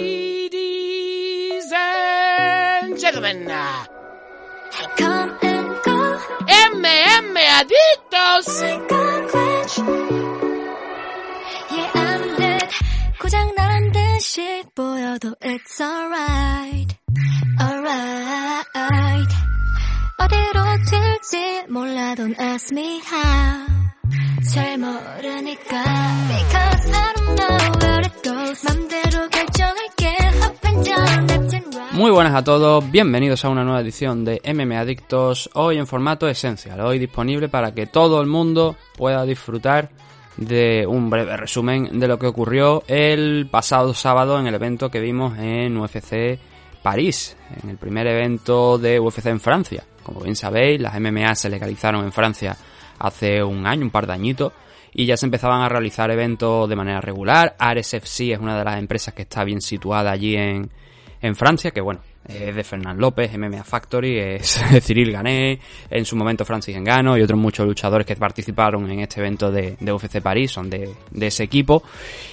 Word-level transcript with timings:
Ladies 0.00 1.72
and 1.72 2.98
gentlemen, 3.00 3.46
Come 4.98 5.30
and 5.42 5.68
go, 5.86 6.18
MM 6.46 7.34
Adictos. 7.56 8.48
like 8.60 8.92
a 8.92 9.04
glitch. 9.30 9.74
Yeah, 11.70 11.90
I'm 11.94 12.22
dead. 12.36 12.68
고장 13.20 13.54
난 13.56 13.90
듯이 13.92 14.64
보여도 14.74 15.34
it's 15.42 15.80
alright. 15.80 16.94
Alright. 17.58 19.32
어디로 20.18 20.58
튈지 20.90 21.64
몰라 21.70 22.14
don't 22.16 22.38
ask 22.38 22.70
me 22.72 23.00
how. 23.00 23.66
잘 24.52 24.76
모르니까. 24.78 25.84
Because 26.28 26.84
I 26.92 27.12
don't 27.16 27.34
know 27.38 27.56
where 27.80 28.00
it 28.04 28.16
goes. 28.22 28.60
맘대로 28.64 29.03
Muy 31.91 32.11
buenas 32.11 32.35
a 32.35 32.43
todos, 32.43 32.91
bienvenidos 32.91 33.45
a 33.45 33.49
una 33.49 33.63
nueva 33.63 33.79
edición 33.79 34.25
de 34.25 34.41
MM 34.43 34.77
Adictos, 34.77 35.49
hoy 35.53 35.77
en 35.77 35.87
formato 35.87 36.27
esencial, 36.27 36.81
hoy 36.81 36.99
disponible 36.99 37.47
para 37.47 37.73
que 37.73 37.87
todo 37.87 38.19
el 38.19 38.27
mundo 38.27 38.75
pueda 38.97 39.23
disfrutar 39.23 39.89
de 40.35 40.85
un 40.85 41.09
breve 41.09 41.37
resumen 41.37 41.99
de 41.99 42.07
lo 42.07 42.19
que 42.19 42.27
ocurrió 42.27 42.83
el 42.87 43.47
pasado 43.49 43.93
sábado 43.93 44.37
en 44.39 44.47
el 44.47 44.55
evento 44.55 44.91
que 44.91 44.99
vimos 44.99 45.37
en 45.39 45.77
UFC 45.77 46.37
París, 46.83 47.35
en 47.63 47.69
el 47.69 47.77
primer 47.77 48.07
evento 48.07 48.77
de 48.77 48.99
UFC 48.99 49.27
en 49.27 49.39
Francia. 49.39 49.83
Como 50.03 50.19
bien 50.19 50.35
sabéis, 50.35 50.79
las 50.79 50.99
MMA 50.99 51.33
se 51.35 51.49
legalizaron 51.49 52.03
en 52.03 52.11
Francia 52.11 52.55
hace 52.99 53.41
un 53.41 53.65
año, 53.65 53.85
un 53.85 53.89
par 53.89 54.05
de 54.05 54.13
añitos, 54.13 54.53
y 54.97 55.05
ya 55.05 55.17
se 55.17 55.25
empezaban 55.25 55.61
a 55.61 55.67
realizar 55.67 56.09
eventos 56.09 56.69
de 56.69 56.75
manera 56.77 57.01
regular. 57.01 57.55
Ares 57.59 57.93
FC 57.93 58.31
es 58.31 58.39
una 58.39 58.57
de 58.57 58.63
las 58.63 58.79
empresas 58.79 59.13
que 59.13 59.23
está 59.23 59.43
bien 59.43 59.59
situada 59.59 60.09
allí 60.09 60.35
en, 60.35 60.71
en 61.21 61.35
Francia, 61.35 61.71
que 61.71 61.81
bueno, 61.81 61.99
es 62.25 62.55
de 62.55 62.63
Fernán 62.63 62.97
López, 62.97 63.37
MMA 63.37 63.65
Factory, 63.65 64.17
es 64.17 64.57
Cyril 64.81 65.11
Gané, 65.11 65.59
en 65.89 66.05
su 66.05 66.15
momento 66.15 66.45
Francis 66.45 66.77
Engano 66.77 67.17
y 67.17 67.21
otros 67.21 67.37
muchos 67.37 67.65
luchadores 67.67 68.07
que 68.07 68.15
participaron 68.15 68.89
en 68.89 69.01
este 69.01 69.19
evento 69.19 69.51
de, 69.51 69.75
de 69.77 69.91
UFC 69.91 70.21
París, 70.21 70.51
son 70.51 70.69
de, 70.69 70.89
de 71.11 71.27
ese 71.27 71.43
equipo. 71.43 71.83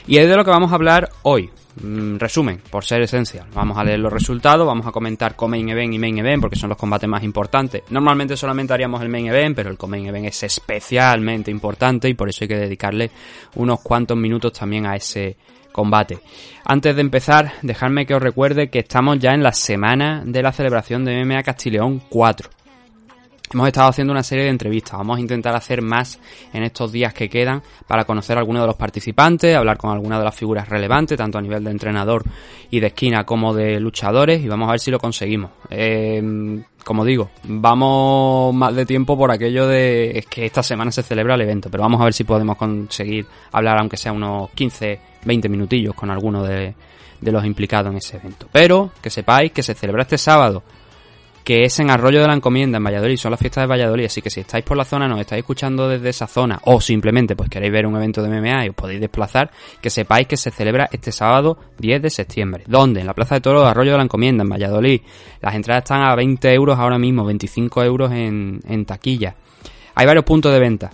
Y 0.06 0.18
es 0.18 0.28
de 0.28 0.36
lo 0.36 0.44
que 0.44 0.50
vamos 0.50 0.70
a 0.70 0.76
hablar 0.76 1.10
hoy. 1.22 1.50
Mm, 1.80 2.16
resumen, 2.18 2.60
por 2.70 2.84
ser 2.84 3.02
esencial. 3.02 3.46
Vamos 3.54 3.78
a 3.78 3.84
leer 3.84 3.98
los 3.98 4.12
resultados, 4.12 4.66
vamos 4.66 4.86
a 4.86 4.92
comentar 4.92 5.34
co-main 5.34 5.68
event 5.70 5.94
y 5.94 5.98
main 5.98 6.18
event 6.18 6.42
porque 6.42 6.56
son 6.56 6.68
los 6.68 6.76
combates 6.76 7.08
más 7.08 7.22
importantes. 7.22 7.82
Normalmente 7.88 8.36
solamente 8.36 8.74
haríamos 8.74 9.00
el 9.00 9.08
main 9.08 9.26
event, 9.26 9.56
pero 9.56 9.70
el 9.70 9.78
co-main 9.78 10.06
event 10.06 10.26
es 10.26 10.42
especialmente 10.42 11.50
importante 11.50 12.08
y 12.08 12.14
por 12.14 12.28
eso 12.28 12.44
hay 12.44 12.48
que 12.48 12.58
dedicarle 12.58 13.10
unos 13.54 13.80
cuantos 13.80 14.18
minutos 14.18 14.52
también 14.52 14.86
a 14.86 14.96
ese 14.96 15.36
combate. 15.72 16.18
Antes 16.64 16.94
de 16.94 17.00
empezar, 17.00 17.54
dejadme 17.62 18.04
que 18.04 18.14
os 18.14 18.22
recuerde 18.22 18.68
que 18.68 18.80
estamos 18.80 19.18
ya 19.18 19.32
en 19.32 19.42
la 19.42 19.52
semana 19.52 20.22
de 20.26 20.42
la 20.42 20.52
celebración 20.52 21.04
de 21.06 21.24
MMA 21.24 21.42
Castileón 21.42 22.02
4. 22.10 22.50
Hemos 23.52 23.66
estado 23.66 23.90
haciendo 23.90 24.12
una 24.12 24.22
serie 24.22 24.44
de 24.44 24.50
entrevistas, 24.50 24.96
vamos 24.96 25.18
a 25.18 25.20
intentar 25.20 25.54
hacer 25.54 25.82
más 25.82 26.18
en 26.54 26.62
estos 26.62 26.90
días 26.90 27.12
que 27.12 27.28
quedan 27.28 27.62
para 27.86 28.04
conocer 28.04 28.38
a 28.38 28.40
algunos 28.40 28.62
de 28.62 28.66
los 28.66 28.76
participantes, 28.76 29.54
hablar 29.54 29.76
con 29.76 29.90
algunas 29.90 30.20
de 30.20 30.24
las 30.24 30.34
figuras 30.34 30.70
relevantes, 30.70 31.18
tanto 31.18 31.36
a 31.36 31.42
nivel 31.42 31.62
de 31.62 31.70
entrenador 31.70 32.24
y 32.70 32.80
de 32.80 32.86
esquina 32.86 33.24
como 33.24 33.52
de 33.52 33.78
luchadores, 33.78 34.42
y 34.42 34.48
vamos 34.48 34.68
a 34.68 34.72
ver 34.72 34.80
si 34.80 34.90
lo 34.90 34.98
conseguimos. 34.98 35.50
Eh, 35.68 36.62
como 36.82 37.04
digo, 37.04 37.28
vamos 37.44 38.54
más 38.54 38.74
de 38.74 38.86
tiempo 38.86 39.18
por 39.18 39.30
aquello 39.30 39.68
de 39.68 40.18
es 40.18 40.26
que 40.26 40.46
esta 40.46 40.62
semana 40.62 40.90
se 40.90 41.02
celebra 41.02 41.34
el 41.34 41.42
evento, 41.42 41.68
pero 41.70 41.82
vamos 41.82 42.00
a 42.00 42.04
ver 42.04 42.14
si 42.14 42.24
podemos 42.24 42.56
conseguir 42.56 43.26
hablar 43.52 43.78
aunque 43.78 43.98
sea 43.98 44.12
unos 44.12 44.50
15, 44.52 44.98
20 45.26 45.48
minutillos 45.50 45.94
con 45.94 46.10
alguno 46.10 46.42
de 46.42 46.74
los 47.20 47.44
implicados 47.44 47.90
en 47.90 47.98
ese 47.98 48.16
evento. 48.16 48.48
Pero 48.50 48.92
que 49.02 49.10
sepáis 49.10 49.52
que 49.52 49.62
se 49.62 49.74
celebra 49.74 50.02
este 50.02 50.16
sábado 50.16 50.62
que 51.44 51.64
es 51.64 51.78
en 51.80 51.90
Arroyo 51.90 52.20
de 52.20 52.26
la 52.26 52.34
Encomienda, 52.34 52.78
en 52.78 52.84
Valladolid, 52.84 53.16
son 53.16 53.30
las 53.30 53.40
fiestas 53.40 53.64
de 53.64 53.68
Valladolid, 53.68 54.06
así 54.06 54.22
que 54.22 54.30
si 54.30 54.40
estáis 54.40 54.64
por 54.64 54.76
la 54.76 54.84
zona, 54.84 55.08
nos 55.08 55.20
estáis 55.20 55.40
escuchando 55.40 55.88
desde 55.88 56.08
esa 56.08 56.26
zona, 56.26 56.60
o 56.64 56.80
simplemente 56.80 57.34
pues 57.36 57.48
queréis 57.48 57.72
ver 57.72 57.86
un 57.86 57.96
evento 57.96 58.22
de 58.22 58.28
MMA 58.28 58.66
y 58.66 58.68
os 58.68 58.74
podéis 58.74 59.00
desplazar, 59.00 59.50
que 59.80 59.90
sepáis 59.90 60.26
que 60.26 60.36
se 60.36 60.50
celebra 60.50 60.88
este 60.92 61.12
sábado 61.12 61.58
10 61.78 62.02
de 62.02 62.10
septiembre. 62.10 62.64
¿Dónde? 62.66 63.00
En 63.00 63.06
la 63.06 63.14
Plaza 63.14 63.36
de 63.36 63.40
Toro 63.40 63.62
de 63.62 63.68
Arroyo 63.68 63.92
de 63.92 63.98
la 63.98 64.04
Encomienda, 64.04 64.42
en 64.42 64.50
Valladolid. 64.50 65.00
Las 65.40 65.54
entradas 65.54 65.84
están 65.84 66.02
a 66.02 66.14
20 66.14 66.52
euros 66.54 66.78
ahora 66.78 66.98
mismo, 66.98 67.24
25 67.24 67.82
euros 67.82 68.12
en, 68.12 68.60
en 68.66 68.84
taquilla. 68.84 69.34
Hay 69.94 70.06
varios 70.06 70.24
puntos 70.24 70.52
de 70.52 70.60
venta. 70.60 70.90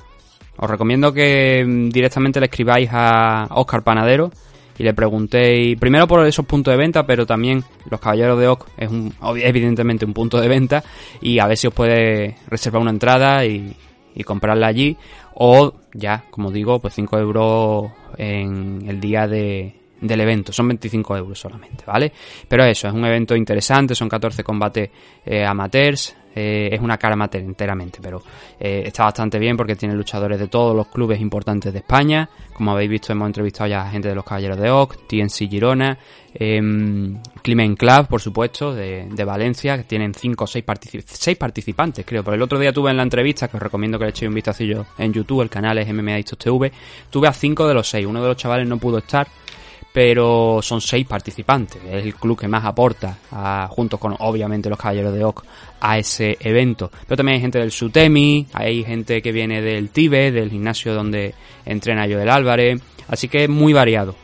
Os 0.57 0.69
recomiendo 0.69 1.13
que 1.13 1.65
mm, 1.65 1.91
directamente 1.91 2.41
le 2.41 2.47
escribáis 2.47 2.89
a 2.93 3.47
Oscar 3.51 3.83
Panadero, 3.85 4.31
y 4.79 4.85
le 4.85 4.95
pregunté 4.95 5.77
primero 5.79 6.07
por 6.07 6.27
esos 6.27 6.47
puntos 6.47 6.73
de 6.73 6.79
venta, 6.79 7.07
pero 7.07 7.27
también 7.27 7.65
los 7.91 8.01
Caballeros 8.01 8.39
de 8.39 8.49
Oc 8.49 8.69
es 8.77 8.91
un, 8.91 9.13
evidentemente 9.37 10.05
un 10.05 10.15
punto 10.15 10.41
de 10.41 10.49
venta 10.49 10.83
y 11.21 11.39
a 11.39 11.47
ver 11.47 11.57
si 11.57 11.67
os 11.67 11.75
puede 11.75 12.37
reservar 12.49 12.83
una 12.83 12.91
entrada 12.91 13.45
y, 13.45 13.75
y 14.15 14.25
comprarla 14.25 14.69
allí 14.69 14.97
o 15.35 15.73
ya, 15.95 16.25
como 16.31 16.51
digo, 16.51 16.81
pues 16.81 16.95
5 16.95 17.19
euros 17.19 17.91
en 18.17 18.85
el 18.89 19.01
día 19.01 19.27
de, 19.27 19.75
del 20.01 20.21
evento, 20.21 20.53
son 20.53 20.69
25 20.69 21.17
euros 21.17 21.39
solamente, 21.39 21.85
¿vale? 21.87 22.13
Pero 22.49 22.65
eso, 22.65 22.89
es 22.89 22.95
un 22.95 23.05
evento 23.05 23.35
interesante, 23.37 23.95
son 23.95 24.09
14 24.09 24.43
combates 24.45 24.91
eh, 25.25 25.45
amateurs, 25.45 26.17
eh, 26.39 26.69
es 26.73 26.81
una 26.81 26.97
cara 26.97 27.17
enteramente, 27.33 27.99
pero 28.01 28.23
eh, 28.61 28.85
está 28.87 29.05
bastante 29.05 29.41
bien 29.41 29.57
porque 29.57 29.75
tiene 29.75 29.95
luchadores 29.95 30.39
de 30.39 30.47
todos 30.47 30.75
los 30.77 30.87
clubes 30.87 31.21
importantes 31.21 31.73
de 31.73 31.81
España. 31.81 32.29
Como 32.55 32.71
habéis 32.71 32.91
visto, 32.91 33.13
hemos 33.13 33.27
entrevistado 33.27 33.69
ya 33.69 33.83
a 33.83 33.91
gente 33.91 34.09
de 34.09 34.15
los 34.15 34.25
Caballeros 34.25 34.57
de 34.59 34.71
Oc, 34.71 35.09
TNC 35.09 35.49
Girona, 35.49 35.99
eh, 36.33 36.61
Climen 37.43 37.75
Club, 37.75 38.07
por 38.07 38.21
supuesto, 38.21 38.73
de, 38.73 39.25
Valencia, 39.25 39.77
que 39.79 39.83
tienen 39.83 40.15
5 40.15 40.45
o 40.45 40.47
6 40.47 40.65
participantes, 41.37 42.07
creo. 42.07 42.23
Pero 42.23 42.37
el 42.37 42.43
otro 42.43 42.59
día 42.59 42.73
tuve 42.73 42.93
en 42.93 42.99
la 42.99 43.03
entrevista, 43.03 43.49
que 43.49 43.57
os 43.57 43.63
recomiendo 43.63 43.99
que 43.99 44.05
le 44.05 44.11
echéis 44.11 44.29
un 44.29 44.35
vistacillo 44.35 44.87
en 44.97 45.13
YouTube, 45.13 45.43
el 45.43 45.51
canal 45.51 45.79
es 45.79 45.93
MMA 45.93 46.23
TV, 46.23 46.73
tuve 47.11 47.27
a 47.27 47.33
5 47.33 47.67
de 47.67 47.75
los 47.75 47.89
6. 47.89 48.07
Uno 48.07 48.23
de 48.23 48.29
los 48.29 48.37
chavales 48.37 48.69
no 48.69 48.79
pudo 48.79 48.99
estar, 48.99 49.27
pero 49.99 50.61
son 50.63 50.81
seis 50.81 51.05
participantes. 51.09 51.83
Es 51.83 52.05
el 52.05 52.15
club 52.15 52.39
que 52.39 52.47
más 52.47 52.65
aporta, 52.65 53.19
a, 53.33 53.67
junto 53.69 53.99
con 53.99 54.15
obviamente 54.21 54.71
los 54.71 54.79
Caballeros 54.79 55.13
de 55.13 55.25
Oc, 55.25 55.45
a 55.81 55.99
ese 55.99 56.37
evento. 56.39 56.89
Pero 57.05 57.17
también 57.17 57.35
hay 57.35 57.41
gente 57.41 57.59
del 57.59 57.73
Sutemi, 57.73 58.47
hay 58.53 58.85
gente 58.85 59.21
que 59.21 59.33
viene 59.33 59.61
del 59.61 59.91
Tibe, 59.91 60.31
del 60.31 60.51
gimnasio 60.51 60.95
donde 60.95 61.35
entrena 61.67 62.05
Joel 62.05 62.29
Álvarez, 62.29 62.81
así 63.09 63.27
que 63.27 63.43
es 63.43 63.49
muy 63.49 63.73
variado. 63.73 64.15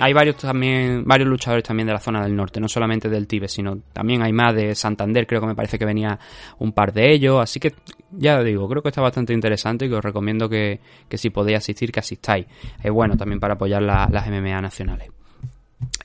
Hay 0.00 0.12
varios 0.12 0.36
también, 0.36 1.04
varios 1.04 1.28
luchadores 1.28 1.64
también 1.64 1.86
de 1.86 1.92
la 1.92 2.00
zona 2.00 2.22
del 2.22 2.34
norte, 2.34 2.60
no 2.60 2.68
solamente 2.68 3.08
del 3.08 3.26
Tibe, 3.26 3.48
sino 3.48 3.78
también 3.92 4.22
hay 4.22 4.32
más 4.32 4.54
de 4.54 4.74
Santander, 4.74 5.26
creo 5.26 5.40
que 5.40 5.46
me 5.46 5.54
parece 5.54 5.78
que 5.78 5.84
venía 5.84 6.18
un 6.58 6.72
par 6.72 6.92
de 6.92 7.12
ellos, 7.12 7.40
así 7.40 7.60
que 7.60 7.74
ya 8.12 8.42
digo, 8.42 8.68
creo 8.68 8.82
que 8.82 8.88
está 8.88 9.02
bastante 9.02 9.32
interesante 9.32 9.86
y 9.86 9.88
que 9.88 9.96
os 9.96 10.04
recomiendo 10.04 10.48
que, 10.48 10.80
que 11.08 11.18
si 11.18 11.30
podéis 11.30 11.58
asistir, 11.58 11.92
que 11.92 12.00
asistáis. 12.00 12.46
Es 12.82 12.90
bueno 12.90 13.16
también 13.16 13.40
para 13.40 13.54
apoyar 13.54 13.82
la, 13.82 14.08
las 14.10 14.26
MMA 14.28 14.60
nacionales. 14.60 15.17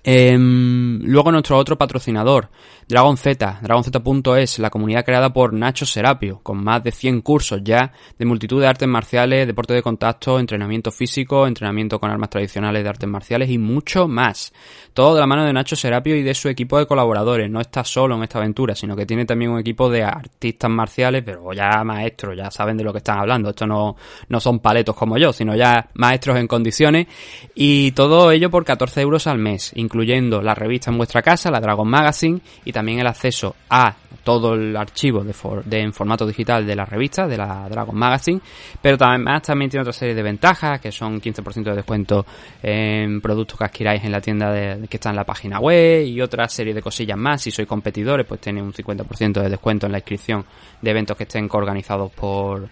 Eh, 0.03 0.37
luego 0.37 1.31
nuestro 1.31 1.57
otro 1.57 1.77
patrocinador, 1.77 2.49
Dragon 2.87 3.15
Z, 3.15 3.59
DragonZ.es, 3.61 4.59
la 4.59 4.69
comunidad 4.69 5.05
creada 5.05 5.31
por 5.31 5.53
Nacho 5.53 5.85
Serapio, 5.85 6.41
con 6.43 6.63
más 6.63 6.83
de 6.83 6.91
100 6.91 7.21
cursos 7.21 7.61
ya 7.63 7.93
de 8.17 8.25
multitud 8.25 8.59
de 8.59 8.67
artes 8.67 8.87
marciales, 8.87 9.47
deporte 9.47 9.73
de 9.73 9.81
contacto, 9.81 10.39
entrenamiento 10.39 10.91
físico, 10.91 11.47
entrenamiento 11.47 11.99
con 11.99 12.11
armas 12.11 12.29
tradicionales 12.29 12.83
de 12.83 12.89
artes 12.89 13.09
marciales 13.09 13.49
y 13.49 13.57
mucho 13.57 14.07
más. 14.07 14.53
Todo 14.93 15.15
de 15.15 15.21
la 15.21 15.27
mano 15.27 15.45
de 15.45 15.53
Nacho 15.53 15.75
Serapio 15.75 16.15
y 16.15 16.23
de 16.23 16.35
su 16.35 16.49
equipo 16.49 16.77
de 16.77 16.85
colaboradores. 16.85 17.49
No 17.49 17.61
está 17.61 17.83
solo 17.83 18.15
en 18.15 18.23
esta 18.23 18.39
aventura, 18.39 18.75
sino 18.75 18.95
que 18.95 19.05
tiene 19.05 19.25
también 19.25 19.51
un 19.51 19.59
equipo 19.59 19.89
de 19.89 20.03
artistas 20.03 20.69
marciales, 20.69 21.23
pero 21.25 21.53
ya 21.53 21.83
maestros, 21.83 22.37
ya 22.37 22.51
saben 22.51 22.77
de 22.77 22.83
lo 22.83 22.91
que 22.91 22.99
están 22.99 23.19
hablando. 23.19 23.49
Esto 23.49 23.65
no, 23.65 23.95
no 24.27 24.39
son 24.39 24.59
paletos 24.59 24.95
como 24.95 25.17
yo, 25.17 25.31
sino 25.31 25.55
ya 25.55 25.89
maestros 25.93 26.37
en 26.37 26.47
condiciones. 26.47 27.07
Y 27.55 27.91
todo 27.93 28.29
ello 28.31 28.51
por 28.51 28.65
14 28.65 29.01
euros 29.01 29.25
al 29.25 29.37
mes, 29.37 29.62
incluyendo 29.75 30.41
la 30.41 30.53
revista 30.55 30.91
en 30.91 30.97
vuestra 30.97 31.21
casa, 31.21 31.49
la 31.51 31.59
Dragon 31.59 31.87
Magazine, 31.87 32.39
y 32.65 32.71
también 32.71 32.99
el 32.99 33.07
acceso 33.07 33.55
a 33.69 33.95
todo 34.23 34.53
el 34.53 34.75
archivo 34.75 35.23
de, 35.23 35.79
en 35.79 35.93
formato 35.93 36.25
digital 36.25 36.65
de 36.65 36.75
la 36.75 36.85
revista, 36.85 37.27
de 37.27 37.37
la 37.37 37.67
Dragon 37.69 37.95
Magazine, 37.95 38.39
pero 38.81 38.97
además 38.99 39.41
también 39.41 39.69
tiene 39.69 39.81
otra 39.81 39.93
serie 39.93 40.15
de 40.15 40.23
ventajas, 40.23 40.79
que 40.79 40.91
son 40.91 41.19
15% 41.21 41.63
de 41.63 41.75
descuento 41.75 42.25
en 42.61 43.21
productos 43.21 43.57
que 43.57 43.65
adquiráis 43.65 44.03
en 44.03 44.11
la 44.11 44.21
tienda 44.21 44.51
de, 44.51 44.87
que 44.87 44.97
está 44.97 45.09
en 45.09 45.17
la 45.17 45.25
página 45.25 45.59
web 45.59 46.05
y 46.05 46.21
otra 46.21 46.47
serie 46.47 46.73
de 46.73 46.81
cosillas 46.81 47.17
más. 47.17 47.41
Si 47.41 47.51
sois 47.51 47.67
competidores, 47.67 48.25
pues 48.25 48.39
tenéis 48.39 48.65
un 48.65 48.73
50% 48.73 49.41
de 49.41 49.49
descuento 49.49 49.85
en 49.85 49.91
la 49.91 49.97
inscripción 49.99 50.45
de 50.81 50.91
eventos 50.91 51.17
que 51.17 51.23
estén 51.23 51.49
organizados 51.51 52.11
por, 52.11 52.69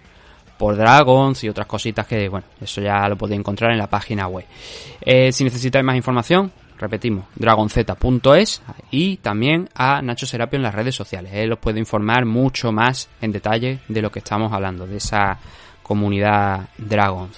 por 0.58 0.76
Dragons 0.76 1.44
y 1.44 1.50
otras 1.50 1.68
cositas 1.68 2.06
que, 2.06 2.30
bueno, 2.30 2.46
eso 2.62 2.82
ya 2.82 3.08
lo 3.08 3.18
podéis 3.18 3.40
encontrar 3.40 3.72
en 3.72 3.78
la 3.78 3.88
página 3.88 4.28
web. 4.28 4.46
Eh, 5.02 5.32
si 5.32 5.44
necesitáis 5.44 5.84
más 5.84 5.96
información, 5.96 6.52
repetimos, 6.82 7.26
dragonz.es 7.36 8.62
y 8.90 9.18
también 9.18 9.70
a 9.76 10.02
Nacho 10.02 10.26
Serapio 10.26 10.58
en 10.58 10.64
las 10.64 10.76
redes 10.76 10.96
sociales. 10.96 11.32
Él 11.34 11.54
os 11.54 11.60
puede 11.60 11.80
informar 11.80 12.26
mucho 12.26 12.72
más 12.72 13.08
en 13.22 13.32
detalle 13.32 13.80
de 13.88 14.02
lo 14.02 14.12
que 14.12 14.20
estamos 14.20 14.52
hablando, 14.52 14.88
de 14.88 14.98
esa 14.98 15.38
comunidad 15.84 16.70
Dragons. 16.78 17.38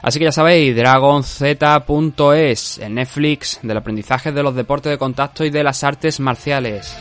Así 0.00 0.20
que 0.20 0.26
ya 0.26 0.32
sabéis, 0.32 0.76
dragonz.es, 0.76 2.78
el 2.78 2.94
Netflix 2.94 3.58
del 3.62 3.76
aprendizaje 3.76 4.30
de 4.30 4.42
los 4.42 4.54
deportes 4.54 4.90
de 4.90 4.98
contacto 4.98 5.44
y 5.44 5.50
de 5.50 5.64
las 5.64 5.82
artes 5.82 6.20
marciales. 6.20 6.96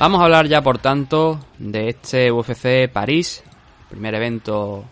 Vamos 0.00 0.22
a 0.22 0.24
hablar 0.24 0.48
ya, 0.48 0.62
por 0.62 0.78
tanto, 0.78 1.38
de 1.58 1.90
este 1.90 2.32
UFC 2.32 2.90
París, 2.90 3.44
primer 3.90 4.14
evento 4.14 4.82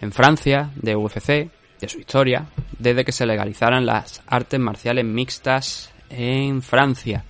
en 0.00 0.10
Francia 0.10 0.70
de 0.74 0.96
UFC, 0.96 1.48
de 1.80 1.88
su 1.88 2.00
historia, 2.00 2.46
desde 2.76 3.04
que 3.04 3.12
se 3.12 3.26
legalizaran 3.26 3.86
las 3.86 4.20
artes 4.26 4.58
marciales 4.58 5.04
mixtas 5.04 5.92
en 6.10 6.62
Francia. 6.62 7.22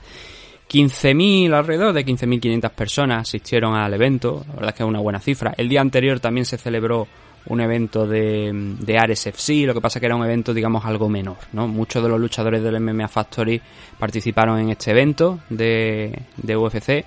15.000, 0.67 1.53
alrededor 1.53 1.93
de 1.93 2.07
15.500 2.07 2.71
personas 2.71 3.29
asistieron 3.29 3.75
al 3.75 3.93
evento, 3.93 4.43
la 4.49 4.55
verdad 4.55 4.71
es 4.71 4.75
que 4.77 4.83
es 4.83 4.89
una 4.89 5.01
buena 5.01 5.21
cifra. 5.21 5.53
El 5.59 5.69
día 5.69 5.83
anterior 5.83 6.21
también 6.21 6.47
se 6.47 6.57
celebró 6.57 7.07
un 7.51 7.61
evento 7.61 8.07
de, 8.07 8.51
de 8.79 8.99
Ares 8.99 9.27
FC, 9.27 9.67
lo 9.67 9.75
que 9.75 9.81
pasa 9.81 9.99
que 9.99 10.07
era 10.07 10.15
un 10.15 10.25
evento, 10.25 10.55
digamos, 10.55 10.85
algo 10.85 11.09
menor, 11.09 11.37
¿no? 11.53 11.67
Muchos 11.67 12.01
de 12.01 12.09
los 12.09 12.21
luchadores 12.21 12.63
del 12.63 12.81
MMA 12.81 13.09
Factory 13.09 13.61
participaron 13.99 14.61
en 14.61 14.71
este 14.71 14.93
evento 14.93 15.41
de, 15.51 16.17
de 16.37 16.57
UFC 16.57 17.05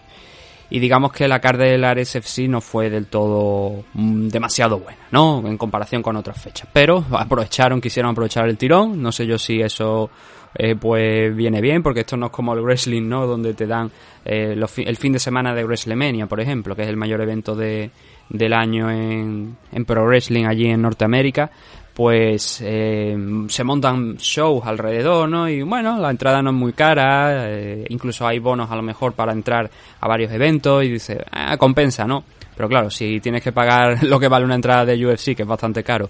y 0.69 0.79
digamos 0.79 1.13
que 1.13 1.29
la 1.29 1.39
carta 1.39 1.63
del 1.63 1.85
Ares 1.85 2.15
FC 2.15 2.49
no 2.49 2.59
fue 2.59 2.89
del 2.89 3.05
todo 3.07 3.85
mm, 3.93 4.27
demasiado 4.27 4.79
buena, 4.79 4.99
¿no? 5.11 5.41
En 5.45 5.57
comparación 5.57 6.01
con 6.01 6.17
otras 6.17 6.41
fechas. 6.41 6.67
Pero 6.73 7.05
aprovecharon, 7.11 7.79
quisieron 7.79 8.11
aprovechar 8.11 8.49
el 8.49 8.57
tirón, 8.57 9.01
no 9.01 9.13
sé 9.13 9.25
yo 9.25 9.37
si 9.37 9.61
eso 9.61 10.09
eh, 10.55 10.75
pues 10.75 11.33
viene 11.33 11.61
bien, 11.61 11.81
porque 11.81 12.01
esto 12.01 12.17
no 12.17 12.25
es 12.25 12.31
como 12.33 12.53
el 12.53 12.61
wrestling, 12.61 13.07
¿no? 13.07 13.25
Donde 13.27 13.53
te 13.53 13.65
dan 13.65 13.91
eh, 14.25 14.57
el 14.57 14.97
fin 14.97 15.13
de 15.13 15.19
semana 15.19 15.55
de 15.55 15.63
WrestleMania, 15.63 16.27
por 16.27 16.41
ejemplo, 16.41 16.75
que 16.75 16.81
es 16.81 16.89
el 16.89 16.97
mayor 16.97 17.21
evento 17.21 17.55
de, 17.55 17.91
del 18.33 18.51
año 18.51 18.91
en, 18.91 19.55
en 19.71 19.85
Pro 19.85 20.05
Wrestling 20.05 20.45
allí 20.45 20.67
en 20.67 20.81
Norteamérica, 20.81 21.49
pues 21.93 22.59
eh, 22.63 23.15
se 23.47 23.63
montan 23.63 24.17
shows 24.17 24.65
alrededor, 24.65 25.29
¿no? 25.29 25.47
Y 25.47 25.61
bueno, 25.61 25.99
la 25.99 26.09
entrada 26.09 26.41
no 26.41 26.49
es 26.49 26.55
muy 26.55 26.73
cara, 26.73 27.47
eh, 27.47 27.85
incluso 27.89 28.27
hay 28.27 28.39
bonos 28.39 28.69
a 28.71 28.75
lo 28.75 28.81
mejor 28.81 29.13
para 29.13 29.31
entrar 29.31 29.69
a 29.99 30.07
varios 30.07 30.31
eventos 30.31 30.83
y 30.83 30.89
dice, 30.89 31.23
ah, 31.31 31.55
compensa, 31.57 32.05
¿no? 32.05 32.23
Pero 32.55 32.67
claro, 32.67 32.89
si 32.89 33.19
tienes 33.19 33.43
que 33.43 33.51
pagar 33.51 34.03
lo 34.05 34.19
que 34.19 34.27
vale 34.27 34.45
una 34.45 34.55
entrada 34.55 34.85
de 34.85 35.05
UFC, 35.05 35.35
que 35.35 35.43
es 35.43 35.47
bastante 35.47 35.83
caro, 35.83 36.09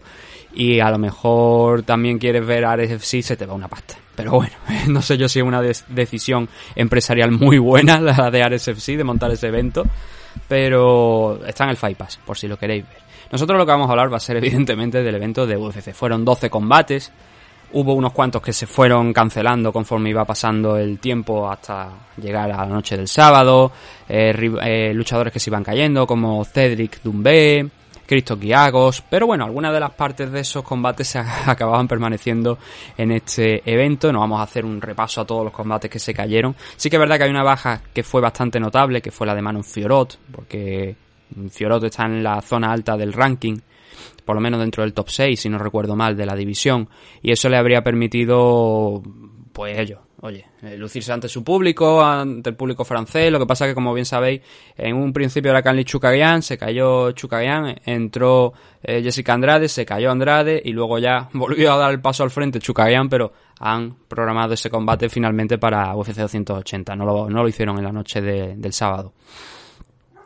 y 0.54 0.80
a 0.80 0.90
lo 0.90 0.98
mejor 0.98 1.84
también 1.84 2.18
quieres 2.18 2.46
ver 2.46 2.66
a 2.66 2.75
RFC, 2.75 3.22
se 3.22 3.36
te 3.36 3.46
va 3.46 3.54
una 3.54 3.68
pasta. 3.68 3.96
Pero 4.16 4.31
bueno, 4.31 4.54
no 4.88 5.02
sé 5.02 5.18
yo 5.18 5.28
si 5.28 5.40
es 5.40 5.46
una 5.46 5.62
decisión 5.62 6.48
empresarial 6.75 7.31
muy 7.31 7.58
buena 7.58 8.00
la 8.00 8.31
de 8.31 8.48
RSFC 8.48 8.96
de 8.96 9.04
montar 9.04 9.31
ese 9.31 9.48
evento, 9.48 9.84
pero 10.47 11.39
está 11.45 11.65
en 11.65 11.71
el 11.71 11.77
Fight 11.77 11.97
Pass, 11.97 12.19
por 12.25 12.38
si 12.38 12.47
lo 12.47 12.57
queréis 12.57 12.88
ver. 12.88 12.97
Nosotros 13.31 13.57
lo 13.57 13.65
que 13.65 13.71
vamos 13.71 13.88
a 13.88 13.91
hablar 13.91 14.12
va 14.12 14.18
a 14.18 14.19
ser 14.19 14.38
evidentemente 14.44 15.01
del 15.01 15.15
evento 15.15 15.45
de 15.45 15.57
UFC. 15.57 15.94
Fueron 15.94 16.24
12 16.24 16.50
combates, 16.50 17.12
hubo 17.74 17.94
unos 17.94 18.13
cuantos 18.13 18.41
que 18.41 18.53
se 18.53 18.68
fueron 18.68 19.12
cancelando 19.13 19.74
conforme 19.74 20.09
iba 20.09 20.25
pasando 20.25 20.77
el 20.77 21.00
tiempo 21.00 21.50
hasta 21.50 21.89
llegar 22.18 22.51
a 22.51 22.57
la 22.57 22.65
noche 22.65 22.95
del 22.95 23.07
sábado, 23.07 23.71
eh, 24.07 24.33
eh, 24.62 24.94
luchadores 24.94 25.33
que 25.33 25.39
se 25.39 25.50
iban 25.50 25.63
cayendo 25.63 26.06
como 26.06 26.45
Cedric 26.45 27.01
Doumbé, 27.01 27.68
Cristo 28.05 28.38
Guiagos, 28.38 29.03
pero 29.09 29.27
bueno, 29.27 29.45
algunas 29.45 29.73
de 29.73 29.79
las 29.79 29.91
partes 29.91 30.31
de 30.31 30.41
esos 30.41 30.63
combates 30.63 31.07
se 31.07 31.19
acababan 31.45 31.88
permaneciendo 31.88 32.57
en 32.97 33.11
este 33.11 33.61
evento. 33.65 34.11
No 34.11 34.19
vamos 34.19 34.39
a 34.39 34.44
hacer 34.44 34.65
un 34.65 34.81
repaso 34.81 35.21
a 35.21 35.25
todos 35.25 35.44
los 35.44 35.53
combates 35.53 35.89
que 35.89 36.00
se 36.00 36.13
cayeron. 36.13 36.55
Sí 36.75 36.89
que 36.89 36.97
es 36.97 37.00
verdad 37.00 37.17
que 37.17 37.23
hay 37.23 37.29
una 37.29 37.44
baja 37.44 37.81
que 37.94 38.03
fue 38.03 38.21
bastante 38.21 38.59
notable, 38.59 39.01
que 39.01 39.11
fue 39.11 39.27
la 39.27 39.35
de 39.35 39.41
Manon 39.41 39.63
Fiorot, 39.63 40.17
porque 40.31 40.95
Fiorot 41.50 41.83
está 41.83 42.05
en 42.05 42.23
la 42.23 42.41
zona 42.41 42.71
alta 42.71 42.97
del 42.97 43.13
ranking, 43.13 43.57
por 44.25 44.35
lo 44.35 44.41
menos 44.41 44.59
dentro 44.59 44.83
del 44.83 44.94
top 44.94 45.09
6, 45.09 45.39
si 45.39 45.50
no 45.50 45.57
recuerdo 45.57 45.95
mal, 45.95 46.15
de 46.15 46.25
la 46.25 46.35
división, 46.35 46.89
y 47.21 47.31
eso 47.31 47.50
le 47.50 47.57
habría 47.57 47.83
permitido, 47.83 49.01
pues 49.51 49.77
ello, 49.77 50.01
oye, 50.24 50.46
eh, 50.62 50.78
lucirse 50.78 51.12
ante 51.12 51.28
su 51.28 51.44
público, 51.44 52.02
ante 52.02 52.52
el 52.52 52.56
público 52.56 52.86
francés, 52.86 53.30
lo 53.30 53.40
que 53.40 53.46
pasa 53.46 53.68
que 53.68 53.75
como 53.75 53.94
bien 53.94 54.06
sabéis, 54.06 54.42
en 54.78 54.96
un 54.96 55.12
principio 55.12 55.52
era 55.52 55.62
Canli 55.62 55.84
Chukagian, 55.84 56.42
se 56.42 56.58
cayó 56.58 57.12
Chukagian, 57.12 57.75
entró 57.86 58.54
eh, 58.81 59.02
Jessica 59.04 59.34
Andrade, 59.34 59.68
se 59.68 59.86
cayó 59.86 60.12
Andrade, 60.12 60.62
y 60.64 60.72
luego 60.72 60.98
ya 60.98 61.28
volvió 61.34 61.74
a 61.74 61.78
dar 61.78 61.92
el 61.92 62.00
paso 62.00 62.24
al 62.24 62.31
frente 62.31 62.60
Chukagian, 62.60 63.10
pero 63.10 63.34
han 63.60 63.98
programado 64.08 64.54
ese 64.54 64.70
combate 64.70 65.10
finalmente 65.10 65.58
para 65.58 65.94
UFC 65.94 66.16
280, 66.16 66.96
no 66.96 67.06
lo, 67.06 67.30
no 67.30 67.44
lo 67.44 67.50
hicieron 67.50 67.78
en 67.78 67.84
la 67.84 67.92
noche 67.92 68.22
del 68.22 68.72
sábado. 68.72 69.12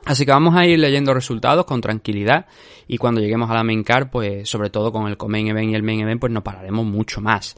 Así 0.05 0.25
que 0.25 0.31
vamos 0.31 0.55
a 0.55 0.65
ir 0.65 0.77
leyendo 0.79 1.13
resultados 1.13 1.65
con 1.65 1.81
tranquilidad 1.81 2.45
y 2.87 2.97
cuando 2.97 3.19
lleguemos 3.19 3.49
a 3.49 3.55
la 3.55 3.63
main 3.63 3.83
card, 3.83 4.09
pues 4.09 4.47
sobre 4.47 4.69
todo 4.69 4.91
con 4.91 5.07
el 5.07 5.17
main 5.27 5.47
event 5.47 5.71
y 5.71 5.75
el 5.75 5.83
main 5.83 5.99
event, 5.99 6.21
pues 6.21 6.31
no 6.31 6.43
pararemos 6.43 6.85
mucho 6.85 7.19
más. 7.19 7.57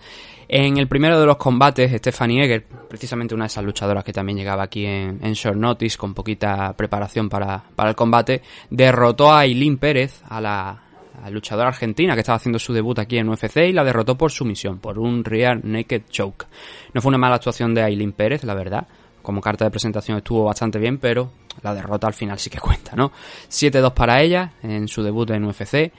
En 0.51 0.79
el 0.79 0.87
primero 0.87 1.19
de 1.19 1.27
los 1.27 1.37
combates, 1.37 1.91
Stephanie 1.99 2.43
Egger, 2.43 2.65
precisamente 2.89 3.35
una 3.35 3.43
de 3.43 3.49
esas 3.49 3.63
luchadoras 3.63 4.03
que 4.03 4.11
también 4.11 4.35
llegaba 4.35 4.63
aquí 4.63 4.83
en, 4.83 5.19
short 5.33 5.55
notice 5.55 5.95
con 5.95 6.15
poquita 6.15 6.73
preparación 6.73 7.29
para, 7.29 7.65
el 7.77 7.95
combate, 7.95 8.41
derrotó 8.71 9.31
a 9.31 9.45
Eileen 9.45 9.77
Pérez, 9.77 10.23
a 10.27 10.41
la, 10.41 10.81
luchadora 11.29 11.67
argentina 11.67 12.15
que 12.15 12.21
estaba 12.21 12.37
haciendo 12.37 12.57
su 12.57 12.73
debut 12.73 12.97
aquí 12.97 13.19
en 13.19 13.29
UFC 13.29 13.57
y 13.57 13.73
la 13.73 13.83
derrotó 13.83 14.17
por 14.17 14.31
sumisión, 14.31 14.79
por 14.79 14.97
un 14.97 15.23
rear 15.23 15.63
naked 15.63 16.03
choke. 16.09 16.47
No 16.95 17.01
fue 17.01 17.09
una 17.09 17.19
mala 17.19 17.35
actuación 17.35 17.75
de 17.75 17.83
Eileen 17.83 18.13
Pérez, 18.13 18.43
la 18.43 18.55
verdad. 18.55 18.87
Como 19.21 19.41
carta 19.41 19.65
de 19.65 19.71
presentación 19.71 20.17
estuvo 20.17 20.45
bastante 20.45 20.79
bien, 20.79 20.97
pero 20.97 21.31
la 21.61 21.75
derrota 21.75 22.07
al 22.07 22.13
final 22.15 22.39
sí 22.39 22.49
que 22.49 22.57
cuenta, 22.57 22.95
¿no? 22.95 23.11
7-2 23.49 23.93
para 23.93 24.19
ella 24.23 24.53
en 24.63 24.87
su 24.87 25.03
debut 25.03 25.29
en 25.29 25.43
UFC. 25.43 25.91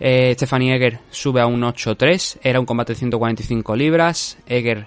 Eh, 0.00 0.32
Stephanie 0.34 0.74
Egger 0.74 1.00
sube 1.10 1.40
a 1.40 1.46
un 1.46 1.62
8-3. 1.62 2.38
Era 2.42 2.60
un 2.60 2.66
combate 2.66 2.92
de 2.92 2.98
145 2.98 3.76
libras. 3.76 4.38
Egger 4.46 4.86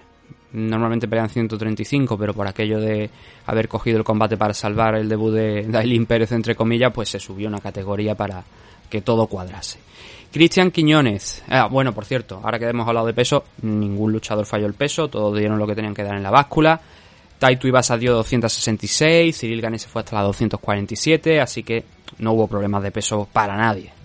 normalmente 0.53 1.07
pelean 1.07 1.29
135, 1.29 2.17
pero 2.17 2.33
por 2.33 2.47
aquello 2.47 2.79
de 2.79 3.09
haber 3.45 3.67
cogido 3.67 3.97
el 3.97 4.03
combate 4.03 4.37
para 4.37 4.53
salvar 4.53 4.95
el 4.95 5.07
debut 5.07 5.33
de 5.33 5.63
Dailin 5.63 6.05
Pérez, 6.05 6.31
entre 6.31 6.55
comillas, 6.55 6.91
pues 6.93 7.09
se 7.09 7.19
subió 7.19 7.47
una 7.47 7.59
categoría 7.59 8.15
para 8.15 8.43
que 8.89 9.01
todo 9.01 9.27
cuadrase. 9.27 9.79
Cristian 10.31 10.71
Quiñones. 10.71 11.43
Ah, 11.49 11.67
bueno, 11.67 11.93
por 11.93 12.05
cierto, 12.05 12.39
ahora 12.43 12.59
que 12.59 12.65
hemos 12.65 12.87
hablado 12.87 13.07
de 13.07 13.13
peso, 13.13 13.45
ningún 13.61 14.11
luchador 14.11 14.45
falló 14.45 14.65
el 14.65 14.73
peso, 14.73 15.09
todos 15.09 15.37
dieron 15.37 15.59
lo 15.59 15.67
que 15.67 15.75
tenían 15.75 15.93
que 15.93 16.03
dar 16.03 16.15
en 16.15 16.23
la 16.23 16.31
báscula. 16.31 16.79
Taito 17.39 17.67
Ibasa 17.67 17.97
dio 17.97 18.13
266, 18.13 19.37
Cyril 19.37 19.61
Gane 19.61 19.79
se 19.79 19.87
fue 19.87 20.01
hasta 20.01 20.15
la 20.15 20.23
247, 20.23 21.41
así 21.41 21.63
que 21.63 21.83
no 22.19 22.33
hubo 22.33 22.47
problemas 22.47 22.83
de 22.83 22.91
peso 22.91 23.27
para 23.31 23.57
nadie. 23.57 24.00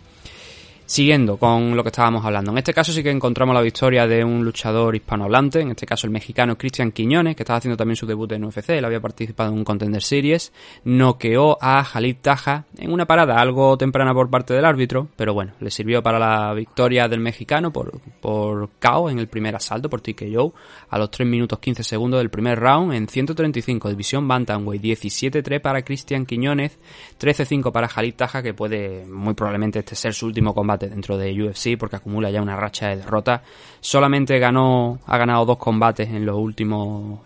Siguiendo 0.88 1.36
con 1.36 1.74
lo 1.74 1.82
que 1.82 1.88
estábamos 1.88 2.24
hablando. 2.24 2.52
En 2.52 2.58
este 2.58 2.72
caso 2.72 2.92
sí 2.92 3.02
que 3.02 3.10
encontramos 3.10 3.52
la 3.52 3.60
victoria 3.60 4.06
de 4.06 4.22
un 4.22 4.44
luchador 4.44 4.94
hispanohablante, 4.94 5.60
en 5.60 5.70
este 5.70 5.84
caso 5.84 6.06
el 6.06 6.12
mexicano 6.12 6.56
Cristian 6.56 6.92
Quiñones, 6.92 7.34
que 7.34 7.42
estaba 7.42 7.56
haciendo 7.56 7.76
también 7.76 7.96
su 7.96 8.06
debut 8.06 8.30
en 8.30 8.44
UFC, 8.44 8.70
él 8.70 8.84
había 8.84 9.00
participado 9.00 9.50
en 9.50 9.58
un 9.58 9.64
Contender 9.64 10.00
Series, 10.00 10.52
noqueó 10.84 11.58
a 11.60 11.82
Jalid 11.82 12.18
Taja 12.22 12.66
en 12.78 12.92
una 12.92 13.04
parada 13.04 13.40
algo 13.40 13.76
temprana 13.76 14.14
por 14.14 14.30
parte 14.30 14.54
del 14.54 14.64
árbitro, 14.64 15.08
pero 15.16 15.34
bueno, 15.34 15.54
le 15.58 15.72
sirvió 15.72 16.04
para 16.04 16.20
la 16.20 16.54
victoria 16.54 17.08
del 17.08 17.18
mexicano 17.18 17.72
por, 17.72 18.00
por 18.20 18.70
KO 18.78 19.10
en 19.10 19.18
el 19.18 19.26
primer 19.26 19.56
asalto, 19.56 19.90
por 19.90 20.02
TKO, 20.02 20.54
a 20.88 20.98
los 20.98 21.10
3 21.10 21.28
minutos 21.28 21.58
15 21.58 21.82
segundos 21.82 22.20
del 22.20 22.30
primer 22.30 22.60
round 22.60 22.94
en 22.94 23.08
135, 23.08 23.88
división 23.88 24.28
Bantamweight, 24.28 24.80
17-3 24.80 25.60
para 25.60 25.82
Cristian 25.82 26.26
Quiñones, 26.26 26.78
13-5 27.18 27.72
para 27.72 27.88
Jalid 27.88 28.14
Taja, 28.14 28.40
que 28.40 28.54
puede 28.54 29.04
muy 29.04 29.34
probablemente 29.34 29.80
este 29.80 29.96
ser 29.96 30.14
su 30.14 30.26
último 30.26 30.54
combate 30.54 30.75
dentro 30.78 31.16
de 31.16 31.32
UFC 31.42 31.78
porque 31.78 31.96
acumula 31.96 32.30
ya 32.30 32.42
una 32.42 32.56
racha 32.56 32.88
de 32.88 32.96
derrotas. 32.96 33.40
Solamente 33.80 34.38
ganó, 34.38 35.00
ha 35.06 35.18
ganado 35.18 35.44
dos 35.44 35.58
combates 35.58 36.08
en 36.08 36.26
los 36.26 36.36
últimos 36.36 37.20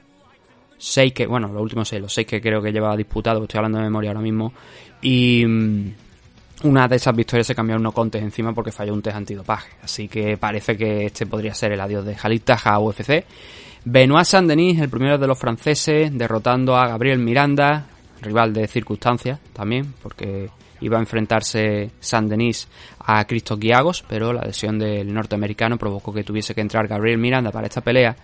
seis 0.79 1.13
que, 1.13 1.27
bueno, 1.27 1.49
los 1.49 1.63
últimos 1.63 1.89
seis, 1.89 2.01
los 2.01 2.13
seis 2.13 2.27
que 2.27 2.41
creo 2.41 2.63
que 2.63 2.73
lleva 2.73 2.97
disputado, 2.97 3.43
estoy 3.43 3.59
hablando 3.59 3.79
de 3.79 3.85
memoria 3.85 4.11
ahora 4.11 4.23
mismo. 4.23 4.53
Y 5.03 5.45
mm, 5.47 5.93
una 6.65 6.89
de 6.89 6.97
esas 6.97 7.15
victorias 7.15 7.47
se 7.47 7.55
cambió 7.55 7.77
unos 7.77 7.95
contes 7.95 8.23
encima 8.23 8.53
porque 8.53 8.73
falló 8.73 8.93
un 8.93 9.03
test 9.03 9.17
antidopaje. 9.17 9.71
Así 9.83 10.09
que 10.09 10.37
parece 10.37 10.77
que 10.77 11.07
este 11.07 11.27
podría 11.27 11.55
ser 11.55 11.73
el 11.73 11.81
adiós 11.81 12.05
de 12.05 12.41
Taja 12.41 12.75
a 12.75 12.81
UFC. 12.81 13.25
Benoit 13.85 14.27
Saint-Denis, 14.27 14.81
el 14.81 14.91
primero 14.91 15.17
de 15.17 15.27
los 15.27 15.39
franceses, 15.39 16.17
derrotando 16.17 16.77
a 16.77 16.87
Gabriel 16.87 17.19
Miranda, 17.19 17.87
rival 18.21 18.53
de 18.53 18.67
circunstancias 18.67 19.39
también, 19.55 19.95
porque 20.03 20.51
iba 20.81 20.97
a 20.97 21.01
enfrentarse 21.01 21.91
San 22.01 22.29
Denis 22.29 22.69
a 23.01 23.25
Cristo 23.27 23.57
Guiagos, 23.57 24.05
pero 24.09 24.33
la 24.33 24.43
lesión 24.43 24.79
del 24.79 25.13
norteamericano 25.13 25.77
provocó 25.77 26.13
que 26.13 26.25
tuviese 26.25 26.55
que 26.55 26.61
entrar 26.61 26.89
Gabriel 26.89 27.19
Miranda 27.19 27.51
para 27.51 27.67
esta 27.67 27.81
pelea 27.81 28.17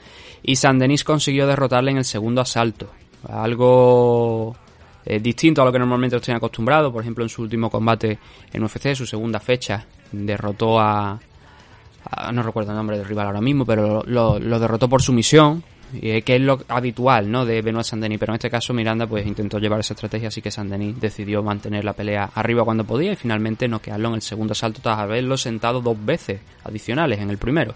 y 0.42 0.56
San 0.56 0.78
Denis 0.78 1.04
consiguió 1.04 1.46
derrotarle 1.46 1.90
en 1.90 1.98
el 1.98 2.04
segundo 2.04 2.40
asalto. 2.40 2.90
Algo 3.28 4.56
eh, 5.04 5.20
distinto 5.20 5.62
a 5.62 5.64
lo 5.64 5.72
que 5.72 5.78
normalmente 5.78 6.16
estoy 6.16 6.34
acostumbrado. 6.34 6.92
Por 6.92 7.02
ejemplo, 7.02 7.24
en 7.24 7.28
su 7.28 7.42
último 7.42 7.70
combate 7.70 8.18
en 8.52 8.62
UFC, 8.62 8.94
su 8.94 9.06
segunda 9.06 9.40
fecha, 9.40 9.86
derrotó 10.12 10.78
a, 10.80 11.18
no 12.32 12.42
recuerdo 12.42 12.72
el 12.72 12.76
nombre 12.76 12.98
del 12.98 13.06
rival 13.06 13.26
ahora 13.26 13.40
mismo, 13.40 13.64
pero 13.64 14.02
lo, 14.06 14.38
lo 14.38 14.58
derrotó 14.58 14.88
por 14.88 15.02
sumisión 15.02 15.62
que 15.92 16.22
es 16.26 16.40
lo 16.40 16.58
habitual 16.68 17.30
¿no? 17.30 17.44
de 17.44 17.62
Benoit 17.62 17.84
Saint-Denis, 17.84 18.18
pero 18.18 18.32
en 18.32 18.36
este 18.36 18.50
caso 18.50 18.74
Miranda 18.74 19.06
pues 19.06 19.26
intentó 19.26 19.58
llevar 19.58 19.80
esa 19.80 19.94
estrategia, 19.94 20.28
así 20.28 20.42
que 20.42 20.50
Saint-Denis 20.50 21.00
decidió 21.00 21.42
mantener 21.42 21.84
la 21.84 21.92
pelea 21.92 22.30
arriba 22.34 22.64
cuando 22.64 22.84
podía 22.84 23.12
y 23.12 23.16
finalmente 23.16 23.68
noquearlo 23.68 24.08
en 24.08 24.14
el 24.16 24.22
segundo 24.22 24.52
asalto 24.52 24.80
tras 24.82 24.98
haberlo 24.98 25.36
sentado 25.36 25.80
dos 25.80 25.96
veces 26.04 26.40
adicionales 26.64 27.20
en 27.20 27.30
el 27.30 27.38
primero. 27.38 27.74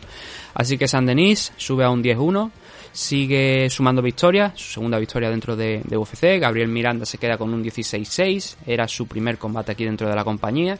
Así 0.54 0.76
que 0.76 0.88
Saint-Denis 0.88 1.52
sube 1.56 1.84
a 1.84 1.90
un 1.90 2.02
10-1, 2.02 2.50
sigue 2.92 3.68
sumando 3.70 4.02
victorias, 4.02 4.52
su 4.56 4.72
segunda 4.72 4.98
victoria 4.98 5.30
dentro 5.30 5.56
de, 5.56 5.82
UFC, 5.90 6.40
Gabriel 6.40 6.68
Miranda 6.68 7.06
se 7.06 7.18
queda 7.18 7.38
con 7.38 7.52
un 7.52 7.64
16-6, 7.64 8.56
era 8.66 8.88
su 8.88 9.06
primer 9.06 9.38
combate 9.38 9.72
aquí 9.72 9.84
dentro 9.84 10.08
de 10.08 10.14
la 10.14 10.24
compañía 10.24 10.78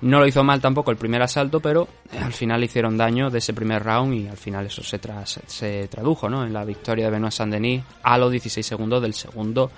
no 0.00 0.20
lo 0.20 0.26
hizo 0.26 0.44
mal 0.44 0.60
tampoco 0.60 0.90
el 0.90 0.96
primer 0.96 1.22
asalto, 1.22 1.60
pero 1.60 1.88
al 2.20 2.32
final 2.32 2.60
le 2.60 2.66
hicieron 2.66 2.96
daño 2.96 3.30
de 3.30 3.38
ese 3.38 3.52
primer 3.52 3.82
round 3.82 4.14
y 4.14 4.28
al 4.28 4.36
final 4.36 4.66
eso 4.66 4.82
se, 4.82 5.00
se 5.46 5.88
tradujo 5.88 6.28
¿no? 6.28 6.44
en 6.44 6.52
la 6.52 6.64
victoria 6.64 7.06
de 7.06 7.10
Benoit 7.10 7.32
Saint-Denis 7.32 7.82
a 8.02 8.16
los 8.18 8.30
16 8.30 8.64
segundos 8.64 9.02
del 9.02 9.14
segundo 9.14 9.70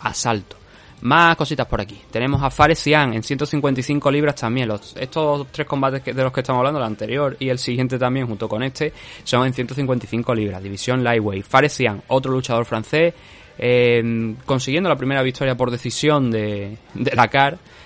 asalto. 0.00 0.56
Más 1.02 1.36
cositas 1.36 1.66
por 1.66 1.80
aquí. 1.80 2.00
Tenemos 2.10 2.42
a 2.42 2.50
Fares 2.50 2.86
en 2.86 3.22
155 3.22 4.10
libras 4.10 4.34
también. 4.36 4.70
Estos 4.96 5.46
tres 5.50 5.66
combates 5.66 6.04
de 6.04 6.22
los 6.22 6.32
que 6.32 6.40
estamos 6.40 6.60
hablando, 6.60 6.80
el 6.80 6.86
anterior 6.86 7.36
y 7.38 7.48
el 7.48 7.58
siguiente 7.58 7.98
también, 7.98 8.26
junto 8.26 8.48
con 8.48 8.62
este, 8.62 8.92
son 9.22 9.46
en 9.46 9.52
155 9.52 10.34
libras. 10.34 10.62
División 10.62 11.04
Lightweight. 11.04 11.44
Fares 11.44 11.78
otro 12.08 12.32
luchador 12.32 12.64
francés, 12.64 13.12
eh, 13.58 14.34
consiguiendo 14.46 14.88
la 14.88 14.96
primera 14.96 15.22
victoria 15.22 15.56
por 15.56 15.70
decisión 15.70 16.30
de, 16.30 16.78
de 16.94 17.10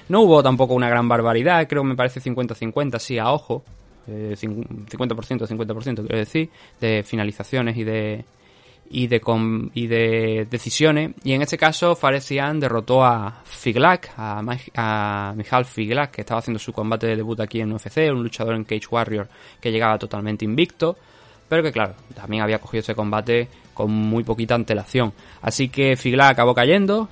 no 0.09 0.23
hubo 0.23 0.43
tampoco 0.43 0.75
una 0.75 0.89
gran 0.89 1.07
barbaridad, 1.09 1.67
creo 1.69 1.83
que 1.83 1.89
me 1.89 1.97
parece 1.97 2.21
50-50, 2.21 2.99
sí, 2.99 3.19
a 3.19 3.31
ojo. 3.31 3.63
50%, 4.09 5.47
50%, 5.47 5.97
quiero 5.97 6.17
decir, 6.17 6.49
de 6.81 7.03
finalizaciones 7.03 7.77
y 7.77 7.85
de 7.85 8.25
y 8.91 9.07
de 9.07 9.21
y 9.75 9.87
de 9.87 10.47
decisiones 10.51 11.13
y 11.23 11.33
en 11.33 11.43
este 11.43 11.59
caso 11.59 11.95
Faresian 11.95 12.59
derrotó 12.59 13.05
a 13.05 13.43
Figlak 13.45 14.13
a, 14.17 15.33
Michal 15.37 15.65
Figlak 15.65 16.11
que 16.13 16.23
estaba 16.23 16.41
haciendo 16.41 16.59
su 16.59 16.73
combate 16.73 17.07
de 17.07 17.17
debut 17.17 17.39
aquí 17.41 17.61
en 17.61 17.73
UFC 17.73 18.11
un 18.11 18.23
luchador 18.23 18.55
en 18.55 18.65
Cage 18.65 18.87
Warrior 18.91 19.29
que 19.61 19.71
llegaba 19.71 19.99
totalmente 19.99 20.45
invicto 20.45 20.97
pero 21.49 21.63
que 21.63 21.73
claro, 21.73 21.95
también 22.15 22.43
había 22.43 22.59
cogido 22.59 22.81
ese 22.81 22.95
combate 22.95 23.49
con 23.73 23.91
muy 23.91 24.25
poquita 24.25 24.55
antelación. 24.55 25.13
Así 25.41 25.69
que 25.69 25.97
Figla 25.97 26.29
acabó 26.29 26.53
cayendo, 26.53 27.09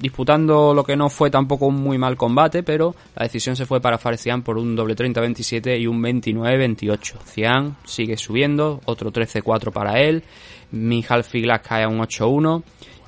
disputando 0.00 0.74
lo 0.74 0.84
que 0.84 0.96
no 0.96 1.08
fue 1.08 1.30
tampoco 1.30 1.66
un 1.66 1.76
muy 1.76 1.98
mal 1.98 2.16
combate, 2.16 2.62
pero 2.62 2.94
la 3.16 3.24
decisión 3.24 3.56
se 3.56 3.66
fue 3.66 3.80
para 3.80 3.98
Farecian 3.98 4.42
por 4.42 4.58
un 4.58 4.76
doble 4.76 4.94
30-27 4.94 5.80
y 5.80 5.86
un 5.86 6.02
29-28. 6.02 7.14
Cian 7.24 7.76
sigue 7.84 8.16
subiendo, 8.16 8.80
otro 8.84 9.10
13-4 9.10 9.72
para 9.72 9.98
él, 9.98 10.22
Mijal 10.72 11.24
Figla 11.24 11.60
cae 11.60 11.84
a 11.84 11.88
un 11.88 11.98
8-1. 11.98 12.62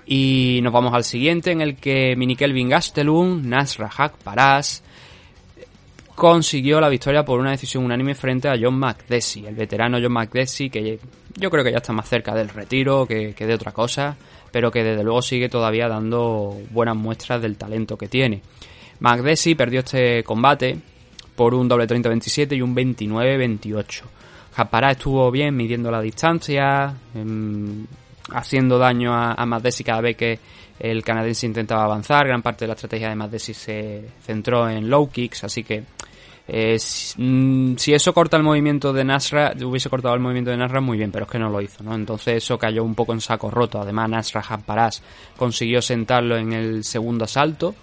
Y 0.07 0.61
nos 0.63 0.73
vamos 0.73 0.93
al 0.93 1.05
siguiente 1.05 1.53
en 1.53 1.61
el 1.61 1.77
que 1.77 2.17
Minikelvin 2.17 2.69
Gastelum, 2.69 3.49
Nasra 3.49 3.89
Hak 3.97 4.17
Paras, 4.19 4.83
consiguió 6.21 6.81
la 6.83 6.91
victoria 6.91 7.25
por 7.25 7.41
una 7.41 7.53
decisión 7.53 7.83
unánime 7.83 8.15
frente 8.15 8.47
a 8.47 8.57
John 8.61 8.79
McDessie, 8.79 9.49
el 9.49 9.55
veterano 9.55 9.99
John 10.03 10.13
McDessie, 10.13 10.69
que 10.69 10.99
yo 11.35 11.51
creo 11.51 11.65
que 11.65 11.71
ya 11.71 11.79
está 11.79 11.95
más 11.95 12.09
cerca 12.09 12.35
del 12.35 12.51
retiro 12.51 13.07
que, 13.07 13.33
de 13.33 13.55
otra 13.55 13.73
cosa, 13.73 14.19
pero 14.53 14.71
que 14.71 14.85
desde 14.85 15.03
luego 15.03 15.23
sigue 15.23 15.49
todavía 15.49 15.89
dando 15.89 16.59
buenas 16.73 16.97
muestras 16.97 17.41
del 17.41 17.57
talento 17.57 17.97
que 17.97 18.07
tiene. 18.09 18.43
McDessie 18.99 19.57
perdió 19.57 19.81
este 19.81 20.23
combate 20.23 20.77
por 21.37 21.55
un 21.55 21.69
doble 21.69 21.87
30-27 21.87 22.55
y 22.55 22.61
un 22.61 22.77
29-28. 22.77 24.03
Japará 24.53 24.93
estuvo 24.93 25.31
bien 25.31 25.57
midiendo 25.57 25.91
la 25.91 26.01
distancia, 26.01 26.95
em, 27.15 27.87
haciendo 28.33 28.79
daño 28.79 29.15
a, 29.15 29.33
a 29.33 29.61
cada 29.85 30.01
vez 30.01 30.17
que 30.17 30.39
el 30.79 31.05
canadiense 31.05 31.47
intentaba 31.47 31.85
avanzar. 31.85 32.27
Gran 32.27 32.43
parte 32.43 32.65
de 32.65 32.69
la 32.69 32.75
estrategia 32.75 33.09
de 33.09 33.17
McDessie 33.17 33.55
se 33.55 34.05
centró 34.23 34.69
en 34.69 34.89
low 34.89 35.11
kicks, 35.11 35.45
así 35.45 35.63
que 35.63 35.85
eh, 36.53 36.77
mm, 37.17 37.77
si, 37.77 37.95
eso 37.95 38.13
corta 38.13 38.37
el 38.37 38.43
movimiento 38.43 38.93
de 38.93 39.05
Nasra, 39.05 39.55
hubiese 39.65 39.89
cortado 39.89 40.15
el 40.15 40.21
movimiento 40.21 40.51
de 40.51 40.57
Nasra 40.57 40.81
muy 40.81 40.99
bien, 40.99 41.13
pero 41.13 41.27
es 41.27 41.31
que 41.31 41.39
no 41.39 41.49
lo 41.49 41.61
hizo, 41.61 41.85
¿no? 41.85 41.95
Entonces 41.95 42.43
eso 42.43 42.59
cayó 42.59 42.83
un 42.83 42.97
poco 42.97 43.13
en 43.13 43.21
saco 43.21 43.51
roto. 43.51 43.81
Además, 43.81 44.11
Nasra 44.11 44.43
Hamparas 44.49 45.01
consiguió 45.37 45.81
sentarlo 45.81 46.37
en 46.37 46.53
el 46.53 46.83
segundo 46.83 47.25
asalto. 47.25 47.77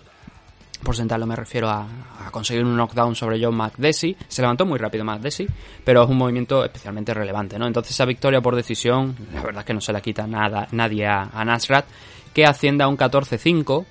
Por 0.84 0.96
sentarlo 0.96 1.26
me 1.26 1.36
refiero 1.36 1.70
a, 1.70 1.88
conseguir 2.32 2.64
un 2.64 2.76
knockdown 2.76 3.16
sobre 3.16 3.44
John 3.44 3.56
McDessie. 3.56 4.16
Se 4.28 4.42
levantó 4.42 4.66
muy 4.66 4.78
rápido 4.78 5.04
McDessie, 5.04 5.48
pero 5.84 6.04
es 6.04 6.10
un 6.10 6.18
movimiento 6.18 6.64
especialmente 6.64 7.14
relevante, 7.14 7.58
¿no? 7.58 7.66
Entonces 7.66 7.92
esa 7.92 8.06
victoria 8.06 8.42
por 8.42 8.56
decisión, 8.56 9.16
la 9.34 9.42
verdad 9.42 9.62
es 9.62 9.66
que 9.66 9.74
no 9.74 9.82
se 9.82 9.94
la 9.94 10.02
quita 10.02 10.28
nada, 10.28 10.68
nadie 10.72 11.08
a, 11.08 11.30
a 11.34 11.44
Nasrat, 11.46 11.86
que 12.34 12.46
asciende 12.46 12.84
a 12.84 12.88
un 12.88 12.98
14-5 12.98 13.86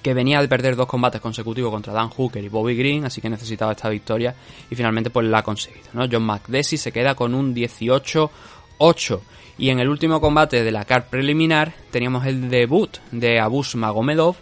que 0.00 0.14
venía 0.14 0.40
de 0.40 0.48
perder 0.48 0.76
dos 0.76 0.86
combates 0.86 1.20
consecutivos 1.20 1.70
contra 1.70 1.92
Dan 1.92 2.08
Hooker 2.08 2.42
y 2.42 2.48
Bobby 2.48 2.74
Green, 2.74 3.04
así 3.04 3.20
que 3.20 3.28
necesitaba 3.28 3.72
esta 3.72 3.88
victoria 3.88 4.34
y 4.70 4.74
finalmente 4.74 5.10
pues 5.10 5.26
la 5.26 5.38
ha 5.38 5.42
conseguido. 5.42 5.88
¿no? 5.92 6.06
John 6.10 6.24
McDessie 6.24 6.78
se 6.78 6.92
queda 6.92 7.14
con 7.14 7.34
un 7.34 7.54
18-8 7.54 9.20
y 9.58 9.68
en 9.68 9.80
el 9.80 9.88
último 9.88 10.20
combate 10.20 10.64
de 10.64 10.72
la 10.72 10.84
card 10.84 11.04
preliminar 11.04 11.74
teníamos 11.90 12.26
el 12.26 12.48
debut 12.48 12.96
de 13.10 13.38
Abus 13.38 13.76
Magomedov 13.76 14.36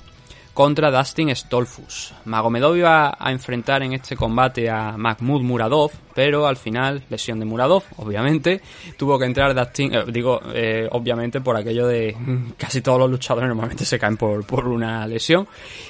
contra 0.60 0.90
Dustin 0.90 1.34
Stolfus. 1.34 2.12
Magomedov 2.26 2.76
iba 2.76 3.16
a 3.18 3.32
enfrentar 3.32 3.82
en 3.82 3.94
este 3.94 4.14
combate 4.14 4.68
a 4.68 4.94
Mahmoud 4.94 5.40
Muradov, 5.40 5.90
pero 6.14 6.46
al 6.46 6.58
final, 6.58 7.02
lesión 7.08 7.40
de 7.40 7.46
Muradov, 7.46 7.84
obviamente, 7.96 8.60
tuvo 8.98 9.18
que 9.18 9.24
entrar 9.24 9.54
Dustin, 9.54 9.94
eh, 9.94 10.04
digo, 10.08 10.38
eh, 10.52 10.86
obviamente 10.92 11.40
por 11.40 11.56
aquello 11.56 11.86
de 11.86 12.14
casi 12.58 12.82
todos 12.82 12.98
los 12.98 13.10
luchadores 13.10 13.48
normalmente 13.48 13.86
se 13.86 13.98
caen 13.98 14.18
por, 14.18 14.44
por 14.44 14.68
una 14.68 15.06
lesión, 15.06 15.48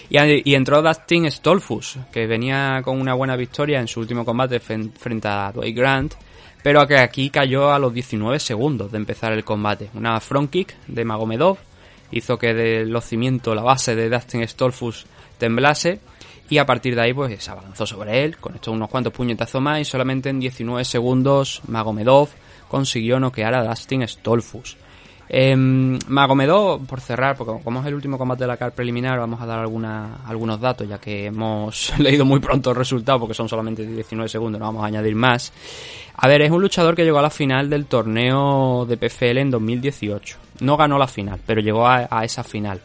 y, 0.08 0.54
entró 0.54 0.80
Dustin 0.82 1.28
Stolfus, 1.28 1.98
que 2.12 2.28
venía 2.28 2.80
con 2.84 3.00
una 3.00 3.14
buena 3.14 3.34
victoria 3.34 3.80
en 3.80 3.88
su 3.88 3.98
último 3.98 4.24
combate 4.24 4.60
frente 4.60 5.26
a 5.26 5.50
Dwight 5.50 5.76
Grant, 5.76 6.14
pero 6.62 6.86
que 6.86 6.98
aquí 6.98 7.28
cayó 7.30 7.72
a 7.72 7.78
los 7.80 7.92
19 7.92 8.38
segundos 8.38 8.92
de 8.92 8.98
empezar 8.98 9.32
el 9.32 9.42
combate. 9.42 9.90
Una 9.94 10.20
front 10.20 10.48
kick 10.48 10.76
de 10.86 11.04
Magomedov 11.04 11.58
hizo 12.10 12.38
que 12.38 12.54
de 12.54 12.86
los 12.86 13.04
cimientos, 13.04 13.54
la 13.54 13.62
base 13.62 13.94
de 13.94 14.08
Dustin 14.08 14.46
Stolfus 14.46 15.06
temblase 15.38 16.00
y 16.48 16.58
a 16.58 16.66
partir 16.66 16.94
de 16.94 17.02
ahí 17.02 17.14
pues 17.14 17.42
se 17.42 17.50
avanzó 17.50 17.86
sobre 17.86 18.24
él 18.24 18.36
con 18.36 18.54
estos 18.54 18.74
unos 18.74 18.88
cuantos 18.88 19.12
puñetazos 19.12 19.62
más 19.62 19.80
y 19.80 19.84
solamente 19.84 20.28
en 20.28 20.40
19 20.40 20.84
segundos 20.84 21.62
Magomedov 21.68 22.28
consiguió 22.68 23.18
noquear 23.18 23.54
a 23.54 23.64
Dustin 23.64 24.06
Stolfus. 24.06 24.76
Eh, 25.32 25.54
Magomedov, 25.54 26.84
por 26.86 27.00
cerrar, 27.00 27.36
porque 27.36 27.62
como 27.62 27.80
es 27.80 27.86
el 27.86 27.94
último 27.94 28.18
combate 28.18 28.42
de 28.42 28.48
la 28.48 28.56
car 28.56 28.72
preliminar, 28.72 29.16
vamos 29.16 29.40
a 29.40 29.46
dar 29.46 29.60
alguna, 29.60 30.24
algunos 30.26 30.60
datos, 30.60 30.88
ya 30.88 30.98
que 30.98 31.26
hemos 31.26 31.92
leído 32.00 32.24
muy 32.24 32.40
pronto 32.40 32.70
el 32.70 32.76
resultado, 32.76 33.20
porque 33.20 33.34
son 33.34 33.48
solamente 33.48 33.86
19 33.86 34.28
segundos, 34.28 34.58
no 34.58 34.66
vamos 34.66 34.82
a 34.82 34.86
añadir 34.86 35.14
más. 35.14 35.52
A 36.16 36.28
ver, 36.28 36.42
es 36.42 36.50
un 36.50 36.60
luchador 36.60 36.94
que 36.94 37.04
llegó 37.04 37.18
a 37.18 37.22
la 37.22 37.30
final 37.30 37.70
del 37.70 37.86
torneo 37.86 38.84
de 38.86 38.96
PFL 38.96 39.38
en 39.38 39.50
2018. 39.50 40.38
No 40.60 40.76
ganó 40.76 40.98
la 40.98 41.06
final, 41.06 41.40
pero 41.46 41.60
llegó 41.60 41.86
a, 41.86 42.06
esa 42.24 42.44
final. 42.44 42.80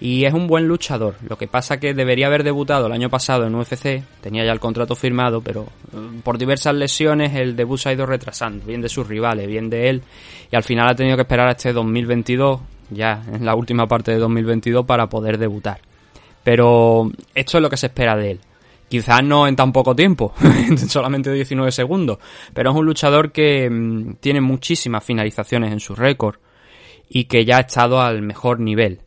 Y 0.00 0.24
es 0.24 0.34
un 0.34 0.46
buen 0.46 0.66
luchador. 0.66 1.16
Lo 1.26 1.38
que 1.38 1.46
pasa 1.46 1.80
que 1.80 1.94
debería 1.94 2.26
haber 2.26 2.44
debutado 2.44 2.86
el 2.86 2.92
año 2.92 3.08
pasado 3.08 3.46
en 3.46 3.54
UFC, 3.54 4.02
tenía 4.20 4.44
ya 4.44 4.52
el 4.52 4.60
contrato 4.60 4.94
firmado, 4.94 5.40
pero 5.40 5.62
eh, 5.92 6.20
por 6.22 6.36
diversas 6.36 6.74
lesiones 6.74 7.34
el 7.34 7.56
debut 7.56 7.78
se 7.78 7.88
ha 7.88 7.92
ido 7.92 8.04
retrasando, 8.04 8.66
bien 8.66 8.82
de 8.82 8.88
sus 8.88 9.06
rivales, 9.06 9.46
bien 9.46 9.70
de 9.70 9.88
él, 9.88 10.02
y 10.50 10.56
al 10.56 10.64
final 10.64 10.88
ha 10.88 10.94
tenido 10.94 11.16
que 11.16 11.22
esperar 11.22 11.48
a 11.48 11.52
este 11.52 11.72
2022, 11.72 12.60
ya 12.90 13.22
en 13.32 13.46
la 13.46 13.54
última 13.54 13.86
parte 13.86 14.10
de 14.10 14.18
2022, 14.18 14.84
para 14.84 15.08
poder 15.08 15.38
debutar. 15.38 15.80
Pero 16.42 17.10
esto 17.34 17.56
es 17.56 17.62
lo 17.62 17.70
que 17.70 17.78
se 17.78 17.86
espera 17.86 18.16
de 18.16 18.32
él. 18.32 18.40
Quizás 18.94 19.24
no 19.24 19.48
en 19.48 19.56
tan 19.56 19.72
poco 19.72 19.96
tiempo, 19.96 20.32
solamente 20.86 21.32
19 21.32 21.72
segundos, 21.72 22.18
pero 22.52 22.70
es 22.70 22.76
un 22.76 22.86
luchador 22.86 23.32
que 23.32 23.68
mm, 23.68 24.18
tiene 24.20 24.40
muchísimas 24.40 25.02
finalizaciones 25.02 25.72
en 25.72 25.80
su 25.80 25.96
récord 25.96 26.36
y 27.08 27.24
que 27.24 27.44
ya 27.44 27.56
ha 27.56 27.60
estado 27.62 28.00
al 28.00 28.22
mejor 28.22 28.60
nivel. 28.60 29.00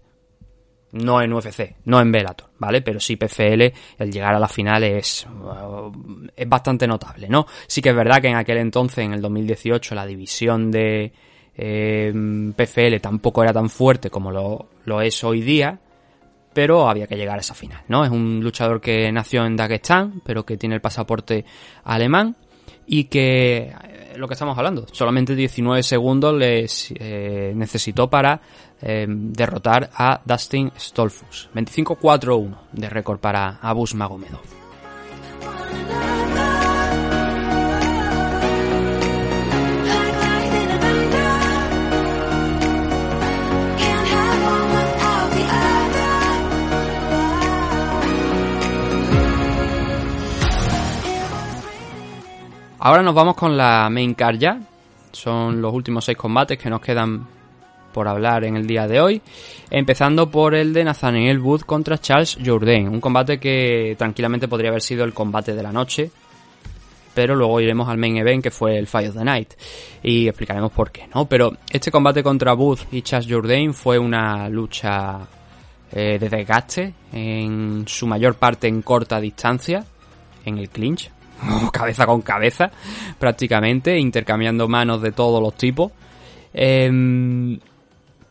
No 0.92 1.22
en 1.22 1.32
UFC, 1.32 1.78
no 1.86 2.02
en 2.02 2.12
Bellator, 2.12 2.50
¿vale? 2.58 2.82
Pero 2.82 3.00
sí 3.00 3.16
PFL, 3.16 3.72
el 3.98 4.12
llegar 4.12 4.36
a 4.36 4.40
la 4.40 4.50
final 4.50 4.84
es, 4.84 5.26
uh, 5.26 5.90
es 6.36 6.50
bastante 6.50 6.86
notable, 6.86 7.30
¿no? 7.30 7.46
Sí 7.66 7.82
que 7.82 7.92
es 7.92 7.96
verdad 7.96 8.22
que 8.22 8.28
en 8.28 8.36
aquel 8.36 8.58
entonces, 8.58 9.06
en 9.06 9.14
el 9.14 9.22
2018, 9.22 9.96
la 9.96 10.06
división 10.06 10.70
de 10.70 11.14
eh, 11.56 12.52
PFL 12.58 13.00
tampoco 13.00 13.42
era 13.42 13.54
tan 13.54 13.70
fuerte 13.70 14.10
como 14.10 14.34
lo, 14.34 14.68
lo 14.84 15.00
es 15.00 15.24
hoy 15.24 15.40
día, 15.40 15.80
pero 16.58 16.90
había 16.90 17.06
que 17.06 17.16
llegar 17.16 17.38
a 17.38 17.42
esa 17.42 17.54
final, 17.54 17.84
¿no? 17.88 18.04
Es 18.04 18.10
un 18.10 18.40
luchador 18.42 18.82
que 18.82 19.12
nació 19.12 19.46
en 19.46 19.56
Dagestán, 19.56 20.24
pero 20.26 20.44
que 20.44 20.58
tiene 20.58 20.74
el 20.74 20.82
pasaporte 20.82 21.46
alemán 21.84 22.36
y 22.88 23.04
que 23.04 23.72
lo 24.16 24.28
que 24.28 24.34
estamos 24.34 24.58
hablando. 24.58 24.88
Solamente 24.92 25.36
19 25.36 25.84
segundos 25.84 26.34
les 26.34 26.92
eh, 26.98 27.54
necesitó 27.56 28.10
para 28.10 28.42
eh, 28.82 29.06
derrotar 29.08 29.92
a 29.94 30.20
Dustin 30.26 30.72
Stolfus. 30.76 31.48
25-4-1 31.54 32.58
de 32.72 32.90
récord 32.90 33.20
para 33.20 33.60
Abus 33.62 33.94
Magomedov. 33.94 34.42
Ahora 52.88 53.04
nos 53.04 53.16
vamos 53.16 53.36
con 53.36 53.58
la 53.58 53.90
main 53.90 54.14
card 54.14 54.38
ya. 54.40 54.62
Son 55.12 55.62
los 55.62 55.74
últimos 55.74 56.06
seis 56.06 56.18
combates 56.18 56.58
que 56.58 56.70
nos 56.70 56.80
quedan 56.80 57.28
por 57.92 58.08
hablar 58.08 58.46
en 58.46 58.56
el 58.56 58.66
día 58.66 58.88
de 58.88 59.02
hoy. 59.02 59.22
Empezando 59.70 60.32
por 60.32 60.56
el 60.56 60.72
de 60.72 60.86
Nathaniel 60.86 61.38
Wood 61.40 61.64
contra 61.64 61.98
Charles 61.98 62.38
Jourdain. 62.42 62.88
Un 62.88 63.02
combate 63.02 63.42
que 63.42 63.96
tranquilamente 63.98 64.48
podría 64.48 64.70
haber 64.70 64.82
sido 64.82 65.04
el 65.04 65.14
combate 65.14 65.54
de 65.54 65.64
la 65.64 65.74
noche. 65.74 66.10
Pero 67.14 67.36
luego 67.36 67.60
iremos 67.60 67.90
al 67.90 67.98
main 67.98 68.16
event 68.16 68.42
que 68.42 68.52
fue 68.52 68.78
el 68.78 68.88
Fight 68.88 69.10
of 69.10 69.18
the 69.18 69.26
Night. 69.26 69.56
Y 70.02 70.30
explicaremos 70.30 70.72
por 70.72 70.90
qué, 70.90 71.10
¿no? 71.14 71.26
Pero 71.26 71.58
este 71.70 71.92
combate 71.92 72.24
contra 72.24 72.54
Wood 72.54 72.80
y 72.94 73.02
Charles 73.02 73.30
Jourdain 73.30 73.74
fue 73.74 74.00
una 74.00 74.48
lucha 74.48 75.28
eh, 75.92 76.18
de 76.18 76.30
desgaste. 76.30 76.94
En 77.12 77.84
su 77.86 78.08
mayor 78.08 78.36
parte 78.36 78.70
en 78.70 78.82
corta 78.82 79.20
distancia. 79.20 79.84
En 80.46 80.58
el 80.58 80.70
clinch. 80.70 81.17
cabeza 81.72 82.06
con 82.06 82.22
cabeza, 82.22 82.72
prácticamente, 83.20 83.98
intercambiando 83.98 84.68
manos 84.68 85.02
de 85.02 85.12
todos 85.12 85.42
los 85.42 85.56
tipos. 85.56 85.92
Em, 86.54 87.60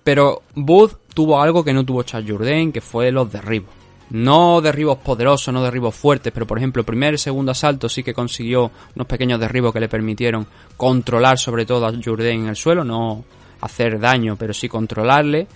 pero 0.02 0.42
Booth 0.54 0.98
tuvo 1.14 1.40
algo 1.40 1.64
que 1.64 1.72
no 1.72 1.84
tuvo 1.84 2.02
Charles 2.02 2.30
Jourdain, 2.30 2.72
que 2.72 2.80
fue 2.80 3.10
los 3.10 3.30
derribos. 3.30 3.70
No 4.10 4.60
derribos 4.60 4.98
poderosos, 4.98 5.52
no 5.52 5.62
derribos 5.62 5.94
fuertes, 5.94 6.32
pero 6.32 6.46
por 6.46 6.58
ejemplo, 6.58 6.84
primer 6.84 7.14
y 7.14 7.18
segundo 7.18 7.50
asalto 7.50 7.88
sí 7.88 8.04
que 8.04 8.14
consiguió 8.14 8.70
unos 8.94 9.06
pequeños 9.08 9.40
derribos 9.40 9.72
que 9.72 9.80
le 9.80 9.88
permitieron 9.88 10.46
controlar 10.76 11.38
sobre 11.38 11.66
todo 11.66 11.86
a 11.86 11.92
Jourdain 11.92 12.42
en 12.42 12.48
el 12.48 12.56
suelo, 12.56 12.84
no 12.84 13.24
hacer 13.60 13.98
daño, 13.98 14.36
pero 14.36 14.54
sí 14.54 14.68
controlarle. 14.68 15.48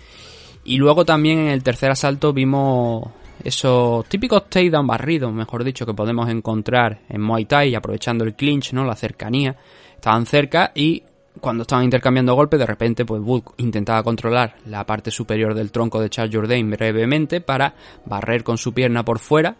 Y 0.64 0.78
luego 0.78 1.04
también 1.04 1.38
en 1.38 1.48
el 1.48 1.62
tercer 1.62 1.90
asalto 1.90 2.32
vimos 2.32 3.08
esos 3.44 4.06
típicos 4.06 4.48
takedown 4.48 4.86
barridos, 4.86 5.32
mejor 5.32 5.64
dicho, 5.64 5.86
que 5.86 5.94
podemos 5.94 6.28
encontrar 6.28 7.00
en 7.08 7.20
Muay 7.20 7.44
Thai, 7.44 7.74
aprovechando 7.74 8.24
el 8.24 8.34
clinch, 8.34 8.72
¿no? 8.72 8.84
La 8.84 8.96
cercanía. 8.96 9.56
Estaban 9.94 10.26
cerca 10.26 10.72
y 10.74 11.02
cuando 11.40 11.62
estaban 11.62 11.84
intercambiando 11.84 12.34
golpes, 12.34 12.58
de 12.58 12.66
repente, 12.66 13.04
pues 13.04 13.22
Wood 13.22 13.42
intentaba 13.58 14.02
controlar 14.02 14.56
la 14.66 14.84
parte 14.84 15.10
superior 15.10 15.54
del 15.54 15.70
tronco 15.70 16.00
de 16.00 16.10
Charles 16.10 16.34
Jourdain 16.34 16.70
brevemente 16.70 17.40
para 17.40 17.74
barrer 18.04 18.42
con 18.42 18.58
su 18.58 18.72
pierna 18.72 19.04
por 19.04 19.18
fuera 19.18 19.56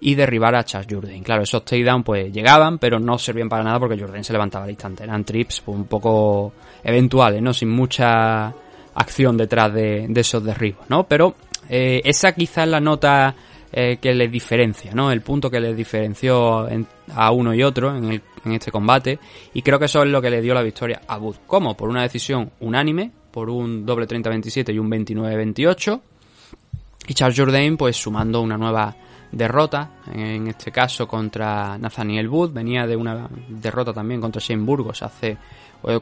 y 0.00 0.14
derribar 0.14 0.54
a 0.54 0.64
Charles 0.64 0.92
Jourdain. 0.92 1.22
Claro, 1.22 1.42
esos 1.42 1.64
takedown 1.64 2.02
pues 2.02 2.32
llegaban, 2.32 2.78
pero 2.78 2.98
no 2.98 3.18
servían 3.18 3.48
para 3.48 3.64
nada 3.64 3.78
porque 3.78 3.98
Jourdain 3.98 4.24
se 4.24 4.32
levantaba 4.32 4.64
al 4.64 4.70
instante. 4.70 5.04
Eran 5.04 5.24
trips 5.24 5.60
pues, 5.60 5.76
un 5.76 5.84
poco 5.84 6.52
eventuales, 6.82 7.42
¿no? 7.42 7.52
Sin 7.52 7.70
mucha 7.70 8.52
acción 8.94 9.36
detrás 9.36 9.72
de, 9.72 10.06
de 10.08 10.20
esos 10.20 10.42
derribos, 10.42 10.88
¿no? 10.88 11.04
Pero 11.04 11.34
eh, 11.68 12.00
esa 12.04 12.32
quizás 12.32 12.64
es 12.64 12.70
la 12.70 12.80
nota 12.80 13.34
eh, 13.72 13.98
que 14.00 14.14
les 14.14 14.30
diferencia, 14.32 14.92
¿no? 14.94 15.12
El 15.12 15.20
punto 15.20 15.50
que 15.50 15.60
les 15.60 15.76
diferenció 15.76 16.66
en- 16.68 16.86
a 17.14 17.30
uno 17.32 17.52
y 17.54 17.62
otro 17.62 17.94
en, 17.96 18.04
el- 18.12 18.22
en 18.44 18.52
este 18.52 18.70
combate. 18.70 19.18
Y 19.52 19.60
creo 19.62 19.78
que 19.78 19.84
eso 19.84 20.02
es 20.02 20.08
lo 20.08 20.22
que 20.22 20.30
le 20.30 20.40
dio 20.40 20.54
la 20.54 20.62
victoria 20.62 21.02
a 21.06 21.18
Booth. 21.18 21.36
¿Cómo? 21.46 21.76
Por 21.76 21.88
una 21.90 22.02
decisión 22.02 22.50
unánime, 22.60 23.10
por 23.30 23.50
un 23.50 23.84
doble 23.84 24.06
30-27 24.08 24.72
y 24.74 24.78
un 24.78 24.90
29-28. 24.90 26.00
Y 27.08 27.14
Charles 27.14 27.38
Jourdain, 27.38 27.76
pues 27.76 27.96
sumando 27.96 28.40
una 28.40 28.56
nueva 28.56 28.94
derrota, 29.30 29.90
en 30.14 30.46
este 30.48 30.72
caso 30.72 31.06
contra 31.06 31.76
Nathaniel 31.78 32.28
Wood, 32.28 32.52
venía 32.52 32.86
de 32.86 32.96
una 32.96 33.28
derrota 33.48 33.92
también 33.92 34.20
contra 34.22 34.40
Shane 34.40 34.62
Burgos 34.64 35.02
hace 35.02 35.36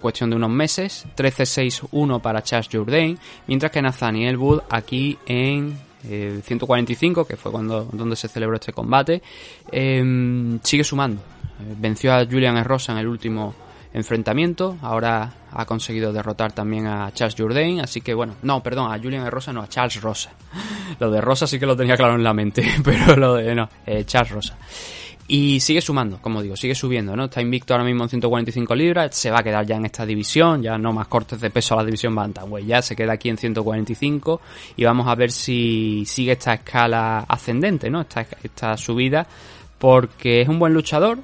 cuestión 0.01 0.31
de 0.31 0.37
unos 0.37 0.51
meses, 0.51 1.07
13-6-1 1.17 2.21
para 2.21 2.43
Charles 2.43 2.69
Jourdain, 2.73 3.19
mientras 3.47 3.71
que 3.71 3.83
Nathaniel 3.83 4.37
Wood 4.37 4.63
aquí 4.71 5.19
en 5.27 5.79
eh, 6.05 6.41
145, 6.45 7.27
que 7.27 7.37
fue 7.37 7.53
cuando 7.53 7.85
donde 7.93 8.17
se 8.17 8.29
celebró 8.29 8.57
este 8.57 8.73
combate, 8.73 9.23
eh, 9.71 10.59
sigue 10.63 10.85
sumando. 10.85 11.21
Eh, 11.61 11.75
venció 11.79 12.15
a 12.15 12.25
Julian 12.25 12.63
Rosa 12.65 12.93
en 12.93 12.99
el 12.99 13.09
último 13.09 13.55
enfrentamiento. 13.93 14.77
Ahora 14.83 15.33
ha 15.51 15.65
conseguido 15.65 16.13
derrotar 16.13 16.53
también 16.53 16.87
a 16.87 17.11
Charles 17.13 17.35
Jourdain. 17.37 17.81
Así 17.81 18.01
que 18.01 18.15
bueno, 18.15 18.35
no, 18.43 18.63
perdón, 18.63 18.93
a 18.93 18.99
Julian 18.99 19.29
Rosa, 19.31 19.53
no, 19.53 19.63
a 19.63 19.69
Charles 19.69 20.01
Rosa. 20.03 20.31
Lo 21.01 21.11
de 21.11 21.21
Rosa 21.21 21.47
sí 21.47 21.59
que 21.59 21.67
lo 21.67 21.77
tenía 21.77 21.97
claro 21.97 22.15
en 22.15 22.25
la 22.25 22.33
mente, 22.33 22.65
pero 22.85 23.17
lo 23.17 23.35
de 23.35 23.55
no, 23.55 23.69
eh, 23.85 24.05
Charles 24.05 24.33
Rosa. 24.33 24.57
Y 25.29 25.59
sigue 25.59 25.81
sumando, 25.81 26.19
como 26.23 26.41
digo, 26.41 26.55
sigue 26.55 26.75
subiendo, 26.75 27.17
¿no? 27.17 27.25
Está 27.25 27.41
invicto 27.41 27.75
ahora 27.75 27.85
mismo 27.85 28.05
en 28.05 28.11
145 28.11 28.75
libras, 28.77 29.17
se 29.17 29.31
va 29.31 29.41
a 29.41 29.43
quedar 29.43 29.67
ya 29.67 29.75
en 29.75 29.85
esta 29.85 30.07
división, 30.07 30.63
ya 30.63 30.79
no 30.79 30.93
más 30.93 31.09
cortes 31.09 31.41
de 31.41 31.51
peso 31.51 31.75
a 31.75 31.79
la 31.79 31.85
división 31.85 32.15
Bantamweight, 32.15 32.69
ya 32.69 32.81
se 32.81 32.95
queda 32.95 33.15
aquí 33.15 33.29
en 33.29 33.37
145 33.37 34.41
y 34.77 34.85
vamos 34.85 35.09
a 35.09 35.17
ver 35.17 35.33
si 35.33 36.05
sigue 36.07 36.33
esta 36.33 36.55
escala 36.55 37.25
ascendente, 37.29 37.91
¿no? 37.91 38.03
Esta, 38.03 38.25
esta 38.43 38.77
subida, 38.77 39.27
porque 39.79 40.43
es 40.43 40.49
un 40.49 40.61
buen 40.61 40.73
luchador, 40.73 41.19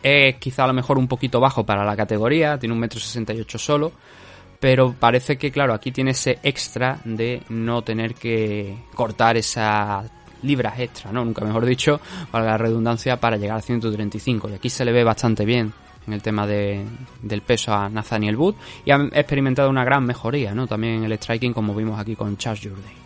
es 0.00 0.36
quizá 0.36 0.62
a 0.62 0.68
lo 0.68 0.72
mejor 0.72 0.96
un 0.96 1.08
poquito 1.08 1.40
bajo 1.40 1.66
para 1.66 1.84
la 1.84 1.96
categoría, 1.96 2.56
tiene 2.56 2.72
un 2.72 2.80
metro 2.80 3.00
sesenta 3.00 3.34
y 3.34 3.40
ocho 3.40 3.58
solo, 3.58 3.90
pero 4.60 4.94
parece 4.96 5.36
que 5.36 5.50
claro, 5.50 5.74
aquí 5.74 5.90
tiene 5.90 6.12
ese 6.12 6.38
extra 6.44 7.00
de 7.04 7.42
no 7.48 7.82
tener 7.82 8.14
que 8.14 8.76
cortar 8.94 9.36
esas 9.36 10.08
libras 10.42 10.78
extra, 10.78 11.12
¿no? 11.12 11.24
Nunca 11.24 11.44
mejor 11.44 11.64
dicho, 11.66 12.00
para 12.30 12.44
la 12.44 12.58
redundancia, 12.58 13.16
para 13.18 13.36
llegar 13.36 13.58
a 13.58 13.62
135. 13.62 14.50
Y 14.50 14.54
aquí 14.54 14.70
se 14.70 14.84
le 14.84 14.92
ve 14.92 15.04
bastante 15.04 15.44
bien 15.44 15.72
en 16.06 16.12
el 16.12 16.22
tema 16.22 16.46
de, 16.46 16.84
del 17.22 17.42
peso 17.42 17.72
a 17.72 17.88
Nathaniel 17.88 18.36
Wood 18.36 18.56
y 18.84 18.90
ha 18.90 18.96
experimentado 19.12 19.70
una 19.70 19.84
gran 19.84 20.04
mejoría, 20.04 20.54
¿no? 20.54 20.66
También 20.66 20.94
en 20.94 21.04
el 21.04 21.12
striking 21.12 21.52
como 21.52 21.74
vimos 21.74 21.98
aquí 21.98 22.16
con 22.16 22.36
Charles 22.36 22.62
Jourdain. 22.62 23.02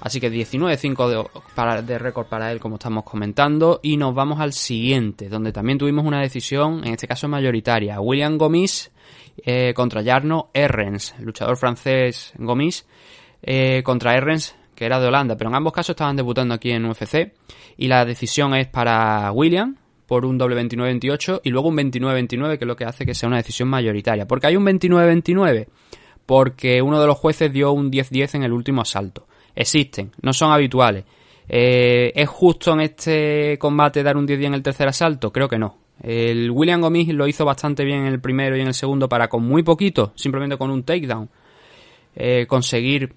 Así 0.00 0.20
que 0.20 0.30
19-5 0.30 1.08
de, 1.08 1.82
de 1.82 1.98
récord 1.98 2.26
para 2.26 2.52
él, 2.52 2.60
como 2.60 2.76
estamos 2.76 3.04
comentando. 3.04 3.80
Y 3.82 3.96
nos 3.96 4.14
vamos 4.14 4.38
al 4.38 4.52
siguiente, 4.52 5.30
donde 5.30 5.50
también 5.50 5.78
tuvimos 5.78 6.04
una 6.04 6.20
decisión, 6.20 6.86
en 6.86 6.92
este 6.92 7.08
caso 7.08 7.26
mayoritaria. 7.26 7.98
William 8.02 8.36
Gomis 8.36 8.92
eh, 9.38 9.72
contra 9.74 10.04
Jarno 10.04 10.50
Errens, 10.52 11.14
luchador 11.20 11.56
francés 11.56 12.34
Gomis 12.36 12.86
eh, 13.42 13.82
contra 13.82 14.14
Errens, 14.14 14.54
que 14.74 14.84
era 14.84 15.00
de 15.00 15.06
Holanda. 15.06 15.36
Pero 15.36 15.50
en 15.50 15.56
ambos 15.56 15.72
casos 15.72 15.90
estaban 15.90 16.16
debutando 16.16 16.54
aquí 16.54 16.70
en 16.70 16.84
UFC. 16.84 17.32
Y 17.76 17.88
la 17.88 18.04
decisión 18.04 18.54
es 18.54 18.68
para 18.68 19.30
William, 19.32 19.76
por 20.06 20.24
un 20.24 20.38
doble 20.38 20.56
29-28 20.62 21.40
y 21.44 21.50
luego 21.50 21.68
un 21.68 21.76
29-29, 21.76 22.58
que 22.58 22.64
es 22.64 22.68
lo 22.68 22.76
que 22.76 22.84
hace 22.84 23.06
que 23.06 23.14
sea 23.14 23.28
una 23.28 23.38
decisión 23.38 23.68
mayoritaria. 23.68 24.26
Porque 24.26 24.46
hay 24.46 24.56
un 24.56 24.64
29-29, 24.64 25.66
porque 26.26 26.82
uno 26.82 27.00
de 27.00 27.06
los 27.06 27.18
jueces 27.18 27.52
dio 27.52 27.72
un 27.72 27.90
10-10 27.90 28.36
en 28.36 28.44
el 28.44 28.52
último 28.52 28.82
asalto. 28.82 29.26
Existen, 29.54 30.12
no 30.22 30.32
son 30.32 30.52
habituales. 30.52 31.04
Eh, 31.48 32.12
¿Es 32.14 32.28
justo 32.28 32.72
en 32.72 32.80
este 32.80 33.58
combate 33.58 34.02
dar 34.02 34.16
un 34.16 34.26
10-10 34.26 34.46
en 34.46 34.54
el 34.54 34.62
tercer 34.62 34.88
asalto? 34.88 35.32
Creo 35.32 35.48
que 35.48 35.58
no. 35.58 35.78
El 36.02 36.50
William 36.50 36.80
Gomis 36.80 37.08
lo 37.14 37.26
hizo 37.26 37.44
bastante 37.44 37.84
bien 37.84 38.00
en 38.00 38.06
el 38.06 38.20
primero 38.20 38.56
y 38.56 38.60
en 38.60 38.66
el 38.66 38.74
segundo 38.74 39.08
para 39.08 39.28
con 39.28 39.44
muy 39.44 39.62
poquito, 39.62 40.12
simplemente 40.16 40.56
con 40.56 40.70
un 40.70 40.82
takedown, 40.82 41.30
eh, 42.16 42.46
conseguir 42.46 43.14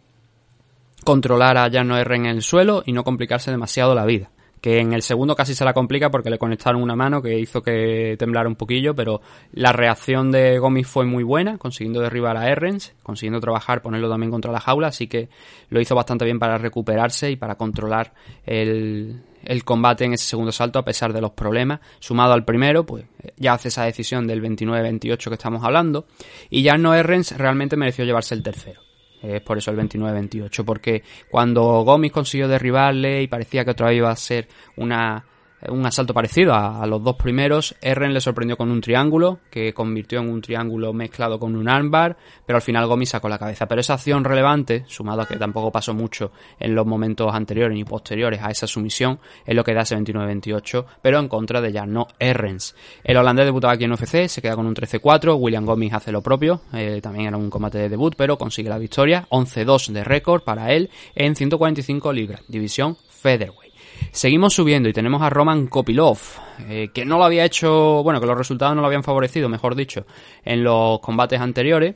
controlar 1.07 1.55
a 1.57 1.71
Jarno 1.71 1.97
R 1.97 2.17
en 2.17 2.25
el 2.25 2.41
suelo 2.41 2.83
y 2.85 2.91
no 2.91 3.05
complicarse 3.05 3.49
demasiado 3.49 3.95
la 3.95 4.03
vida. 4.03 4.29
Que 4.59 4.79
en 4.79 4.91
el 4.91 5.01
segundo 5.01 5.37
casi 5.37 5.55
se 5.55 5.63
la 5.63 5.71
complica 5.71 6.11
porque 6.11 6.29
le 6.29 6.37
conectaron 6.37 6.81
una 6.81 6.97
mano 6.97 7.21
que 7.21 7.39
hizo 7.39 7.63
que 7.63 8.17
temblara 8.19 8.49
un 8.49 8.57
poquillo, 8.57 8.93
pero 8.93 9.21
la 9.53 9.71
reacción 9.71 10.31
de 10.31 10.59
Gomis 10.59 10.85
fue 10.85 11.05
muy 11.05 11.23
buena, 11.23 11.57
consiguiendo 11.57 12.01
derribar 12.01 12.35
a 12.35 12.49
Errens, 12.49 12.93
consiguiendo 13.03 13.39
trabajar, 13.39 13.81
ponerlo 13.81 14.09
también 14.09 14.31
contra 14.31 14.51
la 14.51 14.59
jaula, 14.59 14.89
así 14.89 15.07
que 15.07 15.29
lo 15.69 15.79
hizo 15.79 15.95
bastante 15.95 16.25
bien 16.25 16.39
para 16.39 16.57
recuperarse 16.57 17.31
y 17.31 17.37
para 17.37 17.55
controlar 17.55 18.13
el, 18.45 19.21
el 19.45 19.63
combate 19.63 20.03
en 20.03 20.11
ese 20.11 20.25
segundo 20.25 20.51
salto 20.51 20.77
a 20.77 20.83
pesar 20.83 21.13
de 21.13 21.21
los 21.21 21.31
problemas. 21.31 21.79
Sumado 21.99 22.33
al 22.33 22.43
primero, 22.43 22.85
pues 22.85 23.05
ya 23.37 23.53
hace 23.53 23.69
esa 23.69 23.85
decisión 23.85 24.27
del 24.27 24.41
29-28 24.41 25.29
que 25.29 25.35
estamos 25.35 25.63
hablando. 25.63 26.05
Y 26.49 26.63
ya 26.63 26.77
no 26.77 26.93
Errens 26.93 27.37
realmente 27.37 27.77
mereció 27.77 28.03
llevarse 28.03 28.35
el 28.35 28.43
tercero. 28.43 28.86
Es 29.21 29.41
por 29.41 29.57
eso 29.57 29.71
el 29.71 29.77
29-28, 29.77 30.63
porque 30.63 31.03
cuando 31.29 31.83
Gomis 31.83 32.11
consiguió 32.11 32.47
derribarle 32.47 33.23
y 33.23 33.27
parecía 33.27 33.65
que 33.65 33.71
otra 33.71 33.87
vez 33.87 33.97
iba 33.97 34.11
a 34.11 34.15
ser 34.15 34.47
una 34.75 35.25
un 35.69 35.85
asalto 35.85 36.13
parecido 36.13 36.53
a, 36.53 36.85
los 36.85 37.03
dos 37.03 37.15
primeros. 37.15 37.75
Erren 37.81 38.13
le 38.13 38.21
sorprendió 38.21 38.57
con 38.57 38.69
un 38.71 38.81
triángulo, 38.81 39.39
que 39.49 39.73
convirtió 39.73 40.19
en 40.19 40.29
un 40.29 40.41
triángulo 40.41 40.93
mezclado 40.93 41.39
con 41.39 41.55
un 41.55 41.67
armbar, 41.67 42.17
pero 42.45 42.57
al 42.57 42.61
final 42.61 42.87
Gomi 42.87 43.05
sacó 43.05 43.27
la 43.29 43.39
cabeza. 43.39 43.67
Pero 43.67 43.81
esa 43.81 43.95
acción 43.95 44.23
relevante, 44.23 44.83
sumado 44.87 45.21
a 45.21 45.27
que 45.27 45.37
tampoco 45.37 45.71
pasó 45.71 45.93
mucho 45.93 46.31
en 46.59 46.75
los 46.75 46.85
momentos 46.85 47.33
anteriores 47.33 47.75
ni 47.75 47.83
posteriores 47.83 48.41
a 48.41 48.51
esa 48.51 48.67
sumisión, 48.67 49.19
es 49.45 49.55
lo 49.55 49.63
que 49.63 49.73
da 49.73 49.81
ese 49.81 49.97
29-28, 49.97 50.85
pero 51.01 51.19
en 51.19 51.27
contra 51.27 51.61
de 51.61 51.73
Jarno 51.73 52.07
Errens. 52.19 52.75
El 53.03 53.17
holandés 53.17 53.45
debutaba 53.45 53.73
aquí 53.73 53.85
en 53.85 53.93
UFC, 53.93 54.27
se 54.27 54.41
queda 54.41 54.55
con 54.55 54.67
un 54.67 54.75
13-4, 54.75 55.35
William 55.37 55.65
Gomis 55.65 55.93
hace 55.93 56.11
lo 56.11 56.21
propio, 56.21 56.61
eh, 56.73 56.99
también 57.01 57.27
era 57.27 57.37
un 57.37 57.49
combate 57.49 57.79
de 57.79 57.89
debut, 57.89 58.13
pero 58.15 58.37
consigue 58.37 58.69
la 58.69 58.77
victoria, 58.77 59.27
11-2 59.29 59.91
de 59.91 60.03
récord 60.03 60.43
para 60.43 60.73
él 60.73 60.89
en 61.15 61.35
145 61.35 62.13
libras, 62.13 62.41
división 62.47 62.97
featherweight. 63.09 63.66
Seguimos 64.11 64.53
subiendo 64.53 64.89
y 64.89 64.93
tenemos 64.93 65.21
a 65.21 65.29
Roman 65.29 65.67
Kopilov, 65.67 66.17
eh, 66.67 66.89
que 66.93 67.05
no 67.05 67.17
lo 67.17 67.25
había 67.25 67.45
hecho, 67.45 68.01
bueno, 68.03 68.19
que 68.19 68.27
los 68.27 68.37
resultados 68.37 68.75
no 68.75 68.81
lo 68.81 68.87
habían 68.87 69.03
favorecido, 69.03 69.49
mejor 69.49 69.75
dicho, 69.75 70.05
en 70.43 70.63
los 70.63 70.99
combates 70.99 71.39
anteriores. 71.39 71.95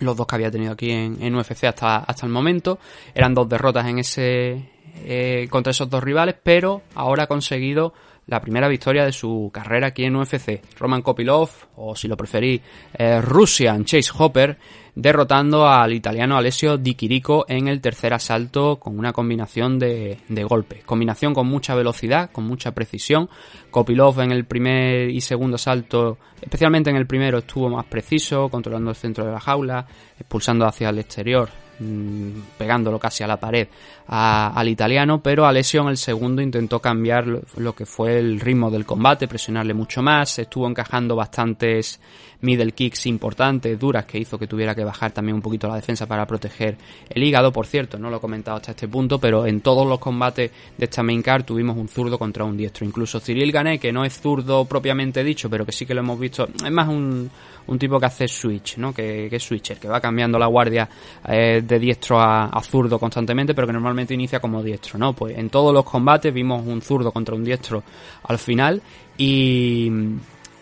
Los 0.00 0.16
dos 0.16 0.26
que 0.26 0.34
había 0.34 0.50
tenido 0.50 0.72
aquí 0.72 0.90
en, 0.90 1.34
UFC 1.34 1.64
hasta, 1.64 1.98
hasta 1.98 2.26
el 2.26 2.32
momento. 2.32 2.78
Eran 3.14 3.32
dos 3.32 3.48
derrotas 3.48 3.86
en 3.86 4.00
ese, 4.00 4.70
eh, 5.04 5.46
contra 5.50 5.70
esos 5.70 5.88
dos 5.88 6.02
rivales, 6.02 6.34
pero 6.42 6.82
ahora 6.94 7.24
ha 7.24 7.26
conseguido 7.26 7.94
la 8.26 8.40
primera 8.40 8.68
victoria 8.68 9.04
de 9.04 9.12
su 9.12 9.50
carrera 9.52 9.88
aquí 9.88 10.04
en 10.04 10.16
UFC. 10.16 10.62
Roman 10.78 11.02
Kopilov, 11.02 11.50
o 11.76 11.94
si 11.94 12.08
lo 12.08 12.16
preferí, 12.16 12.60
eh, 12.94 13.20
Russian 13.20 13.84
Chase 13.84 14.10
Hopper, 14.16 14.56
derrotando 14.94 15.66
al 15.66 15.92
italiano 15.92 16.36
Alessio 16.36 16.76
Di 16.76 16.94
Chirico 16.94 17.44
en 17.48 17.68
el 17.68 17.80
tercer 17.80 18.14
asalto 18.14 18.76
con 18.76 18.98
una 18.98 19.12
combinación 19.12 19.78
de, 19.78 20.18
de 20.28 20.44
golpes. 20.44 20.84
Combinación 20.84 21.34
con 21.34 21.46
mucha 21.48 21.74
velocidad, 21.74 22.30
con 22.30 22.44
mucha 22.44 22.72
precisión. 22.72 23.28
Kopilov 23.70 24.20
en 24.20 24.32
el 24.32 24.44
primer 24.44 25.10
y 25.10 25.20
segundo 25.20 25.56
asalto, 25.56 26.18
especialmente 26.40 26.90
en 26.90 26.96
el 26.96 27.06
primero, 27.06 27.38
estuvo 27.38 27.68
más 27.68 27.84
preciso, 27.86 28.48
controlando 28.48 28.90
el 28.90 28.96
centro 28.96 29.24
de 29.24 29.32
la 29.32 29.40
jaula, 29.40 29.86
expulsando 30.18 30.64
hacia 30.66 30.88
el 30.88 30.98
exterior 31.00 31.50
Mm, 31.80 32.40
pegándolo 32.56 33.00
casi 33.00 33.24
a 33.24 33.26
la 33.26 33.40
pared 33.40 33.66
al 34.06 34.68
italiano, 34.68 35.22
pero 35.22 35.46
Alessio 35.46 35.82
en 35.82 35.88
el 35.88 35.96
segundo 35.96 36.42
intentó 36.42 36.80
cambiar 36.80 37.26
lo, 37.56 37.74
que 37.74 37.86
fue 37.86 38.18
el 38.18 38.38
ritmo 38.38 38.70
del 38.70 38.84
combate, 38.84 39.28
presionarle 39.28 39.72
mucho 39.72 40.02
más, 40.02 40.38
estuvo 40.38 40.68
encajando 40.68 41.16
bastantes 41.16 42.00
middle 42.42 42.72
kicks 42.72 43.06
importantes, 43.06 43.78
duras, 43.78 44.04
que 44.04 44.18
hizo 44.18 44.38
que 44.38 44.46
tuviera 44.46 44.74
que 44.74 44.84
bajar 44.84 45.12
también 45.12 45.36
un 45.36 45.40
poquito 45.40 45.66
la 45.66 45.76
defensa 45.76 46.06
para 46.06 46.26
proteger 46.26 46.76
el 47.08 47.22
hígado, 47.22 47.50
por 47.50 47.66
cierto, 47.66 47.98
no 47.98 48.10
lo 48.10 48.18
he 48.18 48.20
comentado 48.20 48.58
hasta 48.58 48.72
este 48.72 48.88
punto, 48.88 49.18
pero 49.18 49.46
en 49.46 49.62
todos 49.62 49.86
los 49.86 49.98
combates 49.98 50.50
de 50.76 50.84
esta 50.84 51.02
main 51.02 51.22
card 51.22 51.44
tuvimos 51.44 51.76
un 51.76 51.88
zurdo 51.88 52.18
contra 52.18 52.44
un 52.44 52.56
diestro, 52.56 52.84
incluso 52.84 53.20
Cyril 53.20 53.50
Gané, 53.50 53.78
que 53.78 53.92
no 53.92 54.04
es 54.04 54.20
zurdo 54.20 54.66
propiamente 54.66 55.24
dicho, 55.24 55.48
pero 55.48 55.64
que 55.64 55.72
sí 55.72 55.86
que 55.86 55.94
lo 55.94 56.00
hemos 56.00 56.18
visto, 56.18 56.46
es 56.62 56.70
más 56.70 56.88
un 56.88 57.30
un 57.66 57.78
tipo 57.78 57.98
que 57.98 58.06
hace 58.06 58.28
switch, 58.28 58.76
¿no? 58.78 58.92
Que, 58.92 59.28
es 59.30 59.42
switcher, 59.42 59.78
que 59.78 59.88
va 59.88 60.00
cambiando 60.00 60.38
la 60.38 60.46
guardia 60.46 60.88
eh, 61.26 61.62
de 61.62 61.78
diestro 61.78 62.20
a, 62.20 62.60
zurdo 62.62 62.98
constantemente, 62.98 63.54
pero 63.54 63.66
que 63.66 63.72
normalmente 63.72 63.93
inicia 64.02 64.40
como 64.40 64.62
diestro, 64.62 64.98
¿no? 64.98 65.12
Pues 65.12 65.38
en 65.38 65.50
todos 65.50 65.72
los 65.72 65.84
combates 65.84 66.32
vimos 66.32 66.66
un 66.66 66.82
zurdo 66.82 67.12
contra 67.12 67.34
un 67.34 67.44
diestro 67.44 67.82
al 68.24 68.38
final 68.38 68.82
y, 69.16 69.90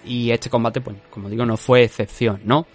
y 0.04 0.30
este 0.30 0.50
combate, 0.50 0.80
pues 0.80 0.96
como 1.10 1.28
digo, 1.28 1.46
no 1.46 1.56
fue 1.56 1.84
excepción, 1.84 2.40
¿no? 2.44 2.66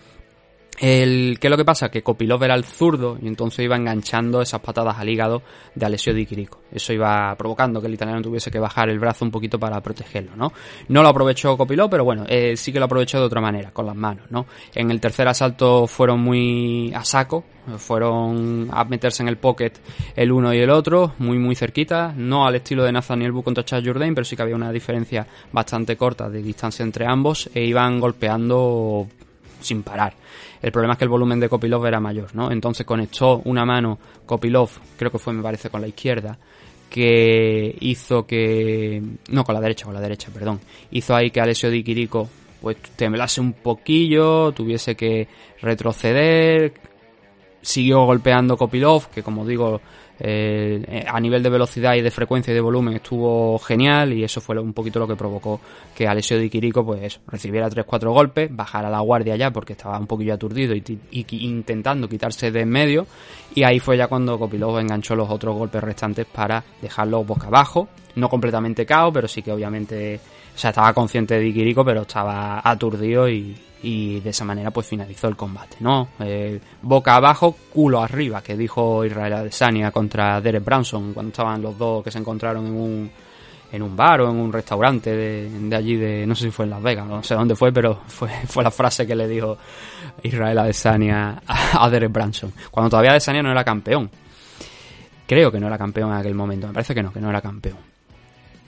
El, 0.80 1.38
¿Qué 1.40 1.48
es 1.48 1.52
lo 1.52 1.58
que 1.58 1.66
pasa? 1.66 1.90
Que 1.90 2.04
Kopilov 2.04 2.44
era 2.44 2.54
el 2.54 2.63
zurdo 2.63 3.18
y 3.20 3.28
entonces 3.28 3.66
iba 3.66 3.76
enganchando 3.76 4.42
esas 4.42 4.62
patadas 4.62 4.98
al 5.00 5.10
hígado 5.10 5.42
de 5.74 5.86
Alessio 5.86 6.13
Di 6.13 6.26
Chirico. 6.26 6.62
Eso 6.72 6.94
iba 6.94 7.34
provocando 7.36 7.82
que 7.82 7.88
el 7.88 7.96
italiano 7.96 8.22
tuviese 8.22 8.52
que 8.52 8.60
bajar 8.60 8.90
el 8.90 9.00
brazo 9.00 9.26
un 9.26 9.32
poquito 9.32 9.60
para 9.60 9.82
protegerlo, 9.82 10.36
¿no? 10.36 10.54
No 10.90 11.02
lo 11.02 11.10
aprovechó 11.10 11.58
Kopilov, 11.58 11.90
pero 11.90 12.04
bueno, 12.04 12.26
eh, 12.28 12.56
sí 12.56 12.72
que 12.72 12.80
lo 12.80 12.86
aprovechó 12.86 13.20
de 13.20 13.26
otra 13.26 13.42
manera, 13.42 13.72
con 13.72 13.88
las 13.88 13.96
manos, 13.96 14.26
¿no? 14.30 14.46
En 14.76 14.92
el 14.92 15.00
tercer 15.00 15.28
asalto 15.28 15.88
fueron 15.88 16.20
muy 16.20 16.94
a 16.94 17.04
saco, 17.04 17.44
fueron 17.78 18.70
a 18.72 18.84
meterse 18.86 19.24
en 19.24 19.30
el 19.30 19.38
pocket 19.38 19.74
el 20.16 20.32
uno 20.32 20.54
y 20.54 20.60
el 20.60 20.70
otro, 20.70 21.13
muy 21.18 21.40
muy 21.40 21.56
cerquita, 21.56 22.13
no 22.16 22.46
al 22.46 22.56
estilo 22.56 22.84
de 22.84 22.92
Nathaniel 22.92 23.32
Bu 23.32 23.42
contra 23.42 23.66
Charles 23.66 23.88
Jourdain, 23.88 24.13
pero 24.13 24.26
sí 24.26 24.36
que 24.36 24.44
había 24.44 24.56
una 24.56 24.72
diferencia 24.72 25.26
bastante 25.52 25.98
corta 25.98 26.30
de 26.30 26.42
distancia 26.44 26.84
entre 26.84 27.08
ambos 27.08 27.50
e 27.54 27.63
iban 27.66 28.00
golpeando 28.00 29.08
sin 29.60 29.84
parar. 29.84 30.13
El 30.62 30.72
problema 30.72 30.93
es 30.93 30.98
que 31.00 31.06
el 31.06 31.10
volumen 31.10 31.39
de 31.39 31.50
Kopilov 31.50 31.86
era 31.86 32.00
mayor, 32.00 32.34
¿no? 32.36 32.52
Entonces 32.52 32.86
conectó 32.86 33.41
una 33.46 33.65
mano 33.65 34.00
Kopilov, 34.26 34.70
creo 34.98 35.12
que 35.12 35.20
fue, 35.20 35.34
me 35.34 35.43
parece, 35.43 35.70
con 35.70 35.82
la 35.82 35.88
izquierda, 35.88 36.38
que 36.89 37.76
hizo 37.80 38.26
que... 38.26 39.02
No, 39.30 39.43
con 39.43 39.56
la 39.56 39.62
derecha, 39.62 39.86
con 39.86 39.93
la 39.93 40.02
derecha, 40.02 40.30
perdón. 40.34 40.60
Hizo 40.91 41.15
ahí 41.15 41.32
que 41.32 41.41
Alessio 41.41 41.70
Di 41.70 41.84
Chirico 41.84 42.30
pues 42.62 42.78
temblase 42.96 43.39
un 43.39 43.54
poquillo, 43.54 44.52
tuviese 44.52 44.96
que 44.96 45.28
retroceder, 45.62 46.74
siguió 47.62 48.06
golpeando 48.06 48.58
Kopilov, 48.58 49.10
que 49.10 49.22
como 49.22 49.46
digo, 49.46 49.82
eh, 50.20 51.06
a 51.08 51.20
nivel 51.20 51.44
de 51.44 51.50
velocidad 51.50 51.96
y 51.96 52.02
de 52.02 52.12
frecuencia 52.12 52.52
y 52.52 52.56
de 52.56 52.62
volumen 52.62 52.96
estuvo 52.96 53.58
genial 53.60 54.14
y 54.14 54.24
eso 54.24 54.42
fue 54.42 54.60
un 54.60 54.74
poquito 54.74 55.00
lo 55.00 55.08
que 55.08 55.16
provocó 55.16 55.60
que 55.96 56.08
Alessio 56.08 56.40
Di 56.40 56.50
Chirico 56.50 56.86
pues 56.86 57.20
recibiera 57.28 57.70
3-4 57.70 58.12
golpes, 58.12 58.56
bajara 58.56 58.90
la 58.90 59.00
guardia 59.00 59.36
ya 59.36 59.52
porque 59.52 59.74
estaba 59.74 60.00
un 60.00 60.08
poquillo 60.08 60.34
aturdido 60.34 60.76
y, 60.76 61.00
intentando 61.12 62.10
quitarse 62.10 62.52
de 62.52 62.62
en 62.62 62.70
medio. 62.70 63.08
Y 63.54 63.64
ahí 63.64 63.80
fue 63.80 63.98
ya 63.98 64.08
cuando 64.08 64.38
Kopilov 64.38 64.80
enganchó 64.80 65.16
los 65.16 65.30
otros 65.30 65.56
golpes 65.56 65.84
restantes 65.84 66.26
para 66.26 66.64
dejarlo 66.82 67.24
boca 67.24 67.48
abajo, 67.48 67.88
no 68.16 68.30
completamente 68.30 68.86
cao, 68.86 69.12
pero 69.12 69.28
sí 69.28 69.42
que 69.42 69.52
obviamente 69.52 70.20
o 70.58 70.60
sea, 70.60 70.72
estaba 70.72 70.91
consciente 70.91 71.36
de 71.36 71.41
Di 71.41 71.54
Chirico, 71.54 71.86
pero 71.86 72.02
estaba 72.02 72.67
aturdido 72.67 73.30
y, 73.30 73.56
y 73.84 74.20
de 74.22 74.32
esa 74.32 74.43
manera 74.43 74.72
pues 74.72 74.88
finalizó 74.88 75.28
el 75.28 75.36
combate, 75.36 75.78
¿no? 75.82 76.08
Eh, 76.20 76.60
boca 76.82 77.13
abajo, 77.13 77.56
culo 77.72 78.02
arriba, 78.02 78.41
que 78.41 78.58
dijo 78.58 79.06
Israel 79.06 79.34
Adesanya 79.34 79.91
contra 79.91 80.41
Derek 80.41 80.65
Branson 80.65 81.13
cuando 81.13 81.30
estaban 81.30 81.62
los 81.62 81.78
dos 81.78 82.04
que 82.04 82.10
se 82.10 82.17
encontraron 82.17 82.65
en 82.65 82.74
un, 82.74 83.12
en 83.72 83.84
un 83.84 83.96
bar 83.96 84.22
o 84.22 84.32
en 84.32 84.38
un 84.38 84.52
restaurante 84.52 85.15
de, 85.15 85.76
allí 85.76 85.96
de, 85.96 86.26
no 86.26 86.34
sé 86.34 86.46
si 86.46 86.50
fue 86.50 86.65
en 86.65 86.72
Las 86.72 86.82
Vegas, 86.82 87.06
no 87.06 87.22
sé 87.22 87.36
dónde 87.36 87.56
fue, 87.56 87.72
pero 87.72 88.02
fue, 88.08 88.30
fue 88.48 88.63
la 88.63 88.72
frase 88.72 89.06
que 89.06 89.15
le 89.15 89.28
dijo 89.28 89.60
Israel 90.24 90.58
Adesanya 90.58 91.39
a, 91.46 91.86
a 91.86 91.89
Derek 91.91 92.12
Branson, 92.12 92.52
cuando 92.72 92.89
todavía 92.89 93.12
Adesanya 93.12 93.43
no 93.43 93.52
era 93.52 93.63
campeón. 93.63 94.10
Creo 95.28 95.52
que 95.52 95.60
no 95.60 95.67
era 95.67 95.78
campeón 95.78 96.10
en 96.13 96.17
aquel 96.17 96.34
momento, 96.34 96.65
me 96.65 96.74
parece 96.74 96.96
que 96.96 97.04
no, 97.04 97.13
que 97.13 97.22
no 97.22 97.30
era 97.30 97.41
campeón. 97.41 97.78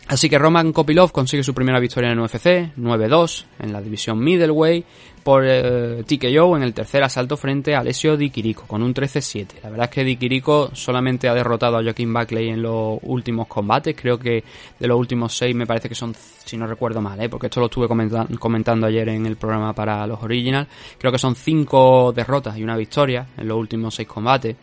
Así 0.09 0.27
que 0.27 0.39
Roman 0.39 0.73
Kopilov 0.73 1.11
consigue 1.11 1.43
su 1.43 1.53
primera 1.53 1.79
victoria 1.79 2.11
en 2.11 2.17
el 2.17 2.25
UFC, 2.25 2.75
9-2 2.75 3.45
en 3.59 3.71
la 3.71 3.79
división 3.79 4.17
middleweight 4.17 4.83
por 5.21 5.43
eh, 5.45 6.03
TKO 6.03 6.57
en 6.57 6.63
el 6.63 6.73
tercer 6.73 7.03
asalto 7.03 7.37
frente 7.37 7.75
a 7.75 7.81
Alessio 7.81 8.17
Di 8.17 8.31
Chirico 8.31 8.65
con 8.65 8.81
un 8.81 8.91
13-7. 8.91 9.61
La 9.61 9.69
verdad 9.69 9.83
es 9.83 9.91
que 9.91 10.03
Di 10.03 10.17
Chirico 10.17 10.71
solamente 10.73 11.29
ha 11.29 11.35
derrotado 11.35 11.77
a 11.77 11.83
Joaquín 11.83 12.11
Buckley 12.11 12.49
en 12.49 12.63
los 12.63 12.97
últimos 13.03 13.45
combates, 13.45 13.95
creo 13.95 14.17
que 14.17 14.43
de 14.79 14.87
los 14.87 14.97
últimos 14.97 15.37
seis 15.37 15.55
me 15.55 15.67
parece 15.67 15.87
que 15.87 15.93
son, 15.93 16.15
si 16.15 16.57
no 16.57 16.65
recuerdo 16.65 17.01
mal, 17.01 17.21
¿eh? 17.21 17.29
porque 17.29 17.45
esto 17.45 17.59
lo 17.59 17.67
estuve 17.67 17.87
comentando 17.87 18.87
ayer 18.87 19.09
en 19.09 19.27
el 19.27 19.35
programa 19.35 19.73
para 19.73 20.07
los 20.07 20.23
Original, 20.23 20.67
creo 20.97 21.11
que 21.11 21.19
son 21.19 21.35
cinco 21.35 22.11
derrotas 22.13 22.57
y 22.57 22.63
una 22.63 22.75
victoria 22.75 23.27
en 23.37 23.47
los 23.47 23.59
últimos 23.59 23.93
seis 23.93 24.07
combates. 24.07 24.55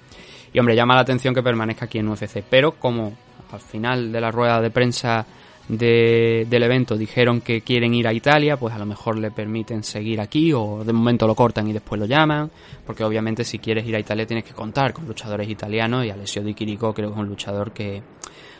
Y 0.53 0.59
hombre, 0.59 0.75
llama 0.75 0.97
la 0.97 1.03
atención 1.03 1.33
que 1.33 1.43
permanezca 1.43 1.85
aquí 1.85 1.99
en 1.99 2.09
UFC, 2.09 2.43
pero 2.51 2.73
como 2.73 3.26
al 3.51 3.61
final 3.61 4.13
de 4.13 4.21
la 4.21 4.31
rueda 4.31 4.61
de 4.61 4.71
prensa 4.71 5.27
del 5.69 6.63
evento 6.63 6.97
dijeron 6.97 7.41
que 7.41 7.63
quieren 7.63 7.93
ir 7.93 8.07
a 8.07 8.13
Italia, 8.13 8.57
pues 8.57 8.73
a 8.75 8.79
lo 8.79 8.87
mejor 8.87 9.19
le 9.19 9.33
permiten 9.33 9.83
seguir 9.83 10.21
aquí 10.21 10.53
o 10.53 10.85
de 10.85 10.93
momento 10.93 11.27
lo 11.27 11.35
cortan 11.35 11.67
y 11.67 11.73
después 11.73 12.01
lo 12.01 12.07
llaman, 12.07 12.51
porque 12.85 13.03
obviamente 13.03 13.43
si 13.43 13.59
quieres 13.59 13.85
ir 13.87 13.97
a 13.97 13.99
Italia 13.99 14.27
tienes 14.27 14.45
que 14.45 14.55
contar 14.55 14.93
con 14.93 15.07
luchadores 15.07 15.49
italianos 15.49 16.05
y 16.05 16.11
Alessio 16.11 16.43
Di 16.43 16.55
Chirico 16.55 16.95
creo 16.95 17.09
que 17.09 17.15
es 17.15 17.21
un 17.21 17.29
luchador 17.29 17.73
que, 17.73 18.01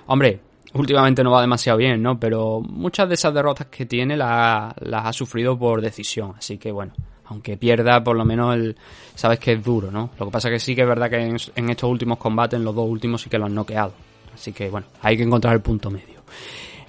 hombre, 0.07 0.41
últimamente 0.75 1.23
no 1.23 1.31
va 1.31 1.41
demasiado 1.41 1.79
bien, 1.79 2.03
¿no? 2.03 2.19
Pero 2.19 2.61
muchas 2.61 3.09
de 3.09 3.15
esas 3.15 3.33
derrotas 3.33 3.69
que 3.69 3.87
tiene 3.87 4.17
las 4.17 4.75
ha 4.81 5.13
sufrido 5.13 5.57
por 5.57 5.81
decisión, 5.81 6.35
así 6.37 6.59
que 6.59 6.73
bueno, 6.73 6.93
aunque 7.27 7.57
pierda, 7.57 8.03
por 8.03 8.17
lo 8.17 8.25
menos 8.25 8.55
el, 8.57 8.77
sabes 9.15 9.39
que 9.39 9.53
es 9.53 9.65
duro, 9.65 9.93
¿no? 9.93 10.11
Lo 10.19 10.27
que 10.27 10.33
pasa 10.33 10.51
que 10.51 10.59
sí 10.59 10.75
que 10.75 10.83
es 10.83 10.89
verdad 10.89 11.09
que 11.09 11.19
en, 11.19 11.37
en 11.55 11.71
estos 11.71 11.89
últimos 11.89 12.19
combates, 12.19 12.59
en 12.59 12.65
los 12.65 12.75
dos 12.75 12.89
últimos, 12.89 13.23
sí 13.23 13.31
que 13.31 13.39
lo 13.39 13.47
han 13.47 13.55
noqueado. 13.55 13.93
Así 14.37 14.53
que 14.53 14.69
bueno, 14.69 14.87
hay 15.01 15.17
que 15.17 15.23
encontrar 15.23 15.55
el 15.55 15.63
punto 15.63 15.91
medio. 15.91 16.21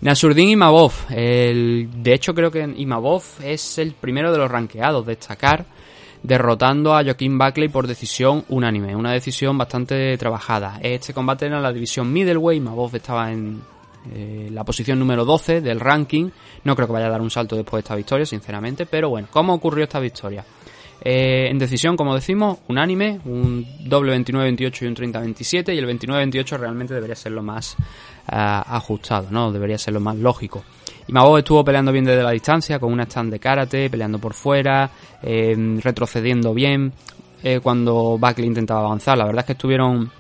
Nasurdin 0.02 0.50
Imavov. 0.50 0.92
El, 1.10 1.90
de 2.04 2.14
hecho, 2.14 2.34
creo 2.34 2.52
que 2.52 2.62
Imavov 2.62 3.24
es 3.42 3.78
el 3.78 3.94
primero 3.94 4.34
de 4.34 4.38
los 4.38 4.52
ranqueados. 4.52 5.06
Destacar 5.06 5.66
derrotando 6.22 6.94
a 6.94 7.04
Joaquín 7.04 7.38
Buckley 7.38 7.70
por 7.70 7.88
decisión 7.88 8.44
unánime. 8.50 8.96
Una 8.96 9.14
decisión 9.14 9.58
bastante 9.58 10.18
trabajada. 10.18 10.78
Este 10.82 11.14
combate 11.14 11.46
era 11.46 11.62
la 11.62 11.72
división 11.72 12.12
middleweight. 12.12 12.62
Imavov 12.62 12.94
estaba 12.94 13.32
en 13.32 13.62
eh, 14.14 14.50
la 14.52 14.66
posición 14.66 15.00
número 15.00 15.24
12 15.24 15.62
del 15.62 15.80
ranking. 15.80 16.30
No 16.66 16.76
creo 16.76 16.88
que 16.88 16.94
vaya 16.94 17.08
a 17.08 17.12
dar 17.12 17.22
un 17.22 17.32
salto 17.32 17.56
después 17.56 17.80
de 17.82 17.86
esta 17.86 17.96
victoria, 17.96 18.26
sinceramente. 18.26 18.86
Pero 18.86 19.10
bueno, 19.10 19.30
¿cómo 19.32 19.54
ocurrió 19.54 19.86
esta 19.86 20.02
victoria? 20.02 20.44
Eh, 21.02 21.48
en 21.50 21.60
decisión, 21.60 21.96
como 21.96 22.16
decimos, 22.16 22.60
unánime, 22.68 23.20
un 23.26 23.66
doble 23.86 24.16
29-28 24.18 24.82
y 24.82 24.86
un 24.88 24.96
30-27, 24.96 25.74
y 25.74 25.78
el 25.78 25.88
29-28 25.88 26.58
realmente 26.58 26.94
debería 26.94 27.16
ser 27.16 27.32
lo 27.32 27.44
más 27.44 27.76
ajustado, 28.30 29.28
¿no? 29.32 29.54
Debería 29.54 29.78
ser 29.78 29.94
lo 29.94 30.02
más 30.02 30.18
lógico. 30.18 30.64
Y 31.08 31.14
Mabov 31.14 31.38
estuvo 31.38 31.64
peleando 31.64 31.92
bien 31.92 32.04
desde 32.04 32.22
la 32.22 32.32
distancia, 32.32 32.80
con 32.80 32.92
una 32.92 33.04
stand 33.04 33.32
de 33.32 33.40
karate, 33.40 33.90
peleando 33.90 34.20
por 34.20 34.34
fuera, 34.34 34.90
eh, 35.24 35.56
retrocediendo 35.82 36.54
bien 36.54 36.92
eh, 37.44 37.62
cuando 37.62 38.18
Buckley 38.18 38.46
intentaba 38.46 38.82
avanzar. 38.82 39.18
La 39.18 39.26
verdad 39.26 39.40
es 39.40 39.46
que 39.46 39.54
estuvieron 39.54 40.12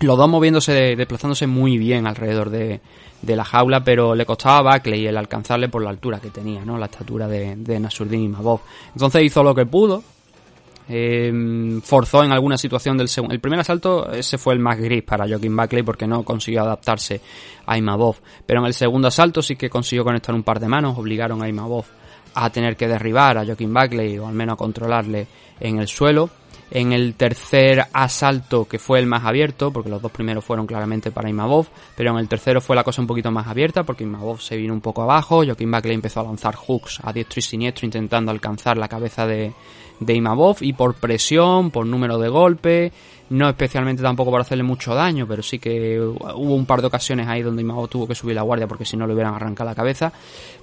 los 0.00 0.18
dos 0.18 0.28
moviéndose, 0.28 0.96
desplazándose 0.96 1.46
muy 1.46 1.78
bien 1.78 2.06
alrededor 2.06 2.50
de, 2.50 2.80
la 3.22 3.44
jaula, 3.44 3.82
pero 3.82 4.14
le 4.14 4.24
costaba 4.24 4.72
a 4.72 4.76
Buckley 4.76 5.06
el 5.06 5.16
alcanzarle 5.16 5.68
por 5.68 5.82
la 5.82 5.90
altura 5.90 6.20
que 6.20 6.30
tenía, 6.30 6.64
¿no? 6.64 6.78
La 6.78 6.86
estatura 6.86 7.26
de, 7.26 7.56
de 7.56 8.16
y 8.16 8.28
Mabov. 8.28 8.60
Entonces 8.94 9.22
hizo 9.22 9.42
lo 9.42 9.54
que 9.54 9.66
pudo, 9.66 10.02
eh, 10.88 11.80
forzó 11.82 12.24
en 12.24 12.32
alguna 12.32 12.56
situación 12.56 12.96
del 12.96 13.08
segundo. 13.08 13.34
El 13.34 13.40
primer 13.40 13.60
asalto, 13.60 14.10
ese 14.10 14.38
fue 14.38 14.54
el 14.54 14.60
más 14.60 14.78
gris 14.78 15.02
para 15.02 15.28
Joaquín 15.28 15.54
Buckley 15.54 15.82
porque 15.82 16.06
no 16.06 16.22
consiguió 16.22 16.62
adaptarse 16.62 17.20
a 17.66 17.76
Imavov. 17.76 18.16
Pero 18.46 18.60
en 18.60 18.66
el 18.66 18.74
segundo 18.74 19.08
asalto 19.08 19.42
sí 19.42 19.56
que 19.56 19.68
consiguió 19.68 20.04
conectar 20.04 20.34
un 20.34 20.42
par 20.42 20.60
de 20.60 20.68
manos, 20.68 20.96
obligaron 20.96 21.42
a 21.42 21.48
Imavov 21.48 21.84
a 22.34 22.50
tener 22.50 22.76
que 22.76 22.88
derribar 22.88 23.36
a 23.36 23.44
Joaquín 23.44 23.74
Buckley 23.74 24.18
o 24.18 24.28
al 24.28 24.34
menos 24.34 24.54
a 24.54 24.56
controlarle 24.56 25.26
en 25.60 25.78
el 25.78 25.88
suelo. 25.88 26.30
En 26.70 26.92
el 26.92 27.14
tercer 27.14 27.86
asalto, 27.92 28.66
que 28.66 28.78
fue 28.78 28.98
el 28.98 29.06
más 29.06 29.24
abierto, 29.24 29.72
porque 29.72 29.88
los 29.88 30.02
dos 30.02 30.12
primeros 30.12 30.44
fueron 30.44 30.66
claramente 30.66 31.10
para 31.10 31.30
Imavov, 31.30 31.66
pero 31.96 32.10
en 32.10 32.18
el 32.18 32.28
tercero 32.28 32.60
fue 32.60 32.76
la 32.76 32.84
cosa 32.84 33.00
un 33.00 33.06
poquito 33.06 33.30
más 33.30 33.46
abierta, 33.46 33.84
porque 33.84 34.04
Imavov 34.04 34.40
se 34.40 34.56
vino 34.56 34.74
un 34.74 34.80
poco 34.80 35.02
abajo, 35.02 35.44
Joaquín 35.44 35.70
Buckley 35.70 35.94
empezó 35.94 36.20
a 36.20 36.24
lanzar 36.24 36.54
hooks 36.56 37.00
a 37.02 37.12
diestro 37.12 37.38
y 37.38 37.42
siniestro 37.42 37.86
intentando 37.86 38.30
alcanzar 38.30 38.76
la 38.76 38.88
cabeza 38.88 39.26
de, 39.26 39.52
de 40.00 40.14
Imavov 40.14 40.58
y 40.60 40.72
por 40.72 40.94
presión, 40.94 41.70
por 41.70 41.86
número 41.86 42.18
de 42.18 42.28
golpe, 42.28 42.92
no 43.30 43.48
especialmente 43.48 44.02
tampoco 44.02 44.30
para 44.30 44.42
hacerle 44.42 44.64
mucho 44.64 44.94
daño, 44.94 45.26
pero 45.26 45.42
sí 45.42 45.58
que 45.58 46.00
hubo 46.00 46.54
un 46.54 46.66
par 46.66 46.80
de 46.80 46.86
ocasiones 46.86 47.26
ahí 47.28 47.42
donde 47.42 47.62
Imavov 47.62 47.88
tuvo 47.88 48.06
que 48.06 48.14
subir 48.14 48.34
la 48.34 48.42
guardia 48.42 48.66
porque 48.66 48.84
si 48.84 48.96
no 48.96 49.06
le 49.06 49.14
hubieran 49.14 49.34
arrancado 49.34 49.68
la 49.68 49.74
cabeza, 49.74 50.12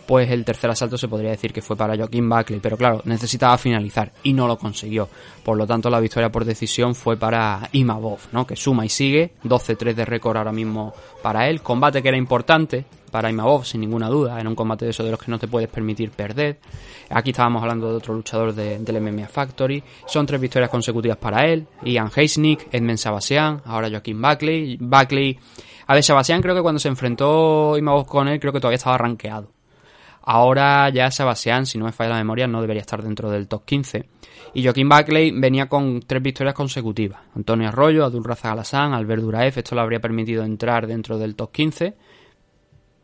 pues 0.08 0.30
el 0.32 0.46
tercer 0.46 0.70
asalto 0.70 0.98
se 0.98 1.08
podría 1.08 1.32
decir 1.32 1.54
que 1.54 1.62
fue 1.62 1.76
para 1.76 1.96
Joaquín 1.96 2.30
Buckley, 2.30 2.60
pero 2.60 2.78
claro, 2.78 3.02
necesitaba 3.06 3.58
finalizar 3.58 4.12
y 4.24 4.34
no 4.34 4.48
lo 4.48 4.58
consiguió. 4.58 5.10
Por 5.44 5.58
lo 5.58 5.66
tanto, 5.66 5.90
la 5.90 6.00
victoria 6.00 6.32
por 6.32 6.46
decisión 6.46 6.96
fue 6.96 7.18
para 7.18 7.70
Imavov, 7.72 8.20
¿no? 8.32 8.46
Que 8.46 8.56
suma 8.56 8.86
y 8.86 8.90
sigue, 8.90 9.32
12-3 9.44 9.94
de 9.94 10.06
récord 10.06 10.38
ahora 10.38 10.52
mismo 10.52 10.94
para 11.22 11.50
él, 11.50 11.62
combate 11.62 12.02
que 12.02 12.10
era 12.10 12.18
importante, 12.18 12.86
para 13.16 13.30
Imavov, 13.30 13.64
sin 13.64 13.80
ninguna 13.80 14.10
duda. 14.10 14.38
Era 14.38 14.50
un 14.50 14.56
combate 14.56 14.84
de 14.84 14.92
esos 14.92 15.06
de 15.06 15.12
los 15.12 15.24
que 15.24 15.32
no 15.32 15.40
te 15.40 15.48
puedes 15.48 15.70
permitir 15.70 16.12
perder. 16.12 16.60
Aquí 17.10 17.30
estábamos 17.30 17.62
hablando 17.62 17.90
de 17.90 17.96
otro 17.96 18.14
luchador 18.14 18.54
de, 18.54 18.78
del 18.80 19.00
MMA 19.00 19.30
Factory. 19.30 19.82
Son 20.06 20.26
tres 20.26 20.42
victorias 20.42 20.70
consecutivas 20.70 21.16
para 21.16 21.46
él. 21.46 21.66
Ian 21.86 22.12
Heisnick, 22.14 22.68
Edmund 22.74 22.98
Sabasian, 22.98 23.62
ahora 23.64 23.90
Joaquín 23.90 24.22
Buckley. 24.22 24.76
Buckley. 24.82 25.40
A 25.88 25.94
ver, 25.94 26.04
Sabasian 26.04 26.42
creo 26.42 26.56
que 26.56 26.62
cuando 26.62 26.80
se 26.80 26.90
enfrentó 26.90 27.78
Imavov 27.78 28.06
con 28.06 28.28
él, 28.28 28.38
creo 28.38 28.52
que 28.52 28.60
todavía 28.60 28.76
estaba 28.76 28.98
rankeado. 28.98 29.55
Ahora 30.26 30.90
ya 30.90 31.12
Sabasian, 31.12 31.66
si 31.66 31.78
no 31.78 31.86
me 31.86 31.92
falla 31.92 32.12
la 32.12 32.18
memoria, 32.18 32.48
no 32.48 32.62
debería 32.62 32.82
estar 32.82 33.02
dentro 33.02 33.30
del 33.30 33.48
top 33.48 33.66
15. 33.66 34.10
Y 34.54 34.64
Joaquín 34.64 34.90
Buckley 34.90 35.32
venía 35.32 35.68
con 35.68 36.02
tres 36.02 36.22
victorias 36.22 36.56
consecutivas. 36.56 37.20
Antonio 37.36 37.68
Arroyo, 37.68 38.06
Abdul 38.06 38.24
Raza 38.24 38.50
Galasán, 38.50 38.94
Albert 38.94 39.22
Duraev, 39.22 39.54
esto 39.58 39.76
le 39.76 39.82
habría 39.82 40.00
permitido 40.00 40.44
entrar 40.44 40.88
dentro 40.88 41.18
del 41.18 41.36
top 41.36 41.52
15 41.52 41.96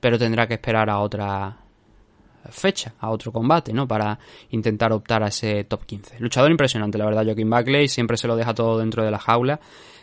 pero 0.02 0.18
tendrá 0.18 0.48
que 0.48 0.56
esperar 0.56 0.90
a 0.90 1.00
otra 1.00 1.56
fecha, 2.50 2.96
a 3.00 3.12
otro 3.12 3.32
combate, 3.32 3.72
¿no? 3.72 3.88
Para 3.88 4.18
intentar 4.50 4.92
optar 4.92 5.24
a 5.24 5.28
ese 5.28 5.64
top 5.66 5.86
15. 5.86 6.20
Luchador 6.20 6.50
impresionante, 6.52 6.98
la 6.98 7.06
verdad, 7.06 7.24
Joaquín 7.24 7.50
Buckley 7.50 7.88
siempre 7.88 8.18
se 8.18 8.28
lo 8.28 8.36
deja 8.36 8.54
todo 8.54 8.80
dentro 8.80 9.06
de 9.06 9.12
la 9.12 9.20
jaula. 9.20 9.60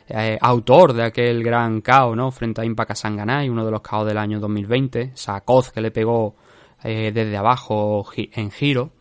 Eh, 0.07 0.38
autor 0.40 0.94
de 0.94 1.02
aquel 1.02 1.42
gran 1.42 1.83
KO, 1.83 2.14
¿no? 2.14 2.31
Frente 2.31 2.62
a 2.62 2.64
Impaka 2.64 2.94
Sanganay, 2.94 3.50
uno 3.50 3.64
de 3.64 3.72
los 3.72 3.83
KO 3.83 4.04
del 4.04 4.16
año 4.16 4.38
2020. 4.38 5.11
Sakoz 5.14 5.72
que 5.72 5.81
le 5.83 5.90
pegó 5.90 6.37
eh, 6.83 7.12
desde 7.12 7.37
abajo 7.37 8.07
en 8.17 8.51
giro. 8.51 8.93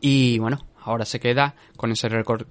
Y 0.00 0.38
bueno, 0.38 0.58
ahora 0.82 1.04
se 1.04 1.20
queda 1.20 1.54
con 1.76 1.92
ese 1.92 2.08
récord 2.08 2.46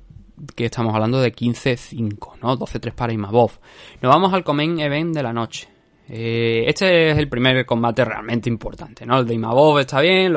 que 0.56 0.66
estamos 0.66 0.94
hablando 0.94 1.20
de 1.20 1.34
15-5, 1.34 2.40
¿no? 2.42 2.58
12-3 2.58 2.94
para 2.94 3.14
Imabov. 3.14 3.52
Nos 4.02 4.14
vamos 4.14 4.34
al 4.34 4.44
Comen 4.44 4.80
Event 4.80 5.14
de 5.14 5.24
la 5.24 5.34
noche. 5.34 5.68
Eh, 6.12 6.64
este 6.66 7.12
es 7.12 7.18
el 7.20 7.30
primer 7.30 7.68
combate 7.68 8.04
realmente 8.04 8.50
importante, 8.50 9.06
¿no? 9.06 9.20
El 9.20 9.28
de 9.28 9.36
Imabov 9.36 9.78
está 9.78 10.02
bien, 10.02 10.34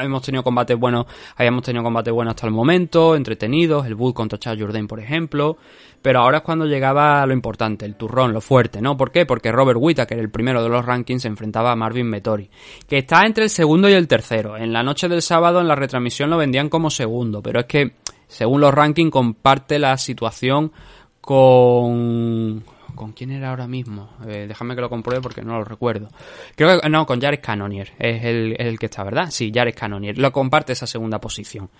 hemos 0.00 0.22
tenido 0.22 0.42
combates 0.42 0.78
buenos, 0.78 1.04
habíamos 1.36 1.62
tenido 1.62 1.84
combates 1.84 2.14
buenos 2.14 2.32
hasta 2.34 2.46
el 2.46 2.52
momento, 2.52 3.14
entretenidos, 3.14 3.84
el 3.86 3.94
Bull 3.94 4.14
contra 4.14 4.38
Chad 4.38 4.58
Jourdain, 4.58 4.88
por 4.88 5.00
ejemplo, 5.00 5.58
pero 6.00 6.20
ahora 6.20 6.38
es 6.38 6.42
cuando 6.44 6.64
llegaba 6.64 7.26
lo 7.26 7.34
importante, 7.34 7.84
el 7.84 7.94
turrón, 7.96 8.32
lo 8.32 8.40
fuerte, 8.40 8.80
¿no? 8.80 8.96
¿Por 8.96 9.12
qué? 9.12 9.26
Porque 9.26 9.52
Robert 9.52 9.78
Whittaker, 9.78 10.18
el 10.18 10.30
primero 10.30 10.62
de 10.62 10.70
los 10.70 10.82
rankings, 10.82 11.20
se 11.20 11.28
enfrentaba 11.28 11.72
a 11.72 11.76
Marvin 11.76 12.10
Vettori, 12.10 12.48
que 12.88 12.98
está 12.98 13.26
entre 13.26 13.44
el 13.44 13.50
segundo 13.50 13.90
y 13.90 13.92
el 13.92 14.08
tercero. 14.08 14.56
En 14.56 14.72
la 14.72 14.82
noche 14.82 15.10
del 15.10 15.20
sábado 15.20 15.60
en 15.60 15.68
la 15.68 15.74
retransmisión 15.74 16.30
lo 16.30 16.38
vendían 16.38 16.70
como 16.70 16.88
segundo, 16.88 17.42
pero 17.42 17.60
es 17.60 17.66
que, 17.66 17.96
según 18.28 18.62
los 18.62 18.72
rankings, 18.72 19.12
comparte 19.12 19.78
la 19.78 19.98
situación 19.98 20.72
con 21.20 22.64
¿Con 22.94 23.12
quién 23.12 23.30
era 23.30 23.50
ahora 23.50 23.66
mismo? 23.66 24.10
Eh, 24.26 24.46
déjame 24.48 24.74
que 24.74 24.80
lo 24.80 24.88
compruebe 24.88 25.20
porque 25.20 25.42
no 25.42 25.58
lo 25.58 25.64
recuerdo. 25.64 26.08
Creo 26.54 26.80
que 26.80 26.88
no, 26.88 27.06
con 27.06 27.20
Jared 27.20 27.40
Cannonier. 27.40 27.92
Es 27.98 28.24
el, 28.24 28.78
que 28.78 28.86
está, 28.86 29.02
¿verdad? 29.04 29.28
Sí, 29.30 29.50
Jared 29.54 29.74
Cannonier. 29.74 30.18
Lo 30.18 30.32
comparte 30.32 30.72
esa 30.72 30.86
segunda 30.86 31.20
posición. 31.20 31.70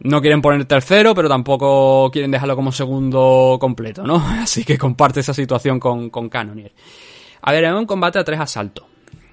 No 0.00 0.20
quieren 0.20 0.42
poner 0.42 0.64
tercero, 0.66 1.14
pero 1.14 1.28
tampoco 1.28 2.10
quieren 2.10 2.30
dejarlo 2.30 2.54
como 2.54 2.70
segundo 2.70 3.56
completo, 3.60 4.04
¿no? 4.04 4.16
Así 4.40 4.64
que 4.64 4.78
comparte 4.78 5.20
esa 5.20 5.34
situación 5.34 5.80
con, 5.80 6.10
con 6.10 6.28
Cannonier. 6.28 6.72
A 7.42 7.52
ver, 7.52 7.64
es 7.64 7.72
un 7.72 7.86
combate 7.86 8.18
a 8.18 8.24
tres 8.24 8.40
asaltos. 8.40 8.84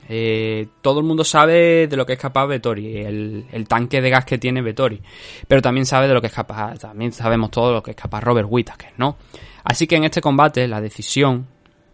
Eh, 0.10 0.68
todo 0.82 1.00
el 1.00 1.06
mundo 1.06 1.24
sabe 1.24 1.88
de 1.88 1.96
lo 1.96 2.06
que 2.06 2.14
es 2.14 2.20
capaz 2.20 2.46
Vettori, 2.46 2.98
el, 2.98 3.46
el, 3.52 3.68
tanque 3.68 4.02
de 4.02 4.10
gas 4.10 4.26
que 4.26 4.38
tiene 4.38 4.62
Vettori, 4.62 5.02
pero 5.48 5.62
también 5.62 5.86
sabe 5.86 6.10
de 6.10 6.14
lo 6.14 6.20
que 6.20 6.28
es 6.28 6.34
capaz, 6.34 6.78
también 6.78 7.14
sabemos 7.14 7.52
todo 7.52 7.72
lo 7.72 7.82
que 7.82 7.92
es 7.92 7.98
capaz 7.98 8.22
Robert 8.22 8.48
Whittaker, 8.52 8.92
¿no? 8.98 9.16
Así 9.64 9.88
que 9.88 9.96
en 9.96 10.04
este 10.04 10.22
combate 10.22 10.68
la 10.68 10.82
decisión 10.82 11.48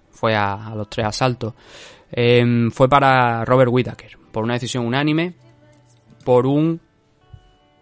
fue 0.10 0.36
a, 0.36 0.74
los 0.76 0.90
tres 0.90 1.08
asaltos. 1.08 1.54
Em, 2.12 2.72
fue 2.72 2.90
para 2.90 3.46
Robert 3.46 3.70
Whittaker, 3.72 4.18
por 4.32 4.44
una 4.44 4.54
decisión 4.54 4.86
unánime, 4.86 5.34
por 6.26 6.46
un 6.46 6.80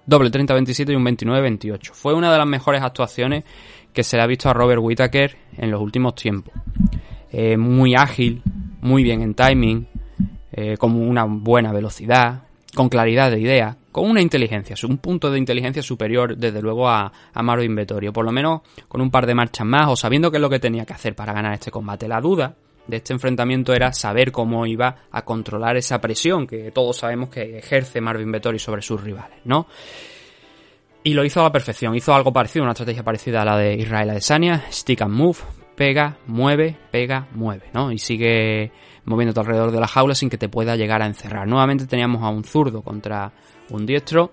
doble 0.05 0.31
30-27 0.31 0.91
y 0.91 0.95
un 0.95 1.05
29-28. 1.05 1.91
Fue 1.93 2.13
una 2.13 2.31
de 2.31 2.37
las 2.37 2.47
mejores 2.47 2.81
actuaciones 2.81 3.43
que 3.93 4.03
se 4.03 4.17
le 4.17 4.23
ha 4.23 4.27
visto 4.27 4.49
a 4.49 4.53
Robert 4.53 4.81
Whittaker 4.81 5.37
en 5.57 5.71
los 5.71 5.81
últimos 5.81 6.15
tiempos. 6.15 6.53
Eh, 7.31 7.57
muy 7.57 7.95
ágil, 7.95 8.41
muy 8.81 9.03
bien 9.03 9.21
en 9.21 9.33
timing, 9.33 9.87
eh, 10.51 10.77
con 10.77 10.95
una 10.95 11.25
buena 11.25 11.71
velocidad, 11.71 12.46
con 12.77 12.89
claridad 12.89 13.31
de 13.31 13.39
idea, 13.39 13.75
con 13.91 14.07
una 14.07 14.21
inteligencia, 14.21 14.75
un 14.87 14.99
punto 14.99 15.31
de 15.31 15.39
inteligencia 15.39 15.81
superior 15.81 16.37
desde 16.37 16.61
luego 16.61 16.87
a, 16.87 17.11
a 17.33 17.41
Marvin 17.41 17.73
Vettorio, 17.73 18.13
por 18.13 18.23
lo 18.23 18.31
menos 18.31 18.61
con 18.87 19.01
un 19.01 19.09
par 19.09 19.25
de 19.25 19.33
marchas 19.33 19.65
más 19.65 19.87
o 19.89 19.95
sabiendo 19.95 20.29
qué 20.29 20.37
es 20.37 20.41
lo 20.41 20.49
que 20.51 20.59
tenía 20.59 20.85
que 20.85 20.93
hacer 20.93 21.15
para 21.15 21.33
ganar 21.33 21.55
este 21.55 21.71
combate. 21.71 22.07
La 22.07 22.21
duda 22.21 22.53
de 22.85 22.97
este 22.97 23.13
enfrentamiento 23.13 23.73
era 23.73 23.91
saber 23.93 24.31
cómo 24.31 24.67
iba 24.67 24.95
a 25.11 25.25
controlar 25.25 25.75
esa 25.75 25.99
presión 25.99 26.45
que 26.45 26.69
todos 26.69 26.97
sabemos 26.97 27.29
que 27.29 27.57
ejerce 27.57 27.99
Marvin 27.99 28.31
Vettori 28.31 28.59
sobre 28.59 28.83
sus 28.83 29.01
rivales, 29.01 29.39
¿no? 29.43 29.65
Y 31.01 31.15
lo 31.15 31.25
hizo 31.25 31.39
a 31.39 31.43
la 31.45 31.51
perfección, 31.51 31.95
hizo 31.95 32.13
algo 32.13 32.31
parecido, 32.31 32.61
una 32.61 32.73
estrategia 32.73 33.03
parecida 33.03 33.41
a 33.41 33.45
la 33.45 33.57
de 33.57 33.73
Israel 33.73 34.11
Adesanya, 34.11 34.65
stick 34.69 35.01
and 35.01 35.15
move, 35.15 35.39
pega, 35.75 36.17
mueve, 36.27 36.77
pega, 36.91 37.27
mueve, 37.33 37.71
¿no? 37.73 37.91
Y 37.91 37.97
sigue 37.97 38.71
moviéndote 39.07 39.39
alrededor 39.39 39.71
de 39.71 39.79
la 39.79 39.87
jaula 39.87 40.13
sin 40.13 40.29
que 40.29 40.37
te 40.37 40.49
pueda 40.49 40.75
llegar 40.75 41.01
a 41.01 41.05
encerrar. 41.05 41.47
Nuevamente 41.47 41.87
teníamos 41.87 42.21
a 42.21 42.29
un 42.29 42.43
zurdo 42.43 42.81
contra 42.81 43.31
un 43.69 43.85
diestro. 43.85 44.31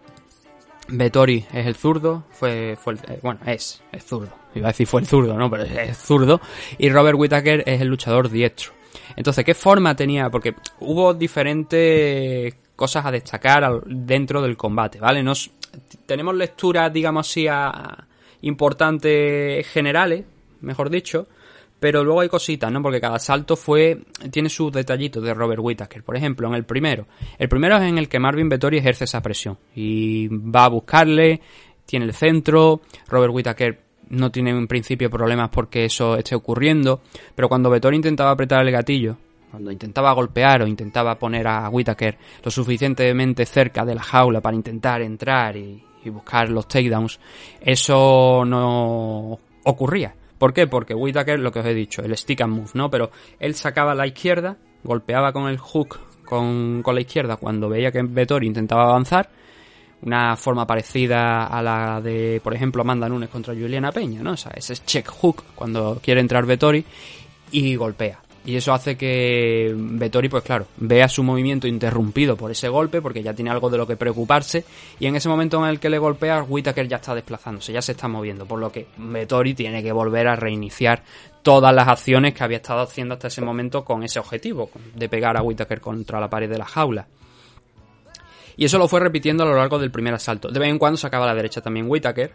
Vettori 0.89 1.47
es 1.53 1.67
el 1.67 1.77
zurdo, 1.77 2.25
fue, 2.31 2.77
fue 2.77 2.95
eh, 3.09 3.21
bueno, 3.23 3.41
es, 3.47 3.83
es 3.91 4.05
zurdo. 4.05 4.31
Iba 4.55 4.69
a 4.69 4.73
decir 4.73 4.87
fue 4.87 5.01
el 5.01 5.07
zurdo, 5.07 5.39
¿no? 5.39 5.49
Pero 5.49 5.63
es, 5.63 5.97
zurdo. 5.97 6.41
Y 6.77 6.91
Robert 6.91 7.17
Whittaker 7.19 7.63
es 7.67 7.81
el 7.81 7.89
luchador 7.89 8.29
diestro. 8.29 8.73
Entonces, 9.17 9.45
¿qué 9.45 9.55
forma 9.55 9.95
tenía? 9.95 10.29
Porque 10.29 10.55
hubo 10.81 11.15
diferentes 11.15 12.55
cosas 12.77 13.07
a 13.07 13.13
destacar 13.13 13.83
dentro 13.87 14.43
del 14.43 14.57
combate, 14.57 14.99
¿vale? 14.99 15.23
Nos, 15.23 15.51
tenemos 16.05 16.35
lecturas, 16.35 16.93
digamos 16.93 17.29
así, 17.29 17.47
a, 17.49 18.07
importantes 18.43 19.67
generales, 19.69 20.25
mejor 20.61 20.91
dicho, 20.91 21.29
pero 21.85 22.03
luego 22.03 22.23
hay 22.23 22.31
cositas, 22.31 22.73
¿no? 22.73 22.81
Porque 22.81 22.99
cada 22.99 23.19
salto 23.19 23.57
fue 23.57 24.05
tiene 24.31 24.49
sus 24.49 24.73
detallitos 24.73 25.23
de 25.23 25.35
Robert 25.35 25.61
Whittaker. 25.63 26.03
Por 26.03 26.17
ejemplo, 26.17 26.49
en 26.49 26.55
el 26.55 26.65
primero. 26.65 27.07
El 27.39 27.51
primero 27.51 27.77
es 27.77 27.83
en 27.83 27.99
el 27.99 28.09
que 28.09 28.19
Marvin 28.19 28.49
Vettori 28.49 28.79
ejerce 28.79 29.05
esa 29.05 29.21
presión. 29.21 29.59
Y 29.75 30.29
va 30.29 30.65
a 30.65 30.71
buscarle, 30.71 31.43
tiene 31.85 32.07
el 32.07 32.15
centro. 32.15 32.81
Robert 33.07 33.35
Whittaker 33.35 33.79
no 34.09 34.31
tiene 34.31 34.53
en 34.53 34.67
principio 34.67 35.11
problemas 35.11 35.51
porque 35.51 35.85
eso 35.85 36.17
esté 36.17 36.35
ocurriendo. 36.35 37.03
Pero 37.35 37.51
cuando 37.51 37.69
Vettori 37.69 37.97
intentaba 37.97 38.31
apretar 38.31 38.67
el 38.67 38.73
gatillo, 38.73 39.19
cuando 39.51 39.71
intentaba 39.71 40.15
golpear 40.15 40.63
o 40.63 40.67
intentaba 40.67 41.19
poner 41.19 41.47
a 41.47 41.69
Whittaker 41.69 42.17
lo 42.43 42.51
suficientemente 42.51 43.45
cerca 43.45 43.85
de 43.85 43.95
la 43.95 44.03
jaula 44.03 44.41
para 44.41 44.57
intentar 44.57 45.03
entrar 45.03 45.55
y, 45.59 45.85
y 46.03 46.09
buscar 46.09 46.49
los 46.49 46.67
takedowns, 46.67 47.21
eso 47.61 48.43
no 48.47 49.39
ocurría 49.65 50.15
¿Por 50.39 50.53
qué? 50.53 50.67
Porque 50.67 50.95
Whitaker, 50.95 51.39
lo 51.39 51.53
que 51.53 51.61
os 51.61 51.67
he 51.67 51.75
dicho, 51.75 52.03
el 52.03 52.17
stick 52.17 52.41
and 52.41 52.53
move, 52.53 52.71
¿no? 52.75 52.91
Pero 52.91 53.11
él 53.39 53.55
sacaba 53.55 53.95
la 53.95 54.07
izquierda, 54.07 54.57
golpeaba 54.83 55.33
con 55.33 55.49
el 55.49 55.59
hook 55.59 55.99
con, 56.25 56.83
con 56.83 56.95
la 56.95 57.01
izquierda 57.01 57.37
cuando 57.37 57.69
veía 57.69 57.93
que 57.93 58.03
Vettori 58.03 58.47
intentaba 58.47 58.85
avanzar, 58.85 59.31
una 60.03 60.37
forma 60.37 60.67
parecida 60.67 61.47
a 61.47 61.63
la 61.63 62.01
de, 62.01 62.41
por 62.43 62.55
ejemplo, 62.55 62.83
Amanda 62.83 63.09
Nunes 63.09 63.31
contra 63.31 63.55
Juliana 63.55 63.93
Peña, 63.93 64.23
¿no? 64.23 64.33
O 64.33 64.37
sea, 64.37 64.53
ese 64.55 64.75
es 64.75 64.85
check 64.85 65.09
hook 65.09 65.45
cuando 65.55 66.01
quiere 66.03 66.21
entrar 66.21 66.45
Vettori 66.45 66.85
y 67.51 67.77
golpea. 67.77 68.24
Y 68.47 68.57
eso 68.57 68.75
hace 68.75 68.97
que 68.97 69.75
Vettori, 69.75 70.29
pues 70.29 70.45
claro, 70.45 70.67
vea 70.77 71.09
su 71.09 71.23
movimiento 71.23 71.67
interrumpido 71.67 72.37
por 72.37 72.51
ese 72.51 72.69
golpe, 72.69 73.01
porque 73.01 73.23
ya 73.23 73.33
tiene 73.33 73.51
algo 73.51 73.71
de 73.71 73.79
lo 73.79 73.87
que 73.87 73.97
preocuparse. 73.97 74.65
Y 75.01 75.07
en 75.07 75.17
ese 75.17 75.31
momento 75.31 75.63
en 75.65 75.71
el 75.71 75.81
que 75.81 75.89
le 75.89 75.99
golpea, 75.99 76.43
Whitaker 76.43 76.87
ya 76.87 76.97
está 76.97 77.15
desplazándose, 77.15 77.73
ya 77.73 77.81
se 77.81 77.93
está 77.93 78.07
moviendo. 78.07 78.45
Por 78.45 78.59
lo 78.59 78.71
que 78.71 78.89
Vettori 78.99 79.55
tiene 79.55 79.83
que 79.83 79.93
volver 79.93 80.29
a 80.29 80.37
reiniciar 80.37 81.03
todas 81.43 81.75
las 81.75 81.89
acciones 81.89 82.35
que 82.35 82.45
había 82.45 82.59
estado 82.59 82.81
haciendo 82.81 83.15
hasta 83.15 83.29
ese 83.29 83.41
momento 83.41 83.83
con 83.85 84.03
ese 84.03 84.19
objetivo, 84.19 84.71
de 84.95 85.09
pegar 85.09 85.39
a 85.39 85.43
Whitaker 85.43 85.81
contra 85.81 86.21
la 86.21 86.29
pared 86.29 86.49
de 86.49 86.59
la 86.59 86.67
jaula. 86.67 87.07
Y 88.57 88.67
eso 88.67 88.79
lo 88.79 88.89
fue 88.89 89.01
repitiendo 89.01 89.45
a 89.45 89.47
lo 89.47 89.57
largo 89.57 89.79
del 89.79 89.91
primer 89.91 90.15
asalto. 90.15 90.49
De 90.49 90.61
vez 90.61 90.69
en 90.69 90.79
cuando 90.79 90.97
sacaba 90.97 91.25
a 91.25 91.29
la 91.29 91.35
derecha 91.35 91.61
también 91.61 91.87
Whitaker, 91.89 92.35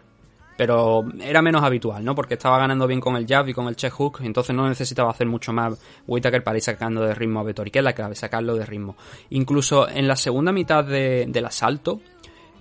pero 0.60 1.06
era 1.22 1.40
menos 1.40 1.62
habitual, 1.62 2.04
¿no? 2.04 2.14
Porque 2.14 2.34
estaba 2.34 2.58
ganando 2.58 2.86
bien 2.86 3.00
con 3.00 3.16
el 3.16 3.26
jab 3.26 3.48
y 3.48 3.54
con 3.54 3.66
el 3.66 3.76
check 3.76 3.94
hook, 3.94 4.18
entonces 4.22 4.54
no 4.54 4.68
necesitaba 4.68 5.10
hacer 5.10 5.26
mucho 5.26 5.54
más 5.54 5.80
Whitaker 6.06 6.44
para 6.44 6.58
ir 6.58 6.62
sacando 6.62 7.00
de 7.00 7.14
ritmo 7.14 7.40
a 7.40 7.44
Vettori, 7.44 7.70
que 7.70 7.78
es 7.78 7.84
la 7.86 7.94
clave, 7.94 8.14
sacarlo 8.14 8.54
de 8.56 8.66
ritmo. 8.66 8.94
Incluso 9.30 9.88
en 9.88 10.06
la 10.06 10.16
segunda 10.16 10.52
mitad 10.52 10.84
del 10.84 11.46
asalto, 11.46 12.02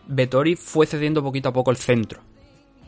Vettori 0.07 0.55
fue 0.55 0.85
cediendo 0.85 1.21
poquito 1.21 1.49
a 1.49 1.51
poco 1.51 1.71
el 1.71 1.75
centro. 1.75 2.21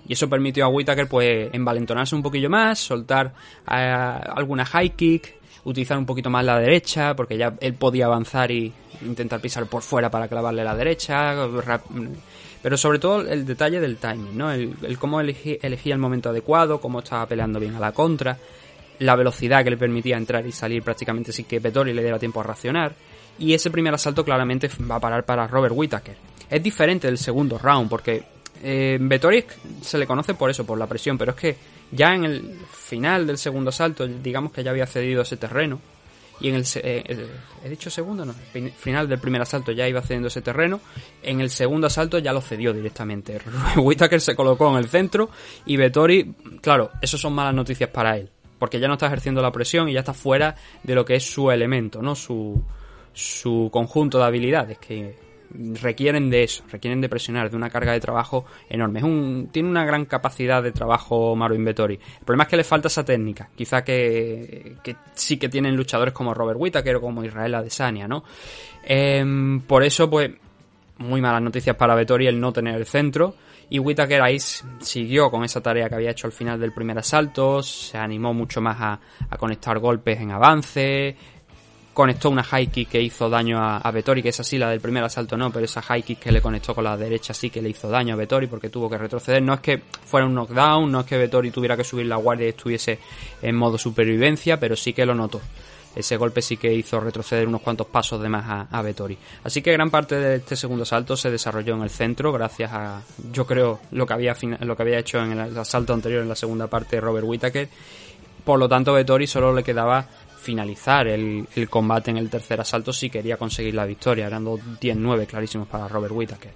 Y 0.08 0.14
eso 0.14 0.30
permitió 0.30 0.64
a 0.64 0.70
Whitaker 0.70 1.10
pues 1.10 1.50
envalentonarse 1.52 2.16
un 2.16 2.24
poquillo 2.24 2.50
más, 2.50 2.80
soltar 2.80 3.34
eh, 3.70 4.22
alguna 4.34 4.64
high 4.64 4.92
kick, 4.96 5.42
utilizar 5.66 5.98
un 5.98 6.06
poquito 6.06 6.30
más 6.30 6.46
la 6.46 6.58
derecha, 6.58 7.18
porque 7.18 7.38
ya 7.38 7.54
él 7.60 7.74
podía 7.74 8.06
avanzar 8.06 8.50
y 8.50 8.72
intentar 9.02 9.42
pisar 9.42 9.66
por 9.66 9.82
fuera 9.82 10.10
para 10.10 10.30
clavarle 10.30 10.64
la 10.64 10.74
derecha, 10.74 11.36
pero 12.62 12.78
sobre 12.78 13.00
todo 13.00 13.22
el 13.22 13.46
detalle 13.46 13.80
del 13.80 13.98
timing, 13.98 14.38
¿no? 14.38 14.52
El, 14.52 14.98
cómo 15.00 15.20
elegía 15.20 15.58
el 15.62 15.98
momento 15.98 16.30
adecuado, 16.30 16.80
cómo 16.80 17.00
estaba 17.00 17.26
peleando 17.26 17.60
bien 17.60 17.76
a 17.76 17.80
la 17.80 17.92
contra, 17.92 18.38
la 19.00 19.16
velocidad 19.16 19.64
que 19.64 19.72
le 19.72 19.78
permitía 19.78 20.18
entrar 20.18 20.46
y 20.46 20.52
salir 20.52 20.84
prácticamente 20.84 21.32
sin 21.32 21.46
que 21.46 21.60
Vettori 21.60 21.94
le 21.94 22.04
diera 22.04 22.20
tiempo 22.20 22.40
a 22.40 22.44
racionar. 22.44 22.94
Y 23.40 23.54
ese 23.54 23.72
primer 23.72 23.94
asalto 23.94 24.24
claramente 24.24 24.70
va 24.90 24.96
a 24.96 25.00
parar 25.00 25.26
para 25.26 25.48
Robert 25.48 25.74
Whittaker. 25.76 26.16
Es 26.50 26.62
diferente 26.62 27.08
del 27.08 27.18
segundo 27.18 27.58
round, 27.58 27.90
porque 27.90 28.24
eh, 28.62 28.98
Vettori 29.02 29.44
se 29.82 29.98
le 29.98 30.06
conoce 30.06 30.36
por 30.36 30.52
eso, 30.52 30.66
por 30.66 30.78
la 30.78 30.86
presión, 30.86 31.18
pero 31.18 31.32
es 31.32 31.38
que 31.38 31.58
ya 31.92 32.14
en 32.14 32.26
el 32.26 32.60
final 32.72 33.26
del 33.26 33.38
segundo 33.38 33.70
asalto, 33.70 34.06
digamos 34.06 34.52
que 34.52 34.64
ya 34.64 34.70
había 34.70 34.86
cedido 34.86 35.24
ese 35.24 35.38
terreno 35.38 35.80
y 36.42 36.50
en 36.50 36.56
eh, 36.56 37.04
el, 37.06 37.28
he 37.64 37.70
dicho 37.70 37.90
segundo 37.90 38.26
no 38.26 38.34
final 38.78 39.08
del 39.08 39.20
primer 39.20 39.42
asalto 39.42 39.72
ya 39.72 39.88
iba 39.88 40.02
cediendo 40.02 40.28
ese 40.28 40.42
terreno. 40.42 40.82
En 41.22 41.42
el 41.42 41.50
segundo 41.50 41.88
asalto 41.88 42.18
ya 42.20 42.34
lo 42.34 42.42
cedió 42.42 42.74
directamente. 42.74 43.40
Whitaker 43.78 44.20
se 44.20 44.36
colocó 44.36 44.70
en 44.72 44.78
el 44.78 44.90
centro 44.90 45.30
y 45.66 45.78
Vettori 45.78 46.36
claro 46.62 46.92
eso 47.02 47.18
son 47.18 47.34
malas 47.34 47.54
noticias 47.54 47.90
para 47.90 48.18
él 48.18 48.30
porque 48.58 48.80
ya 48.80 48.88
no 48.88 48.94
está 48.94 49.08
ejerciendo 49.08 49.42
la 49.42 49.52
presión 49.52 49.90
y 49.90 49.94
ya 49.94 50.00
está 50.00 50.14
fuera 50.14 50.56
de 50.84 50.96
lo 50.96 51.06
que 51.06 51.16
es 51.16 51.24
su 51.24 51.52
elemento 51.52 52.02
no 52.02 52.16
su 52.16 52.62
su 53.14 53.70
conjunto 53.72 54.20
de 54.20 54.26
habilidades 54.26 54.78
que 54.78 55.31
requieren 55.54 56.30
de 56.30 56.44
eso, 56.44 56.64
requieren 56.72 57.02
de 57.02 57.10
presionar, 57.10 57.50
de 57.50 57.58
una 57.58 57.70
carga 57.70 57.94
de 57.94 58.00
trabajo 58.00 58.46
enorme. 58.70 59.00
Es 59.00 59.06
un, 59.06 59.50
tiene 59.52 59.70
una 59.70 59.86
gran 59.86 60.06
capacidad 60.06 60.62
de 60.64 60.72
trabajo 60.72 61.36
Marvin 61.36 61.66
Vettori. 61.66 61.96
El 61.96 62.26
problema 62.26 62.44
es 62.44 62.50
que 62.50 62.58
le 62.58 62.64
falta 62.64 62.88
esa 62.88 63.04
técnica. 63.04 63.50
Quizá 63.56 63.84
que, 63.84 64.78
sí 65.14 65.38
que 65.38 65.50
tienen 65.50 65.76
luchadores 65.76 66.14
como 66.14 66.34
Robert 66.34 66.60
Whittaker 66.60 66.96
o 66.98 67.02
como 67.02 67.24
Israel 67.24 67.56
Adesanya, 67.56 68.08
¿no? 68.08 68.24
Em, 68.84 69.62
por 69.62 69.84
eso, 69.84 70.10
pues, 70.10 70.32
muy 70.98 71.22
malas 71.22 71.42
noticias 71.42 71.76
para 71.76 71.96
Vettori 71.96 72.28
el 72.28 72.40
no 72.40 72.54
tener 72.54 72.76
el 72.76 72.86
centro. 72.86 73.36
Y 73.70 73.80
Whittaker 73.80 74.22
ahí 74.22 74.38
siguió 74.40 75.32
con 75.32 75.46
esa 75.46 75.62
tarea 75.62 75.88
que 75.88 75.96
había 75.96 76.12
hecho 76.12 76.28
al 76.28 76.34
final 76.34 76.60
del 76.60 76.74
primer 76.74 76.98
asalto, 76.98 77.64
se 77.64 77.98
animó 77.98 78.34
mucho 78.34 78.60
más 78.60 78.78
a 78.82 79.38
conectar 79.38 79.80
golpes 79.80 80.20
en 80.20 80.32
avance, 80.32 81.16
conectó 81.94 82.30
una 82.30 82.44
high 82.44 82.68
kick 82.68 82.90
que 82.90 83.02
hizo 83.02 83.30
daño 83.30 83.60
a, 83.60 83.78
a 83.78 83.92
Vettori, 83.92 84.24
que 84.24 84.30
es 84.30 84.40
así, 84.40 84.58
la 84.58 84.70
del 84.70 84.80
primer 84.80 85.04
asalto 85.04 85.36
no, 85.36 85.52
pero 85.52 85.66
esa 85.66 85.82
high 85.82 86.04
kick 86.04 86.20
que 86.20 86.32
le 86.32 86.42
conectó 86.42 86.74
con 86.74 86.84
la 86.84 86.96
derecha 86.96 87.34
sí 87.34 87.50
que 87.50 87.62
le 87.62 87.70
hizo 87.70 87.90
daño 87.90 88.14
a 88.14 88.18
Vettori 88.18 88.48
porque 88.48 88.70
tuvo 88.70 88.90
que 88.90 88.98
retroceder. 88.98 89.42
No 89.42 89.54
es 89.54 89.60
que 89.60 89.82
fuera 90.06 90.26
un 90.26 90.34
knockdown, 90.34 90.92
no 90.92 91.02
es 91.02 91.06
que 91.06 91.18
Vettori 91.18 91.52
tuviera 91.52 91.76
que 91.76 91.84
subir 91.84 92.06
la 92.06 92.16
guardia 92.16 92.48
y 92.48 92.50
estuviese 92.50 93.00
en 93.42 93.56
modo 93.56 93.78
supervivencia, 93.78 94.60
pero 94.60 94.76
sí 94.76 94.94
que 94.94 95.06
lo 95.06 95.16
notó. 95.16 95.42
Ese 95.94 96.16
golpe 96.16 96.42
sí 96.42 96.56
que 96.56 96.74
hizo 96.74 97.02
retroceder 97.02 97.46
unos 97.46 97.62
cuantos 97.62 97.88
pasos 97.88 98.22
de 98.22 98.30
más 98.30 98.46
a, 98.48 98.62
a 98.72 98.82
Vettori. 98.82 99.18
Así 99.44 99.62
que 99.62 99.74
gran 99.74 99.92
parte 99.92 100.16
de 100.16 100.36
este 100.38 100.56
segundo 100.56 100.84
asalto 100.84 101.18
se 101.18 101.30
desarrolló 101.30 101.76
en 101.76 101.82
el 101.82 101.90
centro, 101.90 102.32
gracias 102.32 102.72
a, 102.72 103.02
yo 103.34 103.46
creo, 103.46 103.82
lo 103.92 104.06
que 104.06 104.14
había, 104.14 104.34
lo 104.62 104.78
que 104.78 104.84
había 104.84 105.00
hecho 105.00 105.20
en 105.20 105.38
el 105.38 105.58
asalto 105.58 105.94
anterior, 105.94 106.22
en 106.22 106.30
la 106.30 106.36
segunda 106.36 106.68
parte, 106.68 106.96
de 106.96 107.02
Robert 107.02 107.26
Whittaker. 107.28 107.68
Por 108.46 108.58
lo 108.58 108.70
tanto, 108.70 108.94
Vettori 108.94 109.28
solo 109.28 109.54
le 109.54 109.64
quedaba 109.64 110.08
finalizar 110.42 111.08
el, 111.08 111.48
combate 111.70 112.12
en 112.12 112.18
el 112.18 112.30
tercer 112.30 112.60
asalto 112.60 112.92
si 112.92 113.10
quería 113.10 113.38
conseguir 113.38 113.76
la 113.76 113.86
victoria. 113.86 114.28
Eran 114.28 114.44
10-9 114.46 115.28
clarísimos 115.28 115.68
para 115.68 115.88
Robert 115.88 116.14
Whittaker. 116.14 116.52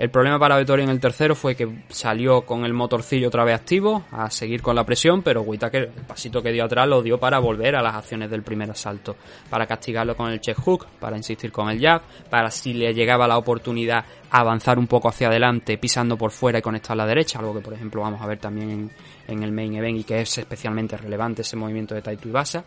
El 0.00 0.08
problema 0.08 0.38
para 0.38 0.56
Vettori 0.56 0.82
en 0.82 0.88
el 0.88 0.98
tercero 0.98 1.34
fue 1.34 1.54
que 1.54 1.82
salió 1.90 2.40
con 2.46 2.64
el 2.64 2.72
motorcillo 2.72 3.28
otra 3.28 3.44
vez 3.44 3.54
activo 3.54 4.04
a 4.10 4.30
seguir 4.30 4.62
con 4.62 4.74
la 4.74 4.82
presión, 4.82 5.20
pero 5.20 5.42
Whittaker 5.42 5.92
el 5.94 6.04
pasito 6.06 6.42
que 6.42 6.52
dio 6.52 6.64
atrás 6.64 6.88
lo 6.88 7.02
dio 7.02 7.20
para 7.20 7.38
volver 7.38 7.76
a 7.76 7.82
las 7.82 7.96
acciones 7.96 8.30
del 8.30 8.42
primer 8.42 8.70
asalto, 8.70 9.16
para 9.50 9.66
castigarlo 9.66 10.16
con 10.16 10.30
el 10.30 10.40
check 10.40 10.56
hook, 10.56 10.86
para 10.98 11.18
insistir 11.18 11.52
con 11.52 11.68
el 11.68 11.78
jab, 11.78 12.00
para 12.30 12.50
si 12.50 12.72
le 12.72 12.94
llegaba 12.94 13.28
la 13.28 13.36
oportunidad 13.36 14.06
avanzar 14.30 14.78
un 14.78 14.86
poco 14.86 15.08
hacia 15.08 15.28
adelante 15.28 15.76
pisando 15.78 16.16
por 16.16 16.30
fuera 16.30 16.58
y 16.58 16.62
conectar 16.62 16.96
la 16.96 17.06
derecha, 17.06 17.38
algo 17.38 17.54
que 17.54 17.60
por 17.60 17.72
ejemplo 17.72 18.02
vamos 18.02 18.20
a 18.22 18.26
ver 18.26 18.38
también 18.38 18.90
en, 19.26 19.42
el 19.42 19.52
main 19.52 19.74
event 19.74 19.98
y 19.98 20.04
que 20.04 20.20
es 20.20 20.38
especialmente 20.38 20.96
relevante 20.96 21.42
ese 21.42 21.56
movimiento 21.56 21.94
de 21.94 22.02
Taito 22.02 22.28
Ibasa. 22.28 22.64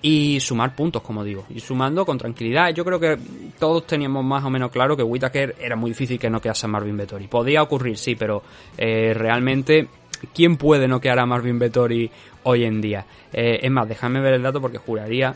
Y 0.00 0.40
sumar 0.40 0.74
puntos 0.74 1.02
como 1.02 1.22
digo 1.22 1.46
y 1.50 1.60
sumando 1.60 2.04
con 2.04 2.18
tranquilidad. 2.18 2.70
Yo 2.74 2.84
creo 2.84 2.98
que 2.98 3.18
todos 3.58 3.86
teníamos 3.86 4.24
más 4.24 4.44
o 4.44 4.50
menos 4.50 4.70
claro 4.70 4.96
que 4.96 5.02
Whitaker 5.02 5.56
era 5.60 5.76
muy 5.76 5.90
difícil 5.90 6.18
que 6.18 6.30
no 6.30 6.40
quedase 6.40 6.66
a 6.66 6.68
Marvin 6.68 6.96
Vettori. 6.96 7.28
Podía 7.28 7.62
ocurrir 7.62 7.96
sí 7.96 8.16
pero 8.16 8.42
eh, 8.76 9.12
realmente 9.14 9.88
¿quién 10.34 10.56
puede 10.56 10.88
no 10.88 11.00
quedar 11.00 11.20
a 11.20 11.26
Marvin 11.26 11.58
Vettori 11.58 12.10
hoy 12.44 12.64
en 12.64 12.80
día? 12.80 13.06
Eh, 13.32 13.60
es 13.62 13.70
más 13.70 13.88
déjame 13.88 14.20
ver 14.20 14.34
el 14.34 14.42
dato 14.42 14.60
porque 14.60 14.78
juraría 14.78 15.34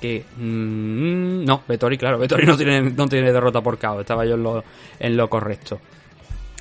que 0.00 0.24
mm, 0.36 1.44
no, 1.44 1.62
Vettori, 1.66 1.98
claro, 1.98 2.18
Vettori 2.18 2.46
no 2.46 2.56
tiene, 2.56 2.80
no 2.80 3.08
tiene 3.08 3.32
derrota 3.32 3.60
por 3.60 3.78
KO, 3.78 4.00
estaba 4.00 4.24
yo 4.24 4.34
en 4.34 4.42
lo, 4.42 4.64
en 4.98 5.16
lo 5.16 5.28
correcto 5.28 5.80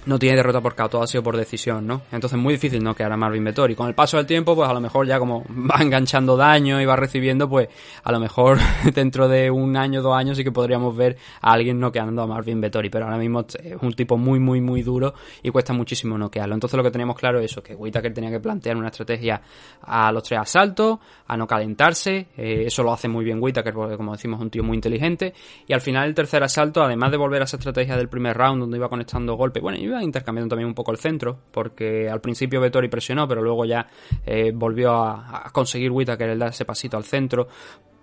no 0.06 0.20
tiene 0.20 0.38
derrota 0.38 0.62
por 0.62 0.76
KO, 0.76 0.90
todo 0.90 1.04
ha 1.04 1.08
sido 1.08 1.24
por 1.24 1.38
decisión, 1.38 1.88
¿no? 1.88 2.02
Entonces 2.12 2.38
muy 2.38 2.54
difícil 2.54 2.84
no 2.84 2.96
quedar 2.96 3.12
a 3.12 3.18
Marvin 3.18 3.44
Vettori. 3.44 3.76
Con 3.76 3.88
el 3.88 3.96
paso 3.96 4.18
del 4.18 4.26
tiempo, 4.26 4.56
pues 4.56 4.70
a 4.70 4.74
lo 4.74 4.82
mejor 4.82 5.08
ya 5.08 5.20
como 5.20 5.44
va 5.50 5.82
enganchando 5.82 6.36
daño 6.36 6.82
y 6.82 6.86
va 6.86 6.96
recibiendo, 6.96 7.50
pues 7.50 7.70
a 8.04 8.12
lo 8.12 8.20
mejor 8.20 8.58
dentro 8.94 9.28
de 9.28 9.50
un 9.50 9.78
año, 9.78 10.02
dos 10.02 10.16
años 10.16 10.38
sí 10.38 10.44
que 10.44 10.52
podríamos 10.52 10.96
ver 10.96 11.18
a 11.42 11.54
alguien 11.54 11.80
noqueando 11.80 12.22
a 12.22 12.28
Marvin 12.28 12.60
Vettori, 12.62 12.90
pero 12.90 13.06
ahora 13.06 13.18
mismo 13.18 13.42
es 13.42 13.82
un 13.82 13.94
tipo 13.94 14.18
muy, 14.18 14.40
muy, 14.40 14.62
muy 14.62 14.82
duro 14.82 15.14
y 15.42 15.50
cuesta 15.50 15.74
muchísimo 15.74 16.18
noquearlo. 16.18 16.54
Entonces 16.54 16.78
lo 16.78 16.84
que 16.84 16.92
teníamos 16.92 17.16
claro 17.18 17.40
es 17.40 17.52
eso, 17.52 17.64
que 17.64 17.76
Whitaker 17.76 18.14
tenía 18.14 18.30
que 18.30 18.40
plantear 18.40 18.76
una 18.76 18.88
estrategia 18.88 19.42
a 19.82 20.12
los 20.12 20.24
tres 20.24 20.40
asaltos, 20.40 21.00
a 21.28 21.38
no 21.38 21.48
calentarse, 21.48 22.28
eh, 22.38 22.64
eso 22.66 22.84
lo 22.84 22.94
hace 22.94 23.08
muy 23.08 23.24
bien 23.24 23.42
Whitaker 23.42 23.74
porque 23.74 23.98
como 23.98 24.14
decimos 24.14 24.40
es 24.40 24.44
un 24.44 24.50
tío 24.50 24.64
muy 24.64 24.76
inteligente, 24.76 25.34
y 25.68 25.74
al 25.74 25.82
final 25.82 26.08
el 26.08 26.16
tercer 26.16 26.44
asalto, 26.44 26.84
además 26.84 27.12
de 27.12 27.18
volver 27.18 27.42
a 27.42 27.46
esa 27.46 27.58
estrategia 27.58 27.96
del 27.96 28.10
primer 28.10 28.38
round 28.38 28.62
donde 28.62 28.78
iba 28.78 28.90
conectando 28.90 29.36
golpes, 29.36 29.62
bueno, 29.62 29.78
intercambiando 30.02 30.50
también 30.50 30.68
un 30.68 30.74
poco 30.74 30.92
el 30.92 30.98
centro, 30.98 31.38
porque 31.52 32.10
al 32.10 32.22
principio 32.22 32.62
Vettori 32.62 32.88
presionó, 32.88 33.28
pero 33.28 33.42
luego 33.42 33.66
ya 33.66 33.88
eh, 34.26 34.52
volvió 34.54 34.94
a, 34.94 35.50
conseguir 35.52 35.92
Whittaker 35.92 36.30
el 36.30 36.40
dar 36.40 36.50
ese 36.50 36.66
pasito 36.66 36.98
al 36.98 37.04
centro. 37.04 37.48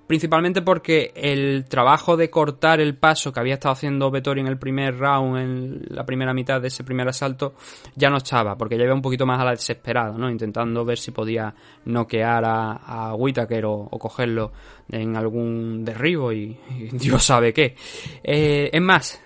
Principalmente 0.06 0.60
porque 0.62 1.12
el 1.14 1.66
trabajo 1.68 2.16
de 2.16 2.30
cortar 2.30 2.80
el 2.80 2.96
paso 2.96 3.32
que 3.32 3.38
había 3.38 3.54
estado 3.54 3.74
haciendo 3.74 4.10
Vettori 4.10 4.40
en 4.40 4.48
el 4.48 4.58
primer 4.58 4.98
round, 4.98 5.38
en 5.38 5.82
la 5.88 6.04
primera 6.04 6.34
mitad 6.34 6.60
de 6.60 6.66
ese 6.66 6.82
primer 6.82 7.06
asalto, 7.06 7.54
ya 7.94 8.10
no 8.10 8.16
estaba, 8.16 8.58
porque 8.58 8.76
ya 8.76 8.82
iba 8.82 8.92
un 8.92 9.02
poquito 9.02 9.24
más 9.24 9.40
a 9.40 9.44
la 9.44 9.52
desesperada. 9.52 10.12
Intentando 10.28 10.84
ver 10.84 10.98
si 10.98 11.12
podía 11.12 11.54
noquear 11.84 12.44
a, 12.44 12.72
a 12.72 13.14
o, 13.14 13.98
cogerlo 14.00 14.50
en 14.90 15.16
algún 15.16 15.84
derribo 15.84 16.32
y, 16.32 16.58
Dios 16.90 17.22
sabe 17.22 17.52
qué. 17.52 17.76
Eh, 18.24 18.68
es 18.72 18.82
más, 18.82 19.22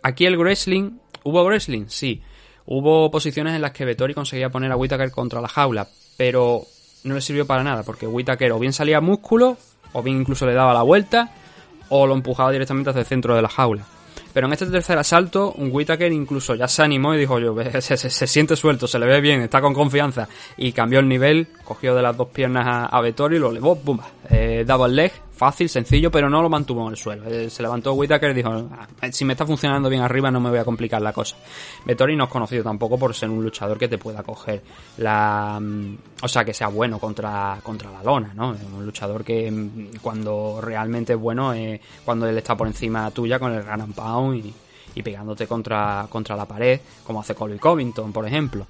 aquí 0.00 0.26
el 0.26 0.38
wrestling 0.38 0.92
¿Hubo 1.24 1.44
wrestling? 1.44 1.86
Sí. 1.88 2.22
Hubo 2.66 3.10
posiciones 3.10 3.54
en 3.54 3.62
las 3.62 3.72
que 3.72 3.84
Vettori 3.84 4.14
conseguía 4.14 4.50
poner 4.50 4.72
a 4.72 4.76
Whitaker 4.76 5.10
contra 5.10 5.40
la 5.40 5.48
jaula, 5.48 5.88
pero 6.16 6.62
no 7.04 7.14
le 7.14 7.20
sirvió 7.20 7.46
para 7.46 7.62
nada, 7.62 7.82
porque 7.82 8.06
Whitaker 8.06 8.52
o 8.52 8.58
bien 8.58 8.72
salía 8.72 9.00
músculo, 9.00 9.58
o 9.92 10.02
bien 10.02 10.20
incluso 10.20 10.46
le 10.46 10.54
daba 10.54 10.72
la 10.72 10.82
vuelta, 10.82 11.30
o 11.88 12.06
lo 12.06 12.14
empujaba 12.14 12.52
directamente 12.52 12.90
hacia 12.90 13.00
el 13.00 13.06
centro 13.06 13.34
de 13.34 13.42
la 13.42 13.48
jaula. 13.48 13.84
Pero 14.32 14.48
en 14.48 14.52
este 14.52 14.66
tercer 14.66 14.98
asalto, 14.98 15.52
un 15.52 15.72
incluso 16.12 16.54
ya 16.56 16.66
se 16.66 16.82
animó 16.82 17.14
y 17.14 17.18
dijo 17.18 17.38
yo, 17.38 17.54
se, 17.80 17.96
se, 17.96 18.10
se, 18.10 18.26
siente 18.26 18.56
suelto, 18.56 18.88
se 18.88 18.98
le 18.98 19.06
ve 19.06 19.20
bien, 19.20 19.42
está 19.42 19.60
con 19.60 19.72
confianza. 19.72 20.28
Y 20.56 20.72
cambió 20.72 20.98
el 20.98 21.08
nivel, 21.08 21.48
cogió 21.64 21.94
de 21.94 22.02
las 22.02 22.16
dos 22.16 22.28
piernas 22.28 22.66
a, 22.66 22.86
a 22.86 23.00
Vettori, 23.00 23.38
lo 23.38 23.52
levó, 23.52 23.76
¡bum! 23.76 24.00
Eh, 24.30 24.64
double 24.66 24.92
leg, 24.92 25.12
fácil, 25.34 25.68
sencillo, 25.68 26.10
pero 26.10 26.30
no 26.30 26.42
lo 26.42 26.48
mantuvo 26.48 26.84
en 26.86 26.92
el 26.92 26.96
suelo. 26.96 27.24
Eh, 27.26 27.50
se 27.50 27.62
levantó 27.62 27.92
Whitaker 27.94 28.30
y 28.30 28.34
dijo, 28.34 28.50
ah, 28.50 28.86
si 29.10 29.24
me 29.24 29.32
está 29.32 29.44
funcionando 29.46 29.88
bien 29.88 30.02
arriba 30.02 30.30
no 30.30 30.40
me 30.40 30.50
voy 30.50 30.58
a 30.58 30.64
complicar 30.64 31.02
la 31.02 31.12
cosa. 31.12 31.36
Vettori 31.84 32.16
no 32.16 32.24
es 32.24 32.30
conocido 32.30 32.62
tampoco 32.62 32.98
por 32.98 33.14
ser 33.14 33.30
un 33.30 33.42
luchador 33.42 33.78
que 33.78 33.88
te 33.88 33.98
pueda 33.98 34.22
coger 34.22 34.62
la... 34.98 35.58
Mm, 35.60 35.96
o 36.22 36.28
sea, 36.28 36.44
que 36.44 36.54
sea 36.54 36.68
bueno 36.68 36.98
contra, 36.98 37.58
contra 37.62 37.90
la 37.90 38.02
lona, 38.02 38.32
¿no? 38.34 38.56
Un 38.76 38.84
luchador 38.84 39.24
que 39.24 39.50
mm, 39.50 39.98
cuando 40.00 40.60
realmente 40.60 41.14
es 41.14 41.18
bueno 41.18 41.52
es 41.52 41.80
cuando 42.04 42.26
él 42.26 42.38
está 42.38 42.56
por 42.56 42.66
encima 42.66 43.10
tuya 43.10 43.38
con 43.38 43.52
el 43.52 43.62
Gran 43.62 43.92
Pound 43.92 44.44
y, 44.44 44.54
y 44.94 45.02
pegándote 45.02 45.46
contra, 45.46 46.06
contra 46.08 46.36
la 46.36 46.46
pared, 46.46 46.80
como 47.04 47.20
hace 47.20 47.34
Colby 47.34 47.58
Covington, 47.58 48.12
por 48.12 48.26
ejemplo. 48.26 48.66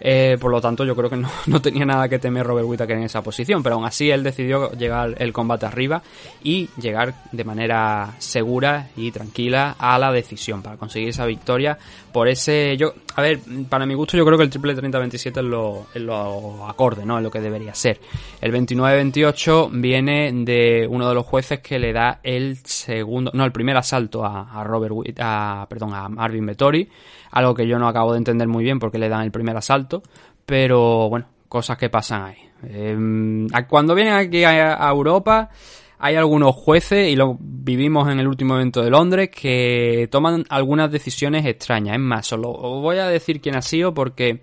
Eh, 0.00 0.36
por 0.40 0.50
lo 0.50 0.60
tanto, 0.60 0.84
yo 0.84 0.94
creo 0.94 1.10
que 1.10 1.16
no, 1.16 1.28
no, 1.46 1.60
tenía 1.60 1.84
nada 1.84 2.08
que 2.08 2.18
temer 2.18 2.46
Robert 2.46 2.66
Whittaker 2.66 2.96
en 2.96 3.04
esa 3.04 3.22
posición, 3.22 3.62
pero 3.62 3.76
aún 3.76 3.84
así 3.84 4.10
él 4.10 4.22
decidió 4.22 4.72
llegar 4.72 5.14
el 5.18 5.32
combate 5.32 5.66
arriba 5.66 6.02
y 6.42 6.68
llegar 6.80 7.14
de 7.32 7.44
manera 7.44 8.14
segura 8.18 8.88
y 8.96 9.10
tranquila 9.10 9.76
a 9.78 9.98
la 9.98 10.12
decisión 10.12 10.62
para 10.62 10.76
conseguir 10.76 11.08
esa 11.08 11.26
victoria 11.26 11.78
por 12.12 12.28
ese... 12.28 12.76
yo 12.76 12.94
A 13.16 13.22
ver, 13.22 13.40
para 13.68 13.86
mi 13.86 13.94
gusto 13.94 14.16
yo 14.16 14.24
creo 14.24 14.38
que 14.38 14.44
el 14.44 14.50
triple 14.50 14.76
30-27 14.76 15.38
es 15.38 15.44
lo, 15.44 15.86
es 15.94 16.02
lo 16.02 16.66
acorde, 16.68 17.04
¿no? 17.04 17.18
Es 17.18 17.24
lo 17.24 17.30
que 17.30 17.40
debería 17.40 17.74
ser. 17.74 18.00
El 18.40 18.52
29-28 18.52 19.70
viene 19.72 20.32
de 20.32 20.86
uno 20.88 21.08
de 21.08 21.14
los 21.14 21.26
jueces 21.26 21.60
que 21.60 21.78
le 21.78 21.92
da 21.92 22.20
el 22.22 22.58
segundo... 22.64 23.30
No, 23.34 23.44
el 23.44 23.52
primer 23.52 23.76
asalto 23.76 24.24
a, 24.24 24.50
a 24.52 24.64
Robert... 24.64 24.94
A, 25.20 25.66
perdón, 25.68 25.94
a 25.94 26.08
Marvin 26.08 26.46
Vettori 26.46 26.88
algo 27.30 27.54
que 27.54 27.66
yo 27.66 27.78
no 27.78 27.88
acabo 27.88 28.12
de 28.12 28.18
entender 28.18 28.48
muy 28.48 28.64
bien 28.64 28.78
porque 28.78 28.98
le 28.98 29.08
dan 29.08 29.22
el 29.22 29.30
primer 29.30 29.56
asalto, 29.56 30.02
pero 30.46 31.08
bueno, 31.08 31.26
cosas 31.48 31.76
que 31.78 31.90
pasan 31.90 32.22
ahí. 32.22 32.36
Eh, 32.64 33.46
cuando 33.68 33.94
vienen 33.94 34.14
aquí 34.14 34.44
a, 34.44 34.86
a, 34.86 34.90
Europa 34.90 35.50
hay 35.98 36.16
algunos 36.16 36.54
jueces, 36.54 37.08
y 37.08 37.16
lo 37.16 37.36
vivimos 37.40 38.08
en 38.10 38.20
el 38.20 38.28
último 38.28 38.54
evento 38.54 38.82
de 38.82 38.90
Londres, 38.90 39.30
que 39.30 40.08
toman 40.10 40.44
algunas 40.48 40.90
decisiones 40.90 41.44
extrañas. 41.44 41.94
Es 41.94 42.00
más, 42.00 42.26
solo 42.26 42.50
os 42.50 42.82
voy 42.82 42.98
a 42.98 43.08
decir 43.08 43.40
quién 43.40 43.56
ha 43.56 43.62
sido 43.62 43.94
porque 43.94 44.42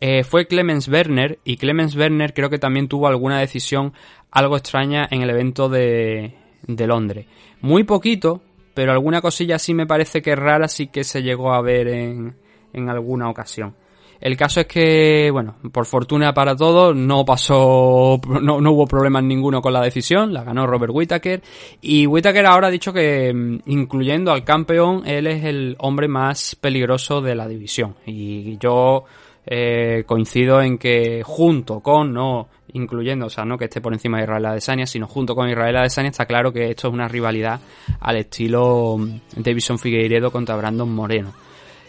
eh, 0.00 0.24
fue 0.24 0.46
Clemens 0.46 0.88
Werner, 0.88 1.38
y 1.44 1.56
Clemens 1.56 1.96
Werner 1.96 2.34
creo 2.34 2.50
que 2.50 2.58
también 2.58 2.88
tuvo 2.88 3.08
alguna 3.08 3.38
decisión 3.38 3.92
algo 4.30 4.56
extraña 4.56 5.06
en 5.10 5.22
el 5.22 5.30
evento 5.30 5.68
de, 5.68 6.34
de 6.66 6.86
Londres. 6.86 7.26
Muy 7.60 7.84
poquito, 7.84 8.42
pero 8.74 8.92
alguna 8.92 9.20
cosilla 9.20 9.58
sí 9.58 9.74
me 9.74 9.86
parece 9.86 10.22
que 10.22 10.36
rara 10.36 10.68
sí 10.68 10.88
que 10.88 11.04
se 11.04 11.22
llegó 11.22 11.52
a 11.52 11.62
ver 11.62 11.88
en, 11.88 12.36
en 12.72 12.88
alguna 12.88 13.28
ocasión. 13.28 13.74
El 14.22 14.36
caso 14.36 14.60
es 14.60 14.66
que, 14.66 15.30
bueno, 15.32 15.56
por 15.72 15.84
fortuna 15.84 16.32
para 16.32 16.54
todos, 16.54 16.94
no 16.94 17.24
pasó, 17.24 18.20
no, 18.40 18.60
no, 18.60 18.70
hubo 18.70 18.86
problemas 18.86 19.24
ninguno 19.24 19.60
con 19.60 19.72
la 19.72 19.80
decisión, 19.80 20.32
la 20.32 20.44
ganó 20.44 20.64
Robert 20.64 20.92
Whittaker, 20.94 21.42
y 21.80 22.06
Whittaker 22.06 22.46
ahora 22.46 22.68
ha 22.68 22.70
dicho 22.70 22.92
que, 22.92 23.34
mm, 23.34 23.62
incluyendo 23.66 24.30
al 24.30 24.44
campeón, 24.44 25.02
él 25.06 25.26
es 25.26 25.42
el 25.42 25.74
hombre 25.80 26.06
más 26.06 26.54
peligroso 26.54 27.20
de 27.20 27.34
la 27.34 27.48
división, 27.48 27.96
y 28.06 28.58
yo 28.58 29.06
eh, 29.46 30.04
coincido 30.06 30.62
en 30.62 30.78
que 30.78 31.22
junto 31.24 31.80
con, 31.80 32.12
no 32.12 32.48
incluyendo, 32.74 33.26
o 33.26 33.30
sea, 33.30 33.44
no 33.44 33.58
que 33.58 33.64
esté 33.64 33.80
por 33.80 33.92
encima 33.92 34.18
de 34.18 34.24
Israel 34.24 34.46
Adesanya, 34.46 34.86
sino 34.86 35.06
junto 35.06 35.34
con 35.34 35.48
Israel 35.48 35.76
Adesanya 35.76 36.10
está 36.10 36.26
claro 36.26 36.52
que 36.52 36.70
esto 36.70 36.88
es 36.88 36.94
una 36.94 37.08
rivalidad 37.08 37.60
al 38.00 38.16
estilo 38.16 38.96
mm, 38.98 39.42
Davison 39.42 39.78
Figueiredo 39.78 40.30
contra 40.30 40.56
Brandon 40.56 40.92
Moreno. 40.92 41.32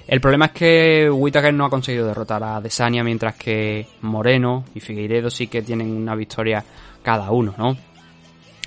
El 0.05 0.19
problema 0.19 0.47
es 0.47 0.51
que 0.51 1.09
Whittaker 1.09 1.53
no 1.53 1.65
ha 1.65 1.69
conseguido 1.69 2.07
derrotar 2.07 2.43
a 2.43 2.57
Adesanya, 2.57 3.03
mientras 3.03 3.35
que 3.35 3.87
Moreno 4.01 4.65
y 4.75 4.81
Figueiredo 4.81 5.29
sí 5.29 5.47
que 5.47 5.61
tienen 5.61 5.95
una 5.95 6.15
victoria 6.15 6.63
cada 7.01 7.31
uno, 7.31 7.53
¿no? 7.57 7.77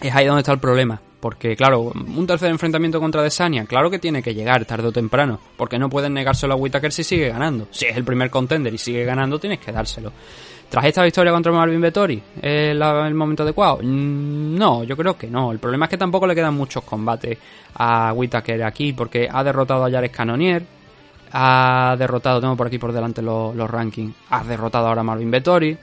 Es 0.00 0.14
ahí 0.14 0.26
donde 0.26 0.40
está 0.40 0.52
el 0.52 0.58
problema. 0.58 1.00
Porque, 1.20 1.56
claro, 1.56 1.80
un 1.80 2.26
tercer 2.26 2.50
enfrentamiento 2.50 3.00
contra 3.00 3.22
Adesanya, 3.22 3.64
claro 3.64 3.90
que 3.90 3.98
tiene 3.98 4.22
que 4.22 4.34
llegar 4.34 4.64
tarde 4.64 4.88
o 4.88 4.92
temprano. 4.92 5.40
Porque 5.56 5.78
no 5.78 5.88
pueden 5.88 6.14
negárselo 6.14 6.54
a 6.54 6.56
Whittaker 6.56 6.92
si 6.92 7.04
sigue 7.04 7.28
ganando. 7.28 7.68
Si 7.70 7.86
es 7.86 7.96
el 7.96 8.04
primer 8.04 8.30
contender 8.30 8.72
y 8.74 8.78
sigue 8.78 9.04
ganando, 9.04 9.38
tienes 9.38 9.58
que 9.58 9.72
dárselo. 9.72 10.12
Tras 10.68 10.84
esta 10.84 11.04
victoria 11.04 11.32
contra 11.32 11.52
Marvin 11.52 11.80
Vettori, 11.80 12.20
¿es 12.42 12.72
el 12.72 13.14
momento 13.14 13.44
adecuado? 13.44 13.78
Mm, 13.82 14.56
no, 14.56 14.82
yo 14.84 14.96
creo 14.96 15.16
que 15.16 15.28
no. 15.28 15.52
El 15.52 15.58
problema 15.58 15.86
es 15.86 15.90
que 15.90 15.96
tampoco 15.96 16.26
le 16.26 16.34
quedan 16.34 16.54
muchos 16.54 16.82
combates 16.82 17.38
a 17.74 18.12
Whittaker 18.12 18.64
aquí, 18.64 18.92
porque 18.92 19.28
ha 19.30 19.44
derrotado 19.44 19.84
a 19.84 19.90
Jared 19.90 20.10
Cannonier, 20.10 20.64
ha 21.32 21.94
derrotado, 21.98 22.40
tengo 22.40 22.56
por 22.56 22.66
aquí 22.66 22.78
por 22.78 22.92
delante 22.92 23.22
los, 23.22 23.54
los 23.54 23.70
rankings, 23.70 24.14
ha 24.30 24.42
derrotado 24.42 24.88
ahora 24.88 25.02
a 25.02 25.04
Marvin 25.04 25.30
Vettori, 25.30 25.78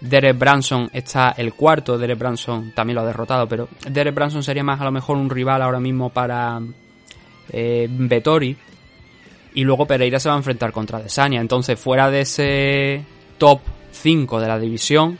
Derek 0.00 0.38
Branson 0.38 0.90
está 0.92 1.34
el 1.36 1.54
cuarto, 1.54 1.96
Derek 1.98 2.18
Branson 2.18 2.72
también 2.72 2.96
lo 2.96 3.02
ha 3.02 3.06
derrotado, 3.06 3.48
pero 3.48 3.68
Derek 3.88 4.14
Branson 4.14 4.42
sería 4.42 4.62
más 4.62 4.80
a 4.80 4.84
lo 4.84 4.92
mejor 4.92 5.16
un 5.16 5.30
rival 5.30 5.62
ahora 5.62 5.80
mismo 5.80 6.10
para 6.10 6.60
eh. 7.52 7.88
Y 9.54 9.64
luego 9.64 9.86
Pereira 9.86 10.20
se 10.20 10.28
va 10.28 10.34
a 10.34 10.38
enfrentar 10.38 10.70
contra 10.70 11.00
Desania. 11.00 11.40
Entonces, 11.40 11.80
fuera 11.80 12.10
de 12.10 12.20
ese 12.20 13.04
top 13.38 13.60
5 13.90 14.38
de 14.38 14.48
la 14.48 14.58
división, 14.58 15.18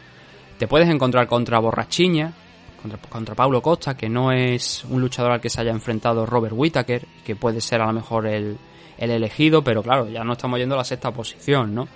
te 0.59 0.69
puedes 0.69 0.89
encontrar 0.91 1.27
contra 1.27 1.59
Borrachiña, 1.59 2.35
contra, 2.83 2.99
contra 3.09 3.35
Paulo 3.35 3.63
Costa, 3.63 3.97
que 3.97 4.11
no 4.11 4.33
es 4.33 4.85
un 4.85 5.01
luchador 5.01 5.33
al 5.33 5.41
que 5.41 5.49
se 5.49 5.63
haya 5.63 5.71
enfrentado 5.71 6.27
Robert 6.27 6.55
Whittaker, 6.55 7.07
que 7.25 7.35
puede 7.35 7.63
ser 7.63 7.81
a 7.81 7.87
lo 7.87 7.95
mejor 7.95 8.27
el, 8.27 8.59
el 8.99 9.11
elegido, 9.11 9.63
pero 9.63 9.83
claro, 9.83 10.09
ya 10.09 10.23
no 10.23 10.35
estamos 10.35 10.59
yendo 10.59 10.75
a 10.75 10.79
la 10.79 10.85
sexta 10.85 11.11
posición, 11.13 11.75
¿no? 11.75 11.89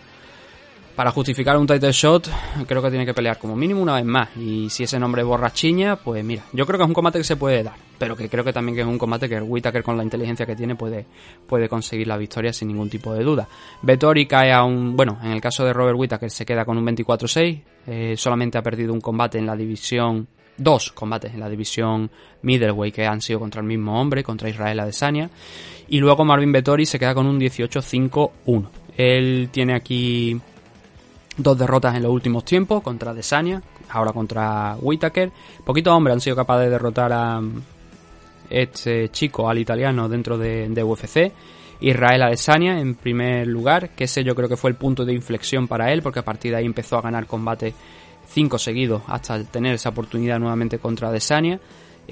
Para 1.00 1.12
justificar 1.12 1.56
un 1.56 1.66
title 1.66 1.92
shot, 1.92 2.28
creo 2.66 2.82
que 2.82 2.90
tiene 2.90 3.06
que 3.06 3.14
pelear 3.14 3.38
como 3.38 3.56
mínimo 3.56 3.80
una 3.80 3.94
vez 3.94 4.04
más. 4.04 4.36
Y 4.36 4.68
si 4.68 4.82
ese 4.82 4.98
nombre 4.98 5.22
es 5.22 5.26
borrachiña, 5.26 5.96
pues 5.96 6.22
mira, 6.22 6.42
yo 6.52 6.66
creo 6.66 6.76
que 6.76 6.82
es 6.82 6.88
un 6.88 6.92
combate 6.92 7.16
que 7.16 7.24
se 7.24 7.36
puede 7.36 7.62
dar. 7.62 7.72
Pero 7.98 8.14
que 8.14 8.28
creo 8.28 8.44
que 8.44 8.52
también 8.52 8.76
que 8.76 8.82
es 8.82 8.86
un 8.86 8.98
combate 8.98 9.26
que 9.26 9.36
el 9.36 9.44
Whittaker 9.44 9.82
con 9.82 9.96
la 9.96 10.02
inteligencia 10.02 10.44
que 10.44 10.54
tiene 10.54 10.74
puede, 10.74 11.06
puede 11.46 11.70
conseguir 11.70 12.06
la 12.06 12.18
victoria 12.18 12.52
sin 12.52 12.68
ningún 12.68 12.90
tipo 12.90 13.14
de 13.14 13.24
duda. 13.24 13.48
Vettori 13.80 14.26
cae 14.26 14.52
a 14.52 14.62
un... 14.62 14.94
Bueno, 14.94 15.18
en 15.22 15.32
el 15.32 15.40
caso 15.40 15.64
de 15.64 15.72
Robert 15.72 15.96
Whittaker 15.98 16.30
se 16.30 16.44
queda 16.44 16.66
con 16.66 16.76
un 16.76 16.86
24-6. 16.86 17.62
Eh, 17.86 18.14
solamente 18.18 18.58
ha 18.58 18.62
perdido 18.62 18.92
un 18.92 19.00
combate 19.00 19.38
en 19.38 19.46
la 19.46 19.56
división 19.56 20.28
dos 20.58 20.92
combates 20.92 21.32
en 21.32 21.40
la 21.40 21.48
división 21.48 22.10
middleweight 22.42 22.94
que 22.94 23.06
han 23.06 23.22
sido 23.22 23.40
contra 23.40 23.62
el 23.62 23.66
mismo 23.66 23.98
hombre, 23.98 24.22
contra 24.22 24.50
Israel 24.50 24.80
Adesanya. 24.80 25.30
Y 25.88 25.98
luego 25.98 26.26
Marvin 26.26 26.52
Vettori 26.52 26.84
se 26.84 26.98
queda 26.98 27.14
con 27.14 27.26
un 27.26 27.40
18-5-1. 27.40 28.68
Él 28.98 29.48
tiene 29.50 29.74
aquí 29.74 30.38
dos 31.42 31.58
derrotas 31.58 31.94
en 31.94 32.02
los 32.02 32.12
últimos 32.12 32.44
tiempos 32.44 32.82
contra 32.82 33.14
Desania, 33.14 33.62
ahora 33.90 34.12
contra 34.12 34.76
Whitaker. 34.80 35.30
Poquitos 35.64 35.92
hombres 35.92 36.14
han 36.14 36.20
sido 36.20 36.36
capaces 36.36 36.66
de 36.66 36.70
derrotar 36.70 37.12
a 37.12 37.40
este 38.48 39.10
chico, 39.10 39.48
al 39.48 39.58
italiano, 39.58 40.08
dentro 40.08 40.36
de, 40.36 40.82
UFC. 40.82 41.32
Israel 41.82 42.22
Adesanya 42.22 42.78
en 42.78 42.94
primer 42.94 43.46
lugar, 43.46 43.90
que 43.90 44.04
ese 44.04 44.22
yo 44.22 44.34
creo 44.34 44.48
que 44.48 44.56
fue 44.56 44.70
el 44.70 44.76
punto 44.76 45.04
de 45.04 45.14
inflexión 45.14 45.66
para 45.66 45.92
él, 45.92 46.02
porque 46.02 46.18
a 46.18 46.24
partir 46.24 46.50
de 46.52 46.58
ahí 46.58 46.66
empezó 46.66 46.98
a 46.98 47.02
ganar 47.02 47.26
combate 47.26 47.72
cinco 48.28 48.58
seguidos 48.58 49.02
hasta 49.06 49.42
tener 49.44 49.74
esa 49.74 49.88
oportunidad 49.88 50.38
nuevamente 50.38 50.78
contra 50.78 51.08
Adesanya. 51.08 51.58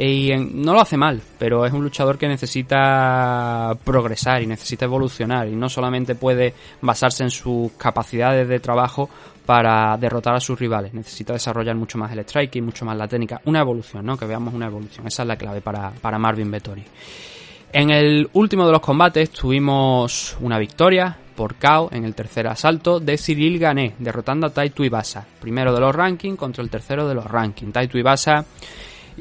Y 0.00 0.30
no 0.36 0.74
lo 0.74 0.80
hace 0.80 0.96
mal, 0.96 1.20
pero 1.40 1.66
es 1.66 1.72
un 1.72 1.82
luchador 1.82 2.16
que 2.16 2.28
necesita 2.28 3.76
progresar 3.82 4.40
y 4.40 4.46
necesita 4.46 4.84
evolucionar 4.84 5.48
y 5.48 5.56
no 5.56 5.68
solamente 5.68 6.14
puede 6.14 6.54
basarse 6.80 7.24
en 7.24 7.30
sus 7.30 7.72
capacidades 7.72 8.48
de 8.48 8.60
trabajo 8.60 9.10
para 9.44 9.96
derrotar 9.96 10.36
a 10.36 10.40
sus 10.40 10.56
rivales, 10.56 10.94
necesita 10.94 11.32
desarrollar 11.32 11.74
mucho 11.74 11.98
más 11.98 12.12
el 12.12 12.20
striking, 12.20 12.64
mucho 12.64 12.84
más 12.84 12.96
la 12.96 13.08
técnica, 13.08 13.40
una 13.46 13.60
evolución, 13.60 14.06
¿no? 14.06 14.16
Que 14.16 14.26
veamos 14.26 14.54
una 14.54 14.66
evolución, 14.66 15.06
esa 15.08 15.22
es 15.22 15.26
la 15.28 15.36
clave 15.36 15.62
para, 15.62 15.90
para 15.90 16.16
Marvin 16.16 16.50
Vettori. 16.50 16.84
En 17.72 17.90
el 17.90 18.30
último 18.34 18.66
de 18.66 18.72
los 18.72 18.80
combates 18.80 19.30
tuvimos 19.30 20.36
una 20.40 20.58
victoria 20.58 21.16
por 21.34 21.56
KO 21.56 21.88
en 21.90 22.04
el 22.04 22.14
tercer 22.14 22.46
asalto 22.46 23.00
de 23.00 23.18
Cyril 23.18 23.58
Gané, 23.58 23.94
derrotando 23.98 24.46
a 24.46 24.50
Taito 24.50 24.84
Ibasa, 24.84 25.26
primero 25.40 25.74
de 25.74 25.80
los 25.80 25.94
rankings 25.94 26.38
contra 26.38 26.62
el 26.62 26.70
tercero 26.70 27.08
de 27.08 27.14
los 27.14 27.24
rankings. 27.24 27.72
Taito 27.72 27.98
Ibasa 27.98 28.44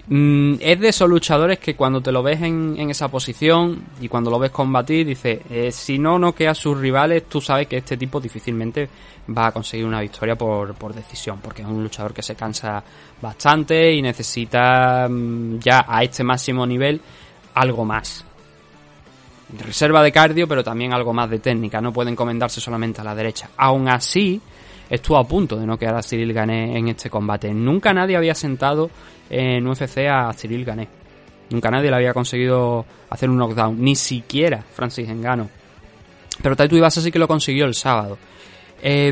Mm, 0.08 0.56
es 0.60 0.80
de 0.80 0.90
esos 0.90 1.10
luchadores 1.10 1.60
que 1.60 1.76
cuando 1.76 2.02
te 2.02 2.12
lo 2.12 2.22
ves 2.22 2.42
en, 2.42 2.90
esa 2.90 3.08
posición 3.08 3.84
y 4.00 4.08
cuando 4.08 4.30
lo 4.30 4.40
ves 4.40 4.52
combatir, 4.52 5.08
dice, 5.08 5.42
eh, 5.50 5.72
si 5.72 5.98
no 5.98 6.20
noquea 6.20 6.52
a 6.52 6.56
sus 6.56 6.78
rivales, 6.78 7.26
tú 7.28 7.42
sabes 7.42 7.68
que 7.68 7.78
este 7.78 7.98
tipo 7.98 8.20
difícilmente 8.20 8.90
va 9.36 9.48
a 9.48 9.52
conseguir 9.52 9.86
una 9.86 10.02
victoria 10.02 10.36
por, 10.36 10.74
por 10.76 10.94
decisión, 10.94 11.40
porque 11.42 11.62
es 11.62 11.68
un 11.68 11.84
luchador 11.84 12.14
que 12.14 12.22
se 12.22 12.36
cansa 12.36 12.84
bastante 13.22 13.94
y 13.94 14.02
necesita 14.02 15.08
mm, 15.10 15.60
ya 15.60 15.86
a 15.88 16.04
este 16.04 16.24
máximo 16.24 16.66
nivel 16.66 17.02
algo 17.54 17.86
más. 17.86 18.24
Reserva 19.60 20.04
de 20.04 20.12
cardio, 20.12 20.48
pero 20.48 20.64
también 20.64 20.94
algo 20.94 21.14
más 21.14 21.30
de 21.30 21.40
técnica, 21.40 21.80
no 21.82 21.94
puede 21.94 22.12
encomendarse 22.12 22.60
solamente 22.60 23.02
a 23.02 23.04
la 23.04 23.16
derecha. 23.16 23.50
Aún 23.58 23.88
así, 23.88 24.42
estuvo 24.90 25.18
a 25.18 25.28
punto 25.28 25.58
de 25.58 25.66
no 25.66 25.78
quedar 25.78 25.96
a 25.96 26.04
Cyril 26.04 26.34
Gané 26.34 26.78
en 26.78 26.88
este 26.88 27.10
combate. 27.10 27.54
Nunca 27.54 27.94
nadie 27.94 28.18
había 28.18 28.36
sentado 28.36 28.90
en 29.30 29.68
UFC 29.68 30.00
a 30.10 30.34
Cyril 30.34 30.66
Gané. 30.66 30.88
Nunca 31.50 31.72
nadie 31.72 31.90
le 31.90 31.96
había 31.96 32.14
conseguido 32.14 32.86
hacer 33.10 33.30
un 33.30 33.38
knockdown, 33.38 33.82
ni 33.82 33.96
siquiera 33.96 34.62
Francis 34.62 35.10
Engano. 35.10 35.50
Pero 36.42 36.56
Taito 36.56 36.76
Ibasa 36.76 37.02
sí 37.02 37.12
que 37.12 37.20
lo 37.20 37.28
consiguió 37.28 37.66
el 37.66 37.74
sábado. 37.74 38.18
Eh, 38.82 39.12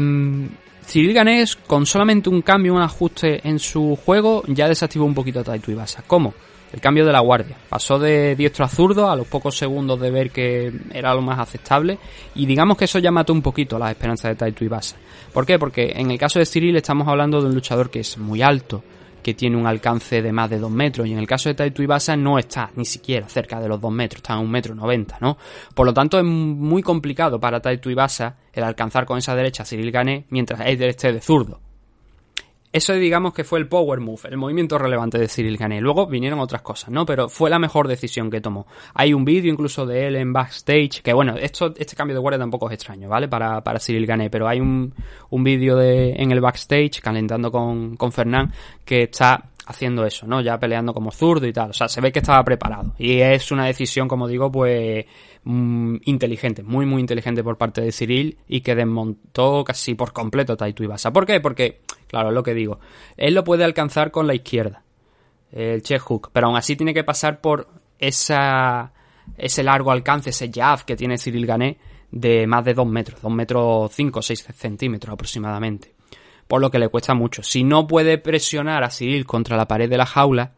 Cyril 0.85 1.13
Ganés, 1.13 1.55
con 1.55 1.85
solamente 1.85 2.29
un 2.29 2.41
cambio, 2.41 2.75
un 2.75 2.81
ajuste 2.81 3.47
en 3.47 3.57
su 3.57 3.97
juego, 4.05 4.43
ya 4.47 4.67
desactivó 4.67 5.05
un 5.05 5.15
poquito 5.15 5.39
a 5.39 5.43
Taito 5.43 5.71
Ibasa. 5.71 6.03
¿Cómo? 6.05 6.33
El 6.75 6.81
cambio 6.81 7.05
de 7.05 7.13
la 7.13 7.21
guardia. 7.21 7.55
Pasó 7.69 7.97
de 7.97 8.35
diestro 8.35 8.65
a 8.65 8.67
zurdo 8.67 9.09
a 9.09 9.15
los 9.15 9.27
pocos 9.27 9.57
segundos 9.57 9.97
de 9.97 10.11
ver 10.11 10.29
que 10.29 10.73
era 10.91 11.13
lo 11.13 11.21
más 11.21 11.39
aceptable. 11.39 11.97
Y 12.35 12.45
digamos 12.45 12.75
que 12.75 12.83
eso 12.83 12.99
ya 12.99 13.11
mató 13.11 13.31
un 13.31 13.41
poquito 13.41 13.79
las 13.79 13.91
esperanzas 13.91 14.31
de 14.31 14.35
Taito 14.35 14.65
Ibasa. 14.65 14.97
¿Por 15.31 15.45
qué? 15.45 15.57
Porque 15.57 15.93
en 15.95 16.11
el 16.11 16.17
caso 16.17 16.37
de 16.37 16.45
Cyril 16.45 16.75
estamos 16.75 17.07
hablando 17.07 17.39
de 17.39 17.47
un 17.47 17.53
luchador 17.53 17.89
que 17.89 18.01
es 18.01 18.17
muy 18.17 18.41
alto, 18.41 18.83
que 19.23 19.33
tiene 19.33 19.55
un 19.55 19.65
alcance 19.65 20.21
de 20.21 20.33
más 20.33 20.49
de 20.49 20.59
2 20.59 20.69
metros 20.69 21.07
y 21.07 21.13
en 21.13 21.17
el 21.19 21.25
caso 21.25 21.47
de 21.47 21.55
Taito 21.55 21.81
Ibasa 21.81 22.17
no 22.17 22.37
está 22.37 22.69
ni 22.75 22.83
siquiera 22.83 23.29
cerca 23.29 23.61
de 23.61 23.69
los 23.69 23.79
2 23.79 23.93
metros, 23.93 24.17
está 24.17 24.33
a 24.33 24.39
1 24.39 24.49
metro 24.49 24.75
90, 24.75 25.19
¿no? 25.21 25.37
Por 25.73 25.85
lo 25.85 25.93
tanto 25.93 26.19
es 26.19 26.25
muy 26.25 26.83
complicado 26.83 27.39
para 27.39 27.61
Taito 27.61 27.89
Ibasa 27.89 28.35
el 28.51 28.65
alcanzar 28.65 29.05
con 29.05 29.17
esa 29.17 29.33
derecha 29.33 29.63
a 29.63 29.65
Cyril 29.65 29.91
Gané 29.91 30.25
mientras 30.29 30.59
él 30.65 30.83
esté 30.83 31.13
de 31.13 31.21
zurdo. 31.21 31.61
Eso 32.75 32.91
digamos 32.91 33.33
que 33.33 33.45
fue 33.45 33.59
el 33.59 33.69
power 33.69 34.01
move, 34.01 34.19
el 34.29 34.35
movimiento 34.35 34.77
relevante 34.77 35.17
de 35.17 35.29
Cyril 35.29 35.55
Gané. 35.55 35.79
Luego 35.79 36.07
vinieron 36.07 36.41
otras 36.41 36.61
cosas, 36.61 36.89
¿no? 36.89 37.05
Pero 37.05 37.29
fue 37.29 37.49
la 37.49 37.57
mejor 37.57 37.87
decisión 37.87 38.29
que 38.29 38.41
tomó. 38.41 38.67
Hay 38.93 39.13
un 39.13 39.23
vídeo 39.23 39.49
incluso 39.49 39.85
de 39.85 40.07
él 40.07 40.17
en 40.17 40.33
backstage, 40.33 41.01
que 41.01 41.13
bueno, 41.13 41.37
esto, 41.37 41.73
este 41.77 41.95
cambio 41.95 42.15
de 42.15 42.19
guardia 42.19 42.37
tampoco 42.37 42.67
es 42.67 42.73
extraño, 42.73 43.07
¿vale? 43.07 43.29
Para, 43.29 43.63
para 43.63 43.79
Cyril 43.79 44.05
Gané, 44.05 44.29
pero 44.29 44.49
hay 44.49 44.59
un, 44.59 44.93
un 45.29 45.43
vídeo 45.45 45.77
de, 45.77 46.15
en 46.21 46.33
el 46.33 46.41
backstage, 46.41 46.99
calentando 46.99 47.49
con, 47.49 47.95
con 47.95 48.11
Fernán, 48.11 48.51
que 48.83 49.03
está 49.03 49.51
haciendo 49.67 50.05
eso, 50.05 50.27
¿no? 50.27 50.41
Ya 50.41 50.59
peleando 50.59 50.93
como 50.93 51.11
zurdo 51.11 51.47
y 51.47 51.53
tal. 51.53 51.69
O 51.69 51.73
sea, 51.73 51.87
se 51.87 52.01
ve 52.01 52.11
que 52.11 52.19
estaba 52.19 52.43
preparado. 52.43 52.93
Y 52.97 53.21
es 53.21 53.53
una 53.53 53.67
decisión, 53.67 54.09
como 54.09 54.27
digo, 54.27 54.51
pues 54.51 55.05
mm, 55.45 55.97
inteligente, 56.03 56.61
muy, 56.61 56.85
muy 56.85 56.99
inteligente 56.99 57.43
por 57.43 57.57
parte 57.57 57.81
de 57.81 57.91
Cyril 57.91 58.37
y 58.47 58.61
que 58.61 58.75
desmontó 58.75 59.63
casi 59.63 59.95
por 59.95 60.11
completo 60.11 60.57
Taito 60.57 60.83
Ibasa. 60.83 61.13
¿Por 61.13 61.25
qué? 61.25 61.39
Porque, 61.39 61.81
claro, 62.07 62.29
es 62.29 62.35
lo 62.35 62.43
que 62.43 62.53
digo. 62.53 62.79
Él 63.15 63.33
lo 63.33 63.43
puede 63.43 63.63
alcanzar 63.63 64.11
con 64.11 64.27
la 64.27 64.35
izquierda, 64.35 64.83
el 65.51 65.81
check 65.81 66.01
hook, 66.01 66.31
pero 66.33 66.47
aún 66.47 66.57
así 66.57 66.75
tiene 66.75 66.93
que 66.93 67.03
pasar 67.03 67.39
por 67.39 67.69
esa, 67.97 68.91
ese 69.37 69.63
largo 69.63 69.91
alcance, 69.91 70.31
ese 70.31 70.51
jab 70.53 70.83
que 70.83 70.95
tiene 70.95 71.17
Cyril 71.17 71.45
Gané 71.45 71.77
de 72.11 72.45
más 72.45 72.65
de 72.65 72.73
2 72.73 72.87
metros, 72.87 73.21
2 73.21 73.31
metros 73.31 73.91
5 73.93 74.19
o 74.19 74.21
6 74.21 74.47
centímetros 74.53 75.13
aproximadamente 75.13 75.95
por 76.47 76.61
lo 76.61 76.69
que 76.69 76.79
le 76.79 76.89
cuesta 76.89 77.13
mucho. 77.13 77.43
Si 77.43 77.63
no 77.63 77.87
puede 77.87 78.17
presionar 78.17 78.83
a 78.83 78.89
Cyril 78.89 79.25
contra 79.25 79.57
la 79.57 79.67
pared 79.67 79.89
de 79.89 79.97
la 79.97 80.05
jaula, 80.05 80.53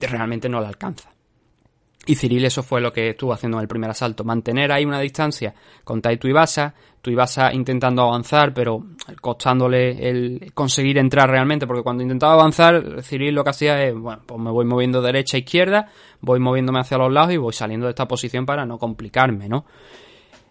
realmente 0.00 0.48
no 0.48 0.60
la 0.60 0.68
alcanza. 0.68 1.10
Y 2.08 2.16
Cyril 2.16 2.46
eso 2.46 2.62
fue 2.62 2.80
lo 2.80 2.90
que 2.90 3.10
estuvo 3.10 3.34
haciendo 3.34 3.58
en 3.58 3.62
el 3.62 3.68
primer 3.68 3.90
asalto, 3.90 4.24
mantener 4.24 4.72
ahí 4.72 4.86
una 4.86 4.98
distancia 4.98 5.54
con 5.84 6.00
Tai 6.00 6.16
Tuivasa, 6.16 6.72
Tuivasa 7.02 7.52
intentando 7.52 8.00
avanzar, 8.00 8.54
pero 8.54 8.82
costándole 9.20 10.08
el 10.08 10.52
conseguir 10.54 10.96
entrar 10.96 11.28
realmente, 11.28 11.66
porque 11.66 11.82
cuando 11.82 12.02
intentaba 12.02 12.32
avanzar, 12.32 13.02
Cyril 13.02 13.34
lo 13.34 13.44
que 13.44 13.50
hacía 13.50 13.84
es, 13.84 13.94
bueno, 13.94 14.22
pues 14.24 14.40
me 14.40 14.50
voy 14.50 14.64
moviendo 14.64 15.02
derecha 15.02 15.36
a 15.36 15.40
izquierda, 15.40 15.90
voy 16.22 16.40
moviéndome 16.40 16.80
hacia 16.80 16.96
los 16.96 17.12
lados 17.12 17.34
y 17.34 17.36
voy 17.36 17.52
saliendo 17.52 17.84
de 17.84 17.90
esta 17.90 18.08
posición 18.08 18.46
para 18.46 18.64
no 18.64 18.78
complicarme, 18.78 19.46
¿no? 19.46 19.66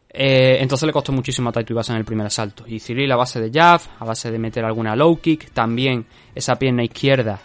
Eh, 0.09 0.59
entonces 0.61 0.85
le 0.85 0.93
costó 0.93 1.11
muchísimo 1.11 1.49
a 1.49 1.53
Taito 1.53 1.73
Ibasa 1.73 1.93
en 1.93 1.97
el 1.97 2.05
primer 2.05 2.27
asalto. 2.27 2.65
Y 2.67 2.79
Cyril 2.79 3.11
a 3.11 3.15
base 3.15 3.41
de 3.41 3.49
jab, 3.51 3.81
a 3.97 4.05
base 4.05 4.29
de 4.29 4.37
meter 4.37 4.63
alguna 4.63 4.95
low 4.95 5.19
kick, 5.19 5.51
también 5.53 6.05
esa 6.35 6.59
pierna 6.59 6.83
izquierda 6.83 7.39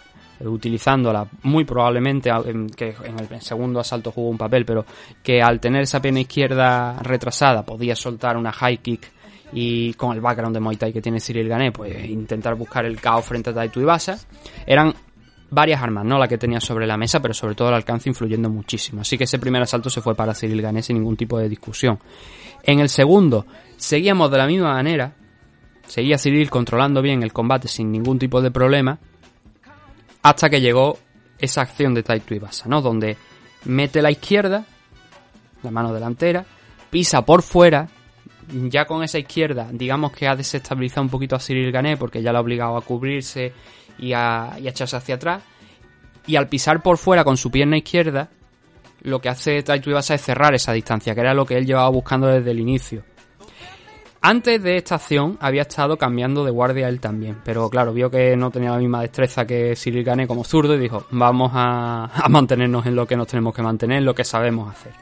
utilizándola 0.45 1.27
muy 1.43 1.65
probablemente 1.65 2.29
que 2.75 2.95
en 3.03 3.19
el 3.19 3.41
segundo 3.41 3.79
asalto 3.79 4.11
jugó 4.11 4.29
un 4.29 4.37
papel 4.37 4.65
pero 4.65 4.85
que 5.21 5.41
al 5.41 5.59
tener 5.59 5.83
esa 5.83 6.01
pierna 6.01 6.21
izquierda 6.21 6.99
retrasada 7.01 7.63
podía 7.63 7.95
soltar 7.95 8.37
una 8.37 8.51
high 8.51 8.77
kick 8.77 9.11
y 9.53 9.93
con 9.93 10.13
el 10.13 10.21
background 10.21 10.55
de 10.55 10.59
Muay 10.59 10.77
Thai 10.77 10.93
que 10.93 11.01
tiene 11.01 11.19
Cyril 11.19 11.47
Gané 11.47 11.71
pues 11.71 12.09
intentar 12.09 12.55
buscar 12.55 12.85
el 12.85 12.99
caos 12.99 13.25
frente 13.25 13.51
a 13.51 13.53
Taito 13.53 13.79
Ibasa 13.79 14.17
eran 14.65 14.93
varias 15.53 15.81
armas, 15.81 16.03
¿no? 16.03 16.17
La 16.17 16.27
que 16.27 16.37
tenía 16.37 16.59
sobre 16.59 16.87
la 16.87 16.97
mesa, 16.97 17.21
pero 17.21 17.33
sobre 17.33 17.55
todo 17.55 17.69
el 17.69 17.75
alcance 17.75 18.09
influyendo 18.09 18.49
muchísimo. 18.49 19.01
Así 19.01 19.17
que 19.17 19.25
ese 19.25 19.39
primer 19.39 19.61
asalto 19.61 19.89
se 19.89 20.01
fue 20.01 20.15
para 20.15 20.33
Cyril 20.33 20.61
Gané 20.61 20.81
sin 20.81 20.97
ningún 20.97 21.15
tipo 21.15 21.37
de 21.37 21.47
discusión. 21.47 21.99
En 22.63 22.79
el 22.79 22.89
segundo, 22.89 23.45
seguíamos 23.77 24.31
de 24.31 24.37
la 24.37 24.47
misma 24.47 24.73
manera. 24.73 25.15
Seguía 25.85 26.17
Cyril 26.17 26.49
controlando 26.49 27.01
bien 27.01 27.23
el 27.23 27.31
combate 27.31 27.67
sin 27.67 27.91
ningún 27.91 28.17
tipo 28.17 28.41
de 28.41 28.51
problema. 28.51 28.99
Hasta 30.23 30.49
que 30.49 30.61
llegó 30.61 30.97
esa 31.37 31.61
acción 31.61 31.93
de 31.93 32.01
Taito 32.01 32.33
Ibasa, 32.33 32.67
¿no? 32.69 32.81
Donde 32.81 33.17
mete 33.65 34.01
la 34.01 34.09
izquierda, 34.09 34.65
la 35.61 35.71
mano 35.71 35.93
delantera, 35.93 36.45
pisa 36.89 37.23
por 37.23 37.41
fuera. 37.41 37.89
Ya 38.47 38.85
con 38.85 39.03
esa 39.03 39.19
izquierda, 39.19 39.69
digamos 39.71 40.11
que 40.11 40.27
ha 40.27 40.35
desestabilizado 40.35 41.03
un 41.03 41.09
poquito 41.09 41.35
a 41.35 41.39
Cyril 41.39 41.71
Gané 41.71 41.95
porque 41.95 42.21
ya 42.21 42.31
lo 42.31 42.39
ha 42.39 42.41
obligado 42.41 42.75
a 42.75 42.81
cubrirse 42.81 43.53
y 43.97 44.13
a, 44.13 44.57
echarse 44.63 44.97
hacia 44.97 45.15
atrás. 45.15 45.43
Y 46.25 46.35
al 46.35 46.47
pisar 46.47 46.81
por 46.81 46.97
fuera 46.97 47.23
con 47.23 47.37
su 47.37 47.51
pierna 47.51 47.77
izquierda, 47.77 48.29
lo 49.01 49.19
que 49.19 49.29
hace 49.29 49.61
Taito 49.63 49.89
Ibasa 49.89 50.15
es 50.15 50.21
cerrar 50.21 50.53
esa 50.53 50.71
distancia, 50.71 51.13
que 51.13 51.21
era 51.21 51.33
lo 51.33 51.45
que 51.45 51.57
él 51.57 51.65
llevaba 51.65 51.89
buscando 51.89 52.27
desde 52.27 52.51
el 52.51 52.59
inicio. 52.59 53.03
Antes 54.25 54.63
de 54.63 54.77
esta 54.77 54.95
acción 54.95 55.37
había 55.41 55.63
estado 55.63 55.97
cambiando 55.97 56.45
de 56.45 56.51
guardia 56.51 56.87
él 56.87 57.01
también, 57.01 57.41
pero 57.43 57.69
claro, 57.69 57.91
vio 57.91 58.09
que 58.09 58.37
no 58.37 58.51
tenía 58.51 58.71
la 58.71 58.77
misma 58.77 59.01
destreza 59.01 59.45
que 59.45 59.75
Cyril 59.75 60.05
Gane 60.05 60.27
como 60.27 60.45
zurdo 60.45 60.75
y 60.75 60.79
dijo, 60.79 61.05
vamos 61.11 61.51
a, 61.53 62.09
mantenernos 62.29 62.85
en 62.85 62.95
lo 62.95 63.05
que 63.05 63.17
nos 63.17 63.27
tenemos 63.27 63.53
que 63.53 63.61
mantener, 63.61 63.97
en 63.97 64.05
lo 64.05 64.15
que 64.15 64.23
sabemos 64.23 64.71
hacer. 64.71 64.93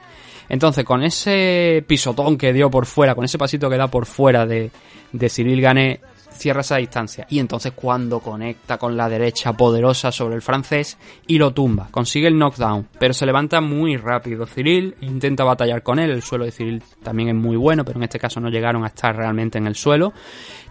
Entonces, 0.50 0.84
con 0.84 1.04
ese 1.04 1.86
pisotón 1.86 2.36
que 2.36 2.52
dio 2.52 2.72
por 2.72 2.88
fuera, 2.88 3.14
con 3.14 3.24
ese 3.24 3.38
pasito 3.38 3.70
que 3.70 3.78
da 3.78 3.90
por 3.90 4.08
fuera 4.08 4.48
de, 4.48 4.72
de 5.12 5.30
Cyril 5.30 5.62
Gane, 5.62 6.00
cierra 6.32 6.62
esa 6.62 6.78
distancia 6.78 7.28
y 7.30 7.40
entonces 7.40 7.74
cuando 7.74 8.20
conecta 8.20 8.78
con 8.78 8.98
la 8.98 9.10
derecha 9.10 9.54
poderosa 9.54 10.12
sobre 10.12 10.36
el 10.36 10.42
francés 10.42 10.98
y 11.28 11.38
lo 11.38 11.54
tumba, 11.54 11.90
consigue 11.92 12.28
el 12.28 12.38
knockdown, 12.38 12.88
pero 13.00 13.14
se 13.14 13.26
levanta 13.26 13.62
muy 13.62 13.98
rápido. 13.98 14.46
Cyril 14.46 14.96
intenta 15.02 15.44
batallar 15.44 15.84
con 15.84 16.00
él, 16.00 16.10
el 16.12 16.22
suelo 16.22 16.46
de 16.46 16.52
Cyril 16.52 16.84
también 17.04 17.30
es 17.30 17.36
muy 17.36 17.56
bueno, 17.56 17.84
pero 17.86 18.00
en 18.00 18.04
este 18.04 18.20
caso 18.20 18.40
no 18.40 18.50
llegaron 18.50 18.84
a 18.84 18.88
estar 18.88 19.16
realmente 19.16 19.58
en 19.58 19.68
el 19.68 19.76
suelo. 19.76 20.14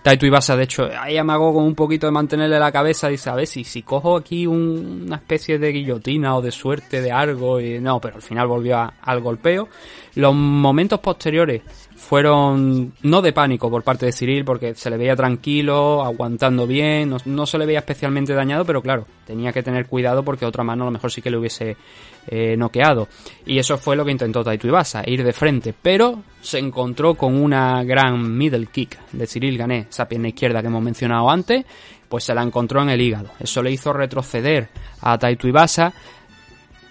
Taito 0.03 0.25
Ibasa, 0.25 0.57
de 0.57 0.65
hecho, 0.65 0.89
ahí 0.99 1.19
amagó 1.19 1.53
con 1.53 1.65
un 1.65 1.75
poquito 1.75 2.07
de 2.07 2.13
mantenerle 2.13 2.59
la 2.59 2.73
cabeza, 2.73 3.09
dice, 3.09 3.29
a 3.29 3.35
ver 3.35 3.47
si, 3.47 3.65
si 3.65 3.83
cojo 3.83 4.17
aquí 4.17 4.47
una 4.47 5.17
especie 5.17 5.59
de 5.59 5.73
guillotina 5.73 6.37
o 6.37 6.41
de 6.41 6.51
suerte 6.51 7.03
de 7.03 7.13
algo, 7.13 7.61
y 7.61 7.81
no, 7.81 8.01
pero 8.01 8.17
al 8.17 8.23
final 8.23 8.47
volvió 8.49 8.79
al 8.79 9.21
golpeo. 9.21 9.69
Los 10.15 10.35
momentos 10.35 11.01
posteriores 11.01 11.63
fueron 12.01 12.95
no 13.03 13.23
de 13.23 13.33
pánico 13.33 13.71
por 13.71 13.85
parte 13.85 14.07
de 14.07 14.13
Cyril 14.13 14.45
porque 14.45 14.75
se 14.75 14.91
le 14.91 14.97
veía 14.97 15.15
tranquilo, 15.15 16.03
aguantando 16.03 16.67
bien, 16.67 17.15
no, 17.25 17.47
se 17.47 17.59
le 17.59 17.67
veía 17.67 17.81
especialmente 17.81 18.33
dañado, 18.33 18.65
pero 18.65 18.83
claro, 18.83 19.07
tenía 19.27 19.53
que 19.53 19.63
tener 19.63 19.87
cuidado 19.87 20.25
porque 20.25 20.47
otra 20.47 20.65
mano 20.65 20.85
a 20.85 20.87
lo 20.87 20.91
mejor 20.91 21.13
sí 21.13 21.23
que 21.23 21.31
le 21.31 21.37
hubiese 21.37 21.77
eh, 22.27 22.57
noqueado. 22.57 23.07
Y 23.47 23.59
eso 23.59 23.77
fue 23.79 23.97
lo 23.97 24.05
que 24.05 24.13
intentó 24.13 24.43
Taito 24.43 24.67
Ibasa, 24.67 25.03
ir 25.07 25.23
de 25.23 25.33
frente, 25.33 25.75
pero 25.81 26.23
se 26.41 26.59
encontró 26.59 27.15
con 27.15 27.37
una 27.37 27.85
gran 27.85 28.37
middle 28.37 28.67
kick 28.67 28.99
de 29.13 29.27
Cyril 29.27 29.59
Gané, 29.59 29.87
esa 29.91 30.09
pierna 30.09 30.29
izquierda 30.29 30.63
que 30.63 30.69
hemos 30.69 30.83
mencionado 30.83 31.31
antes, 31.31 31.65
pues 32.09 32.25
se 32.25 32.35
la 32.35 32.43
encontró 32.43 32.83
en 32.83 32.89
el 32.89 33.01
hígado. 33.01 33.29
Eso 33.39 33.63
le 33.63 33.71
hizo 33.71 33.93
retroceder 33.93 34.69
a 35.03 35.17
Taito 35.17 35.47
Ibasa 35.47 35.93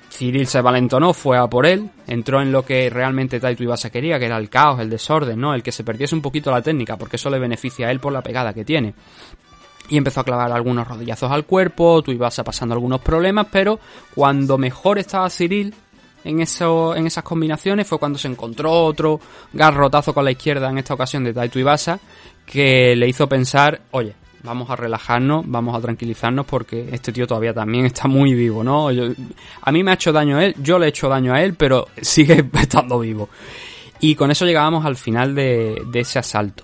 Cyril 0.10 0.47
se 0.47 0.62
valentonó, 0.62 1.14
fue 1.14 1.38
a 1.38 1.47
por 1.47 1.66
él, 1.66 1.89
entró 2.07 2.41
en 2.41 2.51
lo 2.51 2.66
que 2.66 2.89
realmente 2.89 3.39
Taito 3.39 3.64
Ibasa 3.64 3.89
quería, 3.89 4.20
que 4.20 4.26
era 4.26 4.38
el 4.38 4.49
caos, 4.49 4.80
el 4.80 4.89
desorden, 4.89 5.39
¿no? 5.39 5.53
El 5.53 5.64
que 5.64 5.72
se 5.72 5.84
perdiese 5.84 6.16
un 6.16 6.22
poquito 6.22 6.51
la 6.51 6.62
técnica, 6.62 6.97
porque 6.97 7.18
eso 7.18 7.30
le 7.30 7.39
beneficia 7.39 7.88
a 7.88 7.91
él 7.91 7.99
por 7.99 8.12
la 8.12 8.22
pegada 8.22 8.53
que 8.53 8.66
tiene. 8.66 8.93
Y 9.89 9.97
empezó 9.97 10.22
a 10.22 10.24
clavar 10.24 10.51
algunos 10.51 10.88
rodillazos 10.88 11.32
al 11.32 11.45
cuerpo, 11.45 12.01
tú 12.01 12.12
ibas 12.12 12.41
pasando 12.43 12.74
algunos 12.74 13.01
problemas, 13.01 13.47
pero 13.51 13.80
cuando 14.14 14.57
mejor 14.57 14.99
estaba 14.99 15.30
Cyril 15.30 15.74
en, 16.24 16.41
eso, 16.41 16.95
en 16.95 17.07
esas 17.07 17.24
combinaciones 17.24 17.88
fue 17.88 17.99
cuando 17.99 18.20
se 18.20 18.28
encontró 18.28 18.72
otro 18.72 19.20
garrotazo 19.53 20.14
con 20.14 20.26
la 20.26 20.32
izquierda, 20.32 20.70
en 20.70 20.78
esta 20.78 20.93
ocasión 20.93 21.24
de 21.24 21.34
Taito 21.34 21.60
Ibasa, 21.60 21.99
que 22.45 22.95
le 22.95 23.07
hizo 23.07 23.28
pensar, 23.28 23.82
oye, 23.91 24.16
vamos 24.44 24.70
a 24.70 24.76
relajarnos, 24.76 25.44
vamos 25.48 25.76
a 25.76 25.82
tranquilizarnos 25.82 26.46
porque 26.46 26.90
este 26.92 27.12
tío 27.12 27.28
todavía 27.28 27.54
también 27.54 27.86
está 27.86 28.08
muy 28.08 28.34
vivo, 28.34 28.64
¿no? 28.64 28.90
a 28.90 29.72
mí 29.72 29.84
me 29.84 29.92
ha 29.92 29.94
hecho 29.94 30.12
daño 30.12 30.38
a 30.38 30.46
él, 30.46 30.56
yo 30.60 30.80
le 30.80 30.88
he 30.88 30.90
hecho 30.90 31.10
daño 31.10 31.34
a 31.34 31.42
él, 31.42 31.56
pero 31.56 31.88
sigue 32.02 32.46
estando 32.54 33.00
vivo. 33.00 33.30
Y 34.02 34.16
con 34.16 34.32
eso 34.32 34.46
llegábamos 34.46 34.86
al 34.86 34.96
final 34.96 35.36
de, 35.36 35.86
ese 35.94 36.20
asalto. 36.20 36.64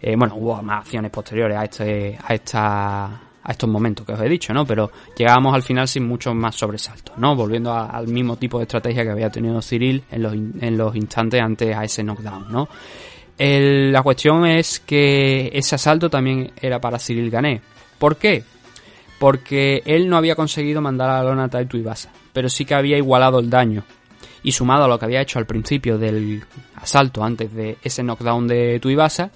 Eh, 0.00 0.14
bueno, 0.16 0.34
hubo 0.36 0.62
más 0.62 0.82
acciones 0.82 1.10
posteriores 1.10 1.56
a 1.56 1.64
este, 1.64 2.18
a 2.22 2.34
esta, 2.34 3.04
a 3.04 3.52
estos 3.52 3.68
momentos 3.68 4.04
que 4.04 4.12
os 4.12 4.20
he 4.20 4.28
dicho, 4.28 4.52
¿no? 4.52 4.66
Pero 4.66 4.90
llegábamos 5.16 5.54
al 5.54 5.62
final 5.62 5.88
sin 5.88 6.06
muchos 6.06 6.34
más 6.34 6.54
sobresaltos, 6.54 7.16
¿no? 7.16 7.34
Volviendo 7.34 7.72
al 7.72 8.06
mismo 8.06 8.36
tipo 8.36 8.58
de 8.58 8.64
estrategia 8.64 9.02
que 9.02 9.10
había 9.10 9.30
tenido 9.30 9.62
Cyril 9.62 10.04
en 10.10 10.22
los, 10.22 10.34
en 10.34 10.76
los 10.76 10.94
instantes 10.94 11.40
antes 11.40 11.74
a 11.74 11.84
ese 11.84 12.04
knockdown, 12.04 12.52
¿no? 12.52 12.68
La 13.38 14.02
cuestión 14.02 14.46
es 14.46 14.80
que 14.80 15.50
ese 15.52 15.76
asalto 15.76 16.10
también 16.10 16.52
era 16.60 16.80
para 16.80 16.98
Cyril 16.98 17.30
Gané. 17.30 17.60
¿Por 17.98 18.16
qué? 18.16 18.44
porque 19.18 19.82
él 19.84 20.08
no 20.08 20.16
había 20.16 20.36
conseguido 20.36 20.80
mandar 20.80 21.10
a 21.10 21.22
la 21.22 21.30
lona 21.30 21.44
a 21.44 21.48
Taito 21.48 21.76
Ibasa, 21.76 22.10
pero 22.32 22.48
sí 22.48 22.64
que 22.64 22.74
había 22.74 22.96
igualado 22.96 23.40
el 23.40 23.50
daño. 23.50 23.84
Y 24.42 24.52
sumado 24.52 24.84
a 24.84 24.88
lo 24.88 24.98
que 24.98 25.04
había 25.04 25.20
hecho 25.20 25.40
al 25.40 25.46
principio 25.46 25.98
del 25.98 26.44
asalto 26.76 27.24
antes 27.24 27.52
de 27.52 27.76
ese 27.82 28.04
knockdown 28.04 28.46
de 28.46 28.78
Tuibasa, 28.78 29.30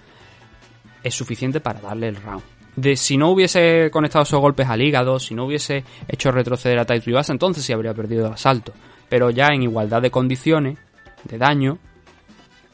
es 1.03 1.15
suficiente 1.15 1.61
para 1.61 1.81
darle 1.81 2.09
el 2.09 2.17
round. 2.17 2.43
De 2.77 2.97
si 2.97 3.17
no 3.17 3.31
hubiese 3.31 3.91
conectado 3.91 4.23
esos 4.23 4.41
golpes 4.41 4.69
al 4.69 4.81
hígado, 4.81 5.19
si 5.19 5.35
no 5.35 5.47
hubiese 5.47 5.85
hecho 6.09 6.31
retroceder 6.31 6.79
a 6.79 6.85
Taito 6.85 7.11
Ibasa, 7.11 7.33
entonces 7.33 7.65
sí 7.65 7.73
habría 7.73 7.93
perdido 7.93 8.29
el 8.29 8.35
asalto. 8.35 8.73
Pero 9.09 9.31
ya 9.31 9.49
en 9.49 9.65
igualdad 9.65 10.01
de 10.01 10.13
condiciones, 10.13 10.79
de 11.25 11.37
daño, 11.37 11.79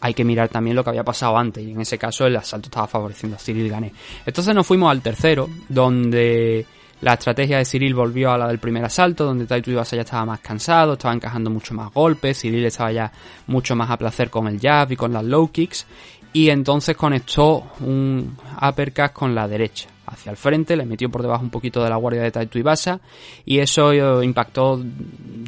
hay 0.01 0.15
que 0.15 0.25
mirar 0.25 0.49
también 0.49 0.77
lo 0.77 0.85
que 0.85 0.91
había 0.91 1.05
pasado 1.05 1.37
antes. 1.37 1.65
Y 1.65 1.73
en 1.73 1.81
ese 1.81 1.99
caso 1.99 2.27
el 2.27 2.37
asalto 2.37 2.67
estaba 2.67 2.87
favoreciendo 2.87 3.37
a 3.37 3.41
Cyril 3.41 3.69
Gané. 3.69 3.93
Entonces 4.25 4.55
nos 4.55 4.67
fuimos 4.67 4.91
al 4.91 5.03
tercero, 5.03 5.49
donde 5.69 6.67
la 7.01 7.15
estrategia 7.15 7.59
de 7.59 7.65
Cyril 7.65 7.95
volvió 7.95 8.33
a 8.33 8.39
la 8.39 8.49
del 8.49 8.59
primer 8.59 8.85
asalto, 8.85 9.25
donde 9.25 9.47
Taito 9.47 9.71
Ibasa 9.71 9.97
ya 9.97 10.03
estaba 10.03 10.25
más 10.25 10.41
cansado, 10.41 10.95
estaba 10.95 11.15
encajando 11.15 11.51
mucho 11.51 11.75
más 11.75 11.93
golpes, 11.93 12.41
Cyril 12.41 12.65
estaba 12.65 12.91
ya 12.91 13.13
mucho 13.47 13.77
más 13.77 13.91
a 13.91 13.97
placer 13.97 14.31
con 14.31 14.49
el 14.49 14.59
jab 14.61 14.91
y 14.91 14.97
con 14.97 15.13
las 15.13 15.25
low 15.25 15.51
kicks, 15.51 15.87
y 16.33 16.51
entonces 16.51 16.97
conectó 16.97 17.73
un 17.81 18.37
uppercut 18.61 19.13
con 19.13 19.35
la 19.35 19.47
derecha 19.47 19.89
hacia 20.07 20.31
el 20.31 20.37
frente, 20.37 20.77
le 20.77 20.87
metió 20.87 21.11
por 21.11 21.23
debajo 21.23 21.43
un 21.43 21.51
poquito 21.51 21.83
de 21.83 21.91
la 21.91 21.97
guardia 21.97 22.23
de 22.23 22.31
Tai 22.31 22.47
Tuibasa 22.47 23.01
y 23.45 23.59
eso 23.59 23.93
eh, 23.93 24.25
impactó 24.25 24.83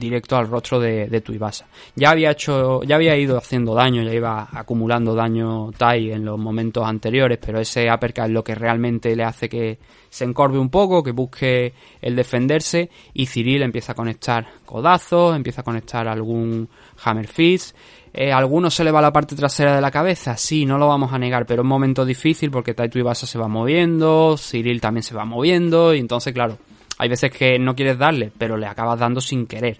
directo 0.00 0.36
al 0.36 0.48
rostro 0.48 0.80
de, 0.80 1.06
de 1.06 1.20
Tuibasa. 1.20 1.66
Ya 1.94 2.10
había 2.10 2.32
hecho, 2.32 2.82
ya 2.82 2.96
había 2.96 3.16
ido 3.16 3.36
haciendo 3.36 3.74
daño, 3.74 4.02
ya 4.02 4.12
iba 4.12 4.48
acumulando 4.52 5.14
daño 5.14 5.70
Tai 5.76 6.10
en 6.10 6.24
los 6.24 6.38
momentos 6.38 6.84
anteriores, 6.84 7.38
pero 7.44 7.60
ese 7.60 7.92
uppercut 7.92 8.24
es 8.24 8.30
lo 8.30 8.42
que 8.42 8.54
realmente 8.54 9.14
le 9.14 9.24
hace 9.24 9.48
que 9.48 9.78
se 10.08 10.24
encorve 10.24 10.58
un 10.58 10.70
poco, 10.70 11.04
que 11.04 11.12
busque 11.12 11.72
el 12.02 12.16
defenderse 12.16 12.90
y 13.14 13.26
Cyril 13.26 13.62
empieza 13.62 13.92
a 13.92 13.94
conectar 13.94 14.48
codazos, 14.66 15.36
empieza 15.36 15.60
a 15.60 15.64
conectar 15.64 16.08
algún 16.08 16.68
hammer 17.04 17.28
fist 17.28 17.76
eh, 18.12 18.32
¿Alguno 18.32 18.70
se 18.70 18.82
le 18.82 18.90
va 18.90 19.00
la 19.00 19.12
parte 19.12 19.36
trasera 19.36 19.74
de 19.74 19.80
la 19.80 19.90
cabeza? 19.90 20.36
Sí, 20.36 20.66
no 20.66 20.78
lo 20.78 20.88
vamos 20.88 21.12
a 21.12 21.18
negar, 21.18 21.46
pero 21.46 21.62
es 21.62 21.64
un 21.64 21.68
momento 21.68 22.04
difícil 22.04 22.50
porque 22.50 22.74
Taito 22.74 22.98
Ibasa 22.98 23.26
se 23.26 23.38
va 23.38 23.46
moviendo, 23.46 24.36
Cyril 24.36 24.80
también 24.80 25.04
se 25.04 25.14
va 25.14 25.24
moviendo, 25.24 25.94
y 25.94 26.00
entonces, 26.00 26.32
claro, 26.32 26.58
hay 27.00 27.08
veces 27.08 27.30
que 27.30 27.58
no 27.58 27.74
quieres 27.74 27.96
darle, 27.96 28.30
pero 28.36 28.58
le 28.58 28.66
acabas 28.66 29.00
dando 29.00 29.22
sin 29.22 29.46
querer. 29.46 29.78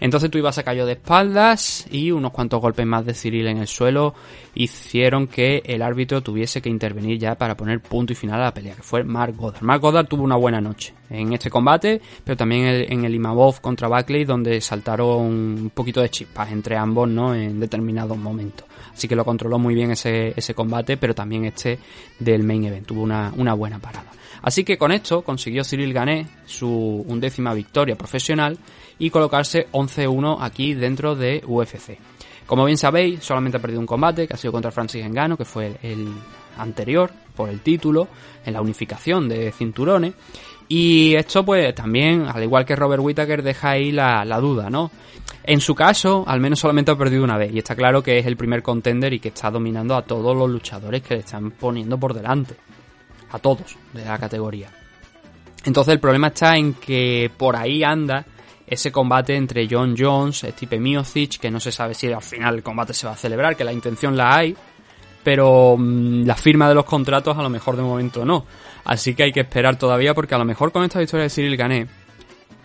Entonces 0.00 0.30
tu 0.30 0.38
ibas 0.38 0.58
a 0.58 0.62
cayó 0.62 0.86
de 0.86 0.92
espaldas 0.92 1.86
y 1.90 2.10
unos 2.10 2.32
cuantos 2.32 2.60
golpes 2.60 2.86
más 2.86 3.04
de 3.04 3.14
Cyril 3.14 3.48
en 3.48 3.58
el 3.58 3.66
suelo 3.66 4.14
hicieron 4.54 5.26
que 5.26 5.62
el 5.64 5.82
árbitro 5.82 6.22
tuviese 6.22 6.62
que 6.62 6.68
intervenir 6.68 7.18
ya 7.18 7.34
para 7.36 7.56
poner 7.56 7.80
punto 7.80 8.12
y 8.12 8.16
final 8.16 8.40
a 8.40 8.44
la 8.44 8.54
pelea, 8.54 8.74
que 8.74 8.82
fue 8.82 9.02
Mark 9.04 9.34
Goddard. 9.36 9.62
Mark 9.62 9.80
Goddard 9.80 10.06
tuvo 10.06 10.22
una 10.22 10.36
buena 10.36 10.60
noche 10.60 10.94
en 11.10 11.32
este 11.32 11.50
combate, 11.50 12.00
pero 12.24 12.36
también 12.36 12.66
en 12.66 13.04
el 13.04 13.14
Imavov 13.14 13.60
contra 13.60 13.88
Buckley, 13.88 14.24
donde 14.24 14.60
saltaron 14.60 15.08
un 15.08 15.70
poquito 15.74 16.00
de 16.00 16.10
chispas 16.10 16.52
entre 16.52 16.76
ambos, 16.76 17.08
¿no? 17.08 17.34
En 17.34 17.58
determinados 17.58 18.16
momentos. 18.16 18.66
Así 18.92 19.08
que 19.08 19.16
lo 19.16 19.24
controló 19.24 19.58
muy 19.58 19.74
bien 19.74 19.90
ese, 19.92 20.32
ese 20.36 20.54
combate, 20.54 20.96
pero 20.96 21.14
también 21.14 21.44
este 21.44 21.78
del 22.18 22.42
main 22.42 22.64
event. 22.64 22.86
Tuvo 22.86 23.02
una, 23.02 23.32
una 23.36 23.54
buena 23.54 23.78
parada. 23.78 24.10
Así 24.42 24.64
que 24.64 24.78
con 24.78 24.92
esto 24.92 25.22
consiguió 25.22 25.64
Cyril 25.64 25.92
Gané 25.92 26.26
su 26.46 26.68
undécima 27.06 27.54
victoria 27.54 27.96
profesional 27.96 28.58
y 28.98 29.10
colocarse 29.10 29.68
11-1 29.72 30.38
aquí 30.40 30.74
dentro 30.74 31.14
de 31.14 31.42
UFC. 31.46 31.98
Como 32.46 32.64
bien 32.64 32.78
sabéis, 32.78 33.22
solamente 33.22 33.58
ha 33.58 33.60
perdido 33.60 33.80
un 33.80 33.86
combate, 33.86 34.26
que 34.26 34.34
ha 34.34 34.38
sido 34.38 34.52
contra 34.52 34.70
Francis 34.70 35.04
Engano, 35.04 35.36
que 35.36 35.44
fue 35.44 35.76
el, 35.82 36.08
anterior 36.56 37.10
por 37.36 37.50
el 37.50 37.60
título, 37.60 38.08
en 38.44 38.54
la 38.54 38.60
unificación 38.60 39.28
de 39.28 39.52
cinturones. 39.52 40.14
Y 40.66 41.14
esto 41.14 41.44
pues 41.44 41.74
también, 41.74 42.26
al 42.26 42.42
igual 42.42 42.64
que 42.64 42.74
Robert 42.74 43.02
Whittaker, 43.02 43.42
deja 43.42 43.70
ahí 43.70 43.92
la, 43.92 44.24
la, 44.24 44.38
duda, 44.38 44.70
¿no? 44.70 44.90
En 45.44 45.60
su 45.60 45.74
caso, 45.74 46.24
al 46.26 46.40
menos 46.40 46.58
solamente 46.58 46.90
ha 46.90 46.96
perdido 46.96 47.22
una 47.22 47.38
vez. 47.38 47.52
Y 47.52 47.58
está 47.58 47.74
claro 47.76 48.02
que 48.02 48.18
es 48.18 48.26
el 48.26 48.36
primer 48.36 48.62
contender 48.62 49.12
y 49.12 49.20
que 49.20 49.28
está 49.28 49.50
dominando 49.50 49.94
a 49.94 50.02
todos 50.02 50.36
los 50.36 50.50
luchadores 50.50 51.02
que 51.02 51.14
le 51.14 51.20
están 51.20 51.50
poniendo 51.52 51.98
por 51.98 52.12
delante. 52.12 52.54
A 53.30 53.38
todos 53.38 53.76
de 53.92 54.04
la 54.04 54.18
categoría. 54.18 54.70
Entonces 55.64 55.92
el 55.92 56.00
problema 56.00 56.28
está 56.28 56.56
en 56.56 56.74
que 56.74 57.30
por 57.36 57.56
ahí 57.56 57.82
anda 57.84 58.24
ese 58.70 58.92
combate 58.92 59.34
entre 59.34 59.66
John 59.68 59.94
Jones, 59.96 60.44
Stipe 60.46 60.78
Miocic, 60.78 61.38
que 61.38 61.50
no 61.50 61.58
se 61.58 61.72
sabe 61.72 61.94
si 61.94 62.12
al 62.12 62.22
final 62.22 62.56
el 62.56 62.62
combate 62.62 62.92
se 62.92 63.06
va 63.06 63.14
a 63.14 63.16
celebrar, 63.16 63.56
que 63.56 63.64
la 63.64 63.72
intención 63.72 64.16
la 64.16 64.36
hay, 64.36 64.54
pero 65.24 65.76
mm, 65.78 66.24
la 66.24 66.36
firma 66.36 66.68
de 66.68 66.74
los 66.74 66.84
contratos 66.84 67.36
a 67.36 67.42
lo 67.42 67.48
mejor 67.48 67.76
de 67.76 67.82
momento 67.82 68.24
no. 68.24 68.44
Así 68.84 69.14
que 69.14 69.24
hay 69.24 69.32
que 69.32 69.40
esperar 69.40 69.76
todavía 69.76 70.14
porque 70.14 70.34
a 70.34 70.38
lo 70.38 70.44
mejor 70.44 70.70
con 70.72 70.84
esta 70.84 71.02
historia 71.02 71.24
de 71.24 71.30
Cyril 71.30 71.56
Gané, 71.56 71.86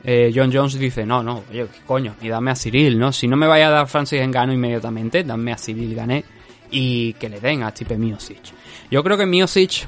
eh, 0.03 0.31
John 0.35 0.51
Jones 0.53 0.77
dice, 0.77 1.05
no, 1.05 1.23
no, 1.23 1.43
oye, 1.49 1.67
¿qué 1.67 1.79
coño? 1.85 2.15
Y 2.21 2.27
dame 2.27 2.51
a 2.51 2.55
Cyril, 2.55 2.99
¿no? 2.99 3.13
Si 3.13 3.27
no 3.27 3.37
me 3.37 3.47
vaya 3.47 3.67
a 3.67 3.71
dar 3.71 3.87
Francis 3.87 4.19
Engano 4.19 4.51
inmediatamente, 4.51 5.23
dame 5.23 5.53
a 5.53 5.57
Cyril 5.57 5.95
Gané 5.95 6.25
y 6.71 7.13
que 7.13 7.29
le 7.29 7.39
den 7.39 7.63
a 7.63 7.71
Stipe 7.71 7.97
Miocic. 7.97 8.53
Yo 8.91 9.03
creo 9.03 9.17
que 9.17 9.25
Miocic, 9.25 9.87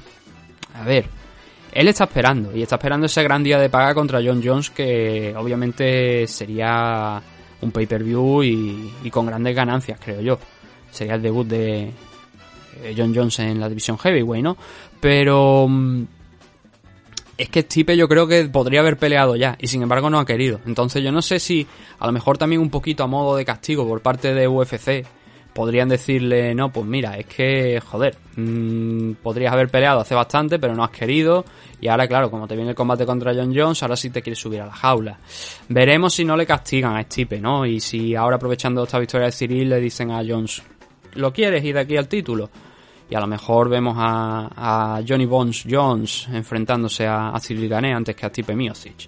a 0.73 0.83
ver, 0.83 1.05
él 1.75 1.89
está 1.89 2.05
esperando 2.05 2.55
y 2.55 2.61
está 2.61 2.75
esperando 2.77 3.05
ese 3.05 3.21
gran 3.21 3.43
día 3.43 3.59
de 3.59 3.69
paga 3.69 3.93
contra 3.93 4.21
John 4.23 4.41
Jones 4.41 4.69
que 4.69 5.33
obviamente 5.37 6.25
sería 6.25 7.21
un 7.61 7.71
pay-per-view 7.71 8.43
y, 8.43 9.09
con 9.11 9.25
grandes 9.25 9.53
ganancias, 9.53 9.99
creo 10.01 10.21
yo. 10.21 10.39
Sería 10.89 11.15
el 11.15 11.21
debut 11.21 11.45
de 11.45 11.91
John 12.95 13.13
Jones 13.13 13.39
en 13.39 13.59
la 13.59 13.67
división 13.67 13.97
heavyweight, 13.97 14.43
¿no? 14.43 14.55
Pero 15.01 15.67
mm, 15.67 16.03
es 17.37 17.49
que 17.49 17.63
Stipe 17.63 17.97
yo 17.97 18.07
creo 18.07 18.25
que 18.25 18.45
podría 18.45 18.79
haber 18.79 18.95
peleado 18.95 19.35
ya 19.35 19.57
y 19.59 19.67
sin 19.67 19.81
embargo 19.81 20.09
no 20.09 20.19
ha 20.19 20.25
querido. 20.25 20.61
Entonces 20.65 21.03
yo 21.03 21.11
no 21.11 21.21
sé 21.21 21.39
si 21.39 21.67
a 21.99 22.05
lo 22.05 22.13
mejor 22.13 22.37
también 22.37 22.61
un 22.61 22.69
poquito 22.69 23.03
a 23.03 23.07
modo 23.07 23.35
de 23.35 23.43
castigo 23.43 23.85
por 23.85 24.01
parte 24.01 24.33
de 24.33 24.47
UFC 24.47 25.05
podrían 25.55 25.87
decirle, 25.87 26.53
no, 26.53 26.69
pues 26.69 26.85
mira, 26.85 27.17
es 27.17 27.27
que, 27.27 27.79
joder, 27.79 28.17
mmm, 28.35 29.13
podrías 29.23 29.53
haber 29.53 29.69
peleado 29.69 30.01
hace 30.01 30.13
bastante, 30.13 30.59
pero 30.59 30.75
no 30.75 30.83
has 30.83 30.89
querido. 30.89 31.45
Y 31.79 31.87
ahora, 31.87 32.09
claro, 32.09 32.29
como 32.29 32.45
te 32.45 32.55
viene 32.57 32.71
el 32.71 32.75
combate 32.75 33.05
contra 33.05 33.33
John 33.33 33.53
Jones, 33.55 33.81
ahora 33.81 33.95
sí 33.95 34.09
te 34.09 34.21
quieres 34.21 34.37
subir 34.37 34.59
a 34.59 34.65
la 34.65 34.73
jaula. 34.73 35.17
Veremos 35.69 36.13
si 36.13 36.25
no 36.25 36.35
le 36.35 36.45
castigan 36.45 36.97
a 36.97 37.03
Stipe, 37.03 37.39
¿no? 37.39 37.65
Y 37.65 37.79
si 37.79 38.15
ahora 38.15 38.35
aprovechando 38.35 38.83
esta 38.83 38.99
victoria 38.99 39.27
de 39.27 39.31
Cyril 39.31 39.69
le 39.69 39.79
dicen 39.79 40.11
a 40.11 40.21
Jones, 40.27 40.61
¿lo 41.13 41.31
quieres 41.31 41.63
ir 41.63 41.75
de 41.75 41.79
aquí 41.79 41.95
al 41.95 42.09
título? 42.09 42.49
Y 43.09 43.15
a 43.15 43.21
lo 43.21 43.27
mejor 43.27 43.69
vemos 43.69 43.95
a, 43.97 45.01
Johnny 45.07 45.25
Bones 45.25 45.63
Jones 45.69 46.27
enfrentándose 46.33 47.07
a, 47.07 47.31
Cyril 47.39 47.69
Gane 47.69 47.93
antes 47.93 48.13
que 48.13 48.25
a 48.25 48.29
Stipe 48.29 48.55
Miocic. 48.55 49.07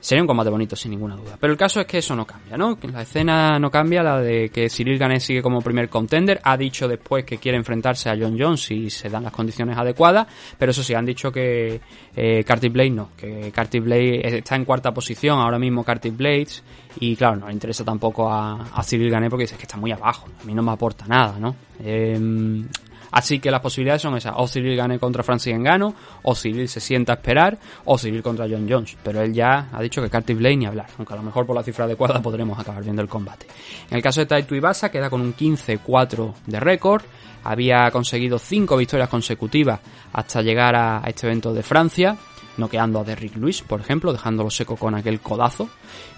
Sería 0.00 0.22
un 0.22 0.28
combate 0.28 0.50
bonito, 0.50 0.76
sin 0.76 0.92
ninguna 0.92 1.16
duda. 1.16 1.36
Pero 1.40 1.52
el 1.52 1.58
caso 1.58 1.80
es 1.80 1.86
que 1.86 1.98
eso 1.98 2.14
no 2.14 2.24
cambia, 2.24 2.56
¿no? 2.56 2.78
La 2.92 3.02
escena 3.02 3.58
no 3.58 3.70
cambia, 3.70 4.02
la 4.02 4.20
de 4.20 4.48
que 4.48 4.68
Cyril 4.70 4.98
Gané 4.98 5.18
sigue 5.18 5.42
como 5.42 5.60
primer 5.60 5.88
contender. 5.88 6.40
Ha 6.44 6.56
dicho 6.56 6.86
después 6.86 7.24
que 7.24 7.38
quiere 7.38 7.58
enfrentarse 7.58 8.08
a 8.08 8.16
John 8.18 8.36
Jones 8.38 8.62
si 8.62 8.90
se 8.90 9.08
dan 9.08 9.24
las 9.24 9.32
condiciones 9.32 9.76
adecuadas. 9.76 10.26
Pero 10.56 10.70
eso 10.70 10.82
sí, 10.82 10.94
han 10.94 11.04
dicho 11.04 11.32
que 11.32 11.80
eh, 12.14 12.44
Carty 12.44 12.68
Blade 12.68 12.90
no. 12.90 13.10
Que 13.16 13.50
Carty 13.50 13.80
Blade 13.80 14.38
está 14.38 14.54
en 14.54 14.64
cuarta 14.64 14.92
posición 14.92 15.40
ahora 15.40 15.58
mismo, 15.58 15.82
Carty 15.82 16.10
Blades. 16.10 16.62
Y 17.00 17.16
claro, 17.16 17.36
no 17.36 17.48
le 17.48 17.52
interesa 17.52 17.84
tampoco 17.84 18.30
a, 18.30 18.68
a 18.72 18.82
Cyril 18.84 19.10
Gané 19.10 19.28
porque 19.28 19.44
dice 19.44 19.56
que 19.56 19.62
está 19.62 19.76
muy 19.76 19.90
abajo. 19.90 20.28
A 20.40 20.44
mí 20.44 20.54
no 20.54 20.62
me 20.62 20.72
aporta 20.72 21.06
nada, 21.06 21.38
¿no? 21.40 21.56
Eh, 21.80 22.64
Así 23.10 23.38
que 23.40 23.50
las 23.50 23.60
posibilidades 23.60 24.02
son 24.02 24.16
esas. 24.16 24.34
O 24.36 24.46
Cyril 24.46 24.76
gane 24.76 24.98
contra 24.98 25.22
Francis 25.22 25.54
Engano, 25.54 25.94
o 26.22 26.34
Cyril 26.34 26.68
se 26.68 26.80
sienta 26.80 27.12
a 27.12 27.16
esperar, 27.16 27.58
o 27.84 27.98
Cyril 27.98 28.22
contra 28.22 28.46
John 28.48 28.66
Jones. 28.68 28.96
Pero 29.02 29.22
él 29.22 29.32
ya 29.32 29.68
ha 29.72 29.82
dicho 29.82 30.02
que 30.02 30.10
Carty 30.10 30.34
Blade 30.34 30.56
ni 30.56 30.66
hablar. 30.66 30.86
Aunque 30.98 31.14
a 31.14 31.16
lo 31.16 31.22
mejor 31.22 31.46
por 31.46 31.56
la 31.56 31.62
cifra 31.62 31.84
adecuada 31.84 32.20
podremos 32.22 32.58
acabar 32.58 32.82
viendo 32.82 33.02
el 33.02 33.08
combate. 33.08 33.46
En 33.90 33.96
el 33.96 34.02
caso 34.02 34.20
de 34.20 34.26
Taito 34.26 34.54
Ibasa 34.54 34.90
queda 34.90 35.10
con 35.10 35.20
un 35.20 35.34
15-4 35.34 36.34
de 36.46 36.60
récord. 36.60 37.02
Había 37.44 37.90
conseguido 37.90 38.38
5 38.38 38.76
victorias 38.76 39.08
consecutivas 39.08 39.80
hasta 40.12 40.42
llegar 40.42 40.74
a 40.76 41.02
este 41.06 41.26
evento 41.26 41.54
de 41.54 41.62
Francia 41.62 42.16
noqueando 42.58 43.00
a 43.00 43.04
Derrick 43.04 43.36
Lewis, 43.36 43.62
por 43.62 43.80
ejemplo, 43.80 44.12
dejándolo 44.12 44.50
seco 44.50 44.76
con 44.76 44.94
aquel 44.94 45.20
codazo. 45.20 45.70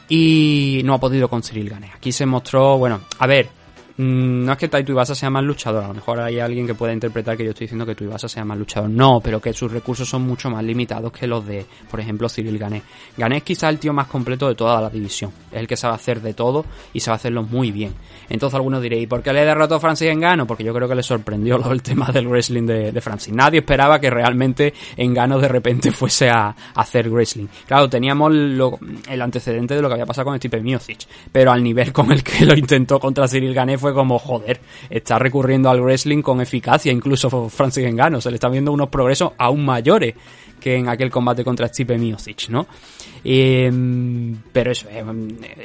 Y 0.09 0.81
no 0.85 0.95
ha 0.95 0.99
podido 0.99 1.29
con 1.29 1.43
Cyril 1.43 1.71
Gane. 1.71 1.93
Aquí 1.95 2.11
se 2.11 2.27
mostró, 2.27 2.79
bueno, 2.79 3.03
a 3.19 3.27
ver, 3.29 3.49
no 4.01 4.53
es 4.53 4.59
que 4.59 4.69
Taito 4.69 4.93
Ibasa 4.93 5.15
sea 5.15 5.29
más 5.29 5.45
luchador, 5.45 5.85
a 5.85 5.89
lo 5.89 5.95
mejor 5.95 6.21
hay 6.21 6.39
alguien 6.39 6.67
que 6.67 6.75
pueda 6.75 6.93
interpretar 6.93 7.37
que 7.37 7.45
yo 7.45 7.51
estoy 7.51 7.67
diciendo 7.67 7.85
que 7.85 7.95
Tuibasa 7.95 8.29
sea 8.29 8.45
más 8.45 8.57
luchador. 8.57 8.89
No, 8.89 9.21
pero 9.21 9.41
que 9.41 9.53
sus 9.53 9.71
recursos 9.71 10.09
son 10.09 10.23
mucho 10.23 10.49
más 10.49 10.65
limitados 10.65 11.13
que 11.13 11.27
los 11.27 11.47
de, 11.47 11.67
por 11.91 12.01
ejemplo, 12.01 12.29
Cyril 12.29 12.59
Gané. 12.59 12.83
Gané 13.17 13.39
es 13.39 13.43
quizá 13.43 13.69
el 13.69 13.79
tío 13.79 13.93
más 13.93 14.07
completo 14.07 14.49
de 14.49 14.55
toda 14.55 14.81
la 14.81 14.89
división. 14.89 15.31
Es 15.53 15.59
el 15.59 15.67
que 15.67 15.77
sabe 15.77 15.95
hacer 15.95 16.23
de 16.23 16.33
todo 16.33 16.65
y 16.93 17.01
sabe 17.01 17.17
hacerlo 17.17 17.43
muy 17.43 17.73
bien. 17.73 17.95
Entonces 18.29 18.55
algunos 18.55 18.81
diréis, 18.83 19.03
¿y 19.03 19.07
por 19.07 19.23
qué 19.23 19.33
le 19.33 19.45
derrotó 19.45 19.75
a 19.75 19.81
Francis 19.81 20.09
Engano? 20.09 20.47
Porque 20.47 20.65
yo 20.65 20.73
creo 20.73 20.89
que 20.89 20.95
le 20.95 21.03
sorprendió 21.03 21.57
el 21.71 21.83
tema 21.83 22.07
del 22.07 22.27
wrestling 22.27 22.67
de, 22.67 23.01
Francis. 23.01 23.35
Nadie 23.35 23.61
esperaba 23.61 23.99
que 24.01 24.11
realmente 24.11 24.73
Engano 24.97 25.39
de 25.39 25.49
repente 25.49 25.91
fuese 25.93 26.31
a, 26.31 26.55
hacer 26.75 27.09
wrestling. 27.11 27.47
Claro, 27.67 27.89
teníamos 27.89 28.33
el 28.33 29.23
antecedente 29.23 29.75
de 29.75 29.83
lo 29.83 29.89
que 29.89 29.95
había 29.95 30.07
pasado 30.07 30.27
con 30.27 30.37
Stipe 30.37 30.61
Miocic, 30.61 31.07
pero 31.33 31.51
al 31.53 31.63
nivel 31.63 31.93
con 31.93 32.13
el 32.13 32.23
que 32.23 32.47
lo 32.47 32.55
intentó 32.57 32.99
contra 32.99 33.29
Cyril 33.29 33.55
Gané 33.55 33.79
fue 33.79 33.90
como, 33.93 34.19
joder, 34.19 34.61
está 34.89 35.19
recurriendo 35.19 35.71
al 35.71 35.81
wrestling 35.81 36.23
con 36.23 36.41
eficacia, 36.41 36.93
incluso 36.93 37.49
Francis 37.49 37.85
Engano, 37.85 38.21
se 38.21 38.31
le 38.31 38.37
está 38.37 38.49
viendo 38.49 38.73
unos 38.73 38.89
progresos 38.89 39.33
aún 39.39 39.65
mayores 39.65 40.15
que 40.61 40.77
en 40.77 40.89
aquel 40.89 41.11
combate 41.11 41.43
contra 41.43 41.69
Stipe 41.69 41.97
Miocic, 41.97 42.51
¿no? 42.51 42.67
Eh, 43.25 43.71
pero 44.53 44.71
eso 44.71 44.89
es 44.89 45.05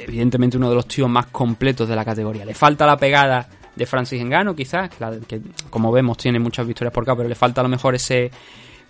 evidentemente 0.06 0.56
uno 0.56 0.70
de 0.70 0.74
los 0.74 0.88
tíos 0.88 1.08
más 1.08 1.26
completos 1.26 1.88
de 1.88 1.94
la 1.94 2.04
categoría. 2.04 2.44
Le 2.44 2.54
falta 2.54 2.86
la 2.86 2.96
pegada 2.96 3.48
de 3.74 3.86
Francis 3.86 4.20
Engano, 4.20 4.56
quizás, 4.56 4.90
que 5.28 5.40
como 5.68 5.92
vemos 5.92 6.16
tiene 6.16 6.38
muchas 6.38 6.66
victorias 6.66 6.92
por 6.92 7.04
acá, 7.04 7.14
pero 7.14 7.28
le 7.28 7.34
falta 7.34 7.60
a 7.60 7.64
lo 7.64 7.68
mejor 7.68 7.94
ese 7.94 8.30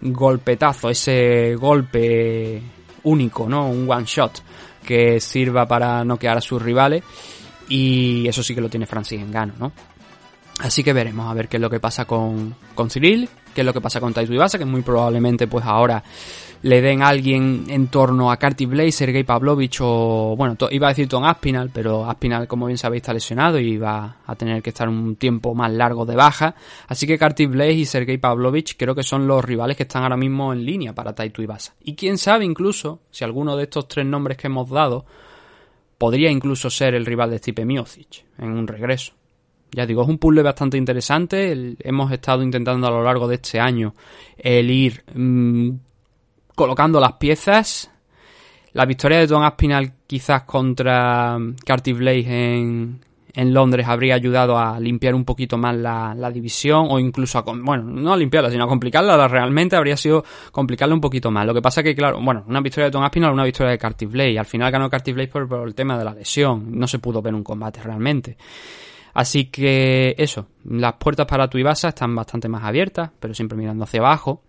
golpetazo, 0.01 0.91
ese 0.91 1.57
golpe 1.57 2.63
único, 3.03 3.49
¿no? 3.49 3.69
Un 3.69 3.91
one 3.91 4.05
shot 4.05 4.43
que 4.85 5.21
sirva 5.21 5.67
para 5.67 6.05
noquear 6.05 6.39
a 6.39 6.41
sus 6.41 6.63
rivales. 6.63 7.03
Y 7.69 8.27
eso 8.29 8.43
sí 8.43 8.55
que 8.55 8.61
lo 8.61 8.69
tiene 8.69 8.87
Francis 8.87 9.21
Engano, 9.21 9.55
¿no? 9.59 9.73
Así 10.61 10.83
que 10.83 10.93
veremos 10.93 11.31
a 11.31 11.35
ver 11.35 11.49
qué 11.49 11.59
es 11.59 11.61
lo 11.61 11.69
que 11.69 11.81
pasa 11.81 12.07
con, 12.07 12.55
con 12.75 12.89
Cyril, 12.89 13.29
qué 13.55 13.61
es 13.61 13.65
lo 13.65 13.75
que 13.75 13.81
pasa 13.81 14.01
con 14.01 14.15
Taito 14.15 14.33
Ibasa, 14.33 14.59
que 14.59 14.65
muy 14.65 14.81
probablemente 14.81 15.47
pues 15.47 15.67
ahora 15.67 16.03
le 16.63 16.81
den 16.81 17.03
a 17.03 17.09
alguien 17.09 17.67
en 17.69 17.89
torno 17.89 18.31
a 18.31 18.39
Carty 18.39 18.65
Blaze, 18.65 18.93
Sergei 18.93 19.23
Pavlovich 19.23 19.79
o, 19.83 20.35
bueno, 20.37 20.57
iba 20.71 20.87
a 20.87 20.91
decir 20.91 21.09
Tom 21.09 21.25
Aspinal, 21.25 21.71
pero 21.73 22.09
Aspinal, 22.09 22.49
como 22.49 22.67
bien 22.67 22.79
sabéis, 22.79 23.03
está 23.03 23.13
lesionado 23.13 23.59
y 23.59 23.77
va 23.77 24.17
a 24.27 24.35
tener 24.35 24.63
que 24.63 24.71
estar 24.71 24.89
un 24.89 25.17
tiempo 25.17 25.55
más 25.55 25.71
largo 25.71 26.07
de 26.07 26.17
baja. 26.17 26.55
Así 26.89 27.07
que 27.07 27.19
Carty 27.19 27.47
Blaze 27.47 27.73
y 27.73 27.85
Sergei 27.85 28.17
Pavlovich 28.17 28.77
creo 28.79 28.95
que 28.95 29.03
son 29.03 29.27
los 29.27 29.45
rivales 29.45 29.77
que 29.77 29.83
están 29.83 30.05
ahora 30.05 30.17
mismo 30.17 30.53
en 30.53 30.65
línea 30.65 30.95
para 30.95 31.15
Taito 31.15 31.43
Ibasa. 31.43 31.75
Y 31.85 31.95
quién 31.95 32.17
sabe 32.17 32.47
incluso 32.47 33.01
si 33.11 33.25
alguno 33.25 33.57
de 33.57 33.65
estos 33.65 33.89
tres 33.89 34.07
nombres 34.07 34.39
que 34.39 34.47
hemos 34.47 34.71
dado 34.71 35.05
podría 35.99 36.31
incluso 36.31 36.71
ser 36.71 36.95
el 36.95 37.07
rival 37.07 37.31
de 37.31 37.39
Stipe 37.39 37.65
Miocic 37.65 38.25
en 38.39 38.51
un 38.51 38.67
regreso. 38.67 39.15
Ya 39.73 39.85
digo, 39.85 40.03
es 40.03 40.09
un 40.09 40.19
puzzle 40.19 40.43
bastante 40.43 40.77
interesante. 40.77 41.77
hemos 41.81 42.13
estado 42.13 42.43
intentando 42.43 42.87
a 42.87 42.91
lo 42.91 43.03
largo 43.03 43.27
de 43.29 43.37
este 43.37 43.59
año 43.59 43.95
el 44.37 44.71
ir 44.71 45.05
mm, 45.15 45.71
colocando 46.55 47.01
las 47.01 47.15
piezas. 47.15 47.91
La 48.73 48.85
victoria 48.85 49.19
de 49.19 49.27
Don 49.27 49.43
Aspinal 49.43 49.93
quizás 50.07 50.43
contra 50.43 51.39
Carty 51.65 51.93
Blaze 51.93 52.57
en, 52.57 53.01
en 53.37 53.53
Londres 53.53 53.87
habría 53.87 54.15
ayudado 54.15 54.59
a 54.59 54.81
limpiar 54.81 55.15
un 55.15 55.25
poquito 55.25 55.59
más 55.59 55.77
la, 55.77 56.31
división 56.33 56.87
o 56.89 56.99
incluso 56.99 57.39
a, 57.39 57.43
bueno, 57.43 57.85
no 57.85 58.15
a 58.15 58.17
limpiarla, 58.17 58.51
sino 58.51 58.65
a 58.65 58.67
complicarla, 58.67 59.29
realmente 59.29 59.77
habría 59.77 59.97
sido 59.97 60.25
complicarla 60.51 60.95
un 60.95 61.03
poquito 61.03 61.31
más. 61.31 61.47
Lo 61.47 61.53
que 61.53 61.61
pasa 61.61 61.83
que, 61.83 61.95
claro, 61.95 62.19
bueno, 62.21 62.45
una 62.49 62.61
victoria 62.63 62.87
de 62.87 62.93
Tom 62.93 63.05
Aspinall, 63.05 63.35
una 63.35 63.45
victoria 63.45 63.73
de 63.73 63.79
Carty 63.79 64.07
Blaze. 64.07 64.39
Al 64.39 64.47
final 64.47 64.73
ganó 64.73 64.89
Blaze 64.89 65.29
por, 65.29 65.47
por 65.47 65.69
el 65.69 65.75
tema 65.75 65.99
de 65.99 66.05
la 66.05 66.15
lesión. 66.15 66.79
No 66.79 66.89
se 66.89 66.99
pudo 66.99 67.21
ver 67.21 67.35
un 67.35 67.45
combate 67.45 67.83
realmente. 67.83 68.39
Así 69.13 69.47
que 69.47 70.15
eso, 70.17 70.47
las 70.65 70.95
puertas 70.95 71.27
para 71.27 71.49
tu 71.49 71.59
Ibasa 71.59 71.89
están 71.89 72.15
bastante 72.15 72.49
más 72.49 72.65
abiertas, 72.65 73.11
pero 73.21 73.35
siempre 73.35 73.59
mirando 73.59 73.85
hacia 73.85 74.01
abajo. 74.01 74.43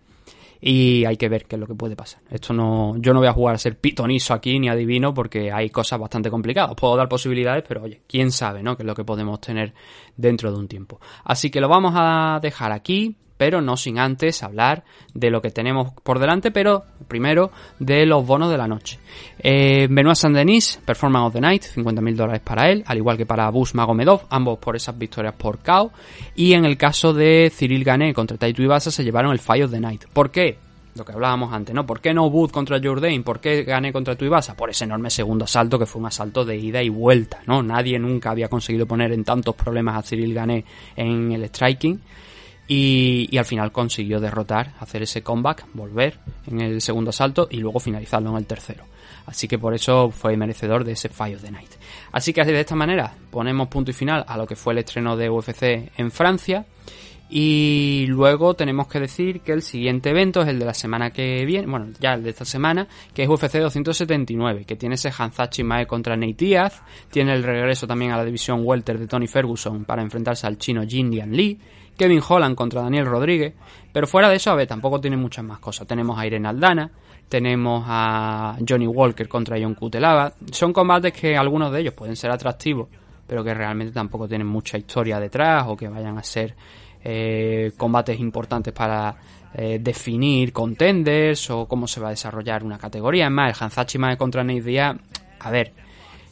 Y 0.60 1.04
hay 1.04 1.16
que 1.16 1.28
ver 1.28 1.46
qué 1.46 1.56
es 1.56 1.60
lo 1.60 1.66
que 1.66 1.74
puede 1.74 1.94
pasar. 1.94 2.20
Esto 2.30 2.52
no, 2.52 2.96
yo 2.98 3.12
no 3.12 3.20
voy 3.20 3.28
a 3.28 3.32
jugar 3.32 3.54
a 3.54 3.58
ser 3.58 3.78
pitonizo 3.78 4.34
aquí 4.34 4.58
ni 4.58 4.68
adivino 4.68 5.14
porque 5.14 5.52
hay 5.52 5.70
cosas 5.70 6.00
bastante 6.00 6.30
complicadas. 6.30 6.74
Puedo 6.74 6.96
dar 6.96 7.08
posibilidades, 7.08 7.64
pero 7.66 7.82
oye, 7.82 8.02
quién 8.08 8.32
sabe, 8.32 8.62
¿no? 8.62 8.76
Qué 8.76 8.82
es 8.82 8.86
lo 8.86 8.94
que 8.94 9.04
podemos 9.04 9.40
tener 9.40 9.72
dentro 10.16 10.50
de 10.50 10.58
un 10.58 10.68
tiempo. 10.68 11.00
Así 11.24 11.50
que 11.50 11.60
lo 11.60 11.68
vamos 11.68 11.92
a 11.96 12.40
dejar 12.42 12.72
aquí 12.72 13.16
pero 13.38 13.62
no 13.62 13.76
sin 13.76 13.98
antes 13.98 14.42
hablar 14.42 14.84
de 15.14 15.30
lo 15.30 15.40
que 15.40 15.50
tenemos 15.50 15.92
por 16.02 16.18
delante, 16.18 16.50
pero 16.50 16.84
primero 17.06 17.50
de 17.78 18.04
los 18.04 18.26
bonos 18.26 18.50
de 18.50 18.58
la 18.58 18.68
noche. 18.68 18.98
Eh, 19.38 19.86
Benoit 19.88 20.16
Saint-Denis, 20.16 20.80
Performance 20.84 21.28
of 21.28 21.32
the 21.32 21.40
Night, 21.40 21.62
50.000 21.74 22.14
dólares 22.16 22.42
para 22.44 22.70
él, 22.70 22.84
al 22.86 22.98
igual 22.98 23.16
que 23.16 23.24
para 23.24 23.48
Bus 23.50 23.74
Magomedov, 23.74 24.26
ambos 24.28 24.58
por 24.58 24.76
esas 24.76 24.98
victorias 24.98 25.34
por 25.34 25.60
KO. 25.60 25.92
Y 26.34 26.52
en 26.52 26.64
el 26.64 26.76
caso 26.76 27.14
de 27.14 27.50
Cyril 27.56 27.84
Gané 27.84 28.12
contra 28.12 28.36
Taito 28.36 28.62
Ibasa 28.62 28.90
se 28.90 29.04
llevaron 29.04 29.32
el 29.32 29.38
Fire 29.38 29.64
of 29.64 29.70
the 29.70 29.80
Night. 29.80 30.04
¿Por 30.12 30.30
qué? 30.30 30.58
Lo 30.98 31.04
que 31.04 31.12
hablábamos 31.12 31.52
antes, 31.52 31.72
¿no? 31.72 31.86
¿Por 31.86 32.00
qué 32.00 32.12
no 32.12 32.28
Booth 32.28 32.50
contra 32.50 32.80
Jourdain? 32.82 33.22
¿Por 33.22 33.38
qué 33.38 33.62
gané 33.62 33.92
contra 33.92 34.16
Tuibasa? 34.16 34.56
Por 34.56 34.70
ese 34.70 34.82
enorme 34.82 35.10
segundo 35.10 35.44
asalto 35.44 35.78
que 35.78 35.86
fue 35.86 36.00
un 36.00 36.08
asalto 36.08 36.44
de 36.44 36.56
ida 36.56 36.82
y 36.82 36.88
vuelta, 36.88 37.38
¿no? 37.46 37.62
Nadie 37.62 38.00
nunca 38.00 38.30
había 38.30 38.48
conseguido 38.48 38.84
poner 38.84 39.12
en 39.12 39.22
tantos 39.22 39.54
problemas 39.54 39.96
a 39.96 40.02
Cyril 40.02 40.34
Gané 40.34 40.64
en 40.96 41.30
el 41.30 41.44
striking. 41.44 42.00
Y, 42.70 43.36
al 43.38 43.46
final 43.46 43.72
consiguió 43.72 44.20
derrotar, 44.20 44.74
hacer 44.78 45.02
ese 45.02 45.22
comeback, 45.22 45.66
volver 45.72 46.18
en 46.46 46.60
el 46.60 46.82
segundo 46.82 47.10
asalto 47.10 47.48
y 47.50 47.56
luego 47.56 47.80
finalizarlo 47.80 48.30
en 48.30 48.36
el 48.36 48.46
tercero. 48.46 48.84
Así 49.24 49.48
que 49.48 49.58
por 49.58 49.74
eso 49.74 50.10
fue 50.10 50.36
merecedor 50.36 50.84
de 50.84 50.92
ese 50.92 51.08
Fire 51.08 51.36
of 51.36 51.42
the 51.42 51.50
Night. 51.50 51.70
Así 52.12 52.32
que 52.32 52.44
de 52.44 52.60
esta 52.60 52.74
manera 52.74 53.12
ponemos 53.30 53.68
punto 53.68 53.90
y 53.90 53.94
final 53.94 54.24
a 54.26 54.36
lo 54.36 54.46
que 54.46 54.56
fue 54.56 54.74
el 54.74 54.80
estreno 54.80 55.16
de 55.16 55.30
UFC 55.30 55.90
en 55.96 56.10
Francia. 56.10 56.66
Y 57.30 58.06
luego 58.08 58.54
tenemos 58.54 58.88
que 58.88 59.00
decir 59.00 59.40
que 59.40 59.52
el 59.52 59.60
siguiente 59.60 60.10
evento 60.10 60.40
es 60.40 60.48
el 60.48 60.58
de 60.58 60.64
la 60.64 60.72
semana 60.72 61.10
que 61.10 61.44
viene, 61.44 61.66
bueno, 61.66 61.88
ya 62.00 62.14
el 62.14 62.22
de 62.22 62.30
esta 62.30 62.46
semana, 62.46 62.88
que 63.12 63.22
es 63.22 63.28
UFC 63.28 63.58
279, 63.58 64.64
que 64.64 64.76
tiene 64.76 64.94
ese 64.94 65.10
Hanzachi 65.10 65.62
Mae 65.62 65.86
contra 65.86 66.16
Nate 66.16 66.46
Diaz, 66.46 66.82
tiene 67.10 67.34
el 67.34 67.42
regreso 67.42 67.86
también 67.86 68.12
a 68.12 68.16
la 68.16 68.24
división 68.24 68.62
welter 68.64 68.98
de 68.98 69.06
Tony 69.06 69.26
Ferguson 69.26 69.84
para 69.84 70.00
enfrentarse 70.00 70.46
al 70.46 70.56
chino 70.56 70.86
Jindian 70.86 71.32
Lee, 71.32 71.58
Kevin 71.98 72.22
Holland 72.26 72.54
contra 72.54 72.80
Daniel 72.80 73.06
Rodríguez, 73.06 73.54
pero 73.92 74.06
fuera 74.06 74.30
de 74.30 74.36
eso, 74.36 74.50
a 74.50 74.54
ver, 74.54 74.66
tampoco 74.66 75.00
tiene 75.00 75.16
muchas 75.16 75.44
más 75.44 75.58
cosas. 75.58 75.86
Tenemos 75.86 76.18
a 76.18 76.24
Irene 76.26 76.48
Aldana, 76.48 76.90
tenemos 77.28 77.84
a 77.86 78.56
Johnny 78.66 78.86
Walker 78.86 79.28
contra 79.28 79.58
John 79.60 79.74
Cutelaba. 79.74 80.32
Son 80.52 80.72
combates 80.72 81.12
que 81.12 81.36
algunos 81.36 81.72
de 81.72 81.80
ellos 81.80 81.94
pueden 81.94 82.16
ser 82.16 82.30
atractivos, 82.30 82.88
pero 83.26 83.44
que 83.44 83.52
realmente 83.52 83.92
tampoco 83.92 84.28
tienen 84.28 84.46
mucha 84.46 84.78
historia 84.78 85.20
detrás 85.20 85.64
o 85.66 85.76
que 85.76 85.88
vayan 85.88 86.16
a 86.16 86.22
ser 86.22 86.54
eh, 87.04 87.72
combates 87.76 88.18
importantes 88.18 88.72
para 88.72 89.16
eh, 89.54 89.78
definir 89.80 90.52
contenders 90.52 91.50
o 91.50 91.66
cómo 91.66 91.86
se 91.86 92.00
va 92.00 92.08
a 92.08 92.10
desarrollar 92.10 92.64
una 92.64 92.78
categoría. 92.78 93.26
Es 93.26 93.30
más, 93.32 93.56
el 93.56 93.64
Hanzachi 93.64 93.98
Mae 93.98 94.16
contra 94.16 94.44
Nate 94.44 94.62
Diaz, 94.62 94.96
a 95.40 95.50
ver, 95.50 95.72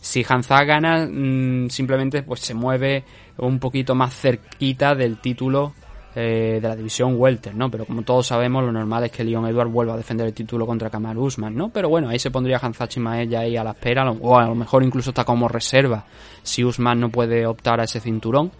si 0.06 0.24
Hanza 0.26 0.62
gana, 0.62 1.04
mm, 1.04 1.68
simplemente 1.68 2.22
pues 2.22 2.38
se 2.40 2.54
mueve 2.54 3.04
un 3.38 3.58
poquito 3.58 3.96
más 3.96 4.14
cerquita 4.14 4.94
del 4.94 5.18
título 5.18 5.74
eh, 6.14 6.60
de 6.62 6.68
la 6.68 6.76
división 6.76 7.16
Welter, 7.16 7.56
¿no? 7.56 7.68
Pero 7.70 7.86
como 7.86 8.02
todos 8.02 8.28
sabemos, 8.28 8.64
lo 8.64 8.70
normal 8.70 9.02
es 9.04 9.10
que 9.10 9.24
Leon 9.24 9.46
Edward 9.48 9.68
vuelva 9.68 9.94
a 9.94 9.96
defender 9.96 10.28
el 10.28 10.32
título 10.32 10.64
contra 10.64 10.90
Kamaru 10.90 11.24
Usman, 11.24 11.56
¿no? 11.56 11.70
Pero 11.70 11.88
bueno, 11.88 12.08
ahí 12.08 12.20
se 12.20 12.30
pondría 12.30 12.60
Hanzachi 12.62 13.00
Mae 13.00 13.26
ya 13.26 13.40
ahí 13.40 13.56
a 13.56 13.64
la 13.64 13.72
espera, 13.72 14.08
o 14.08 14.38
a 14.38 14.46
lo 14.46 14.54
mejor 14.54 14.84
incluso 14.84 15.10
está 15.10 15.24
como 15.24 15.48
reserva 15.48 16.04
si 16.44 16.64
Usman 16.64 17.00
no 17.00 17.08
puede 17.10 17.44
optar 17.44 17.80
a 17.80 17.84
ese 17.84 17.98
cinturón. 17.98 18.52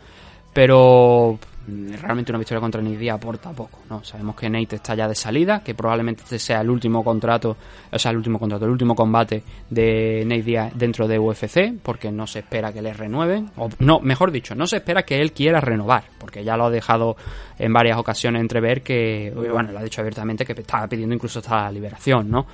Pero 0.52 1.38
realmente 1.66 2.30
una 2.30 2.38
victoria 2.38 2.60
contra 2.60 2.80
Nate 2.80 3.10
aporta 3.10 3.50
poco, 3.50 3.80
¿no? 3.90 4.04
Sabemos 4.04 4.36
que 4.36 4.48
Nate 4.48 4.76
está 4.76 4.94
ya 4.94 5.08
de 5.08 5.14
salida, 5.14 5.62
que 5.64 5.74
probablemente 5.74 6.22
este 6.22 6.38
sea 6.38 6.60
el 6.60 6.70
último 6.70 7.02
contrato, 7.02 7.56
o 7.90 7.98
sea, 7.98 8.12
el 8.12 8.16
último 8.16 8.38
contrato, 8.38 8.64
el 8.64 8.70
último 8.70 8.94
combate 8.94 9.42
de 9.68 10.24
Nate 10.26 10.72
dentro 10.76 11.08
de 11.08 11.18
UFC, 11.18 11.72
porque 11.82 12.12
no 12.12 12.26
se 12.26 12.40
espera 12.40 12.72
que 12.72 12.82
le 12.82 12.92
renueven, 12.92 13.50
o 13.56 13.68
no, 13.80 14.00
mejor 14.00 14.30
dicho, 14.30 14.54
no 14.54 14.66
se 14.66 14.76
espera 14.76 15.02
que 15.02 15.20
él 15.20 15.32
quiera 15.32 15.60
renovar, 15.60 16.04
porque 16.18 16.44
ya 16.44 16.56
lo 16.56 16.66
ha 16.66 16.70
dejado 16.70 17.16
en 17.58 17.72
varias 17.72 17.98
ocasiones 17.98 18.40
entrever 18.40 18.82
que, 18.82 19.32
bueno, 19.34 19.72
lo 19.72 19.78
ha 19.78 19.82
dicho 19.82 20.00
abiertamente 20.00 20.44
que 20.44 20.52
estaba 20.52 20.86
pidiendo 20.86 21.14
incluso 21.14 21.40
esta 21.40 21.70
liberación, 21.70 22.30
¿no? 22.30 22.46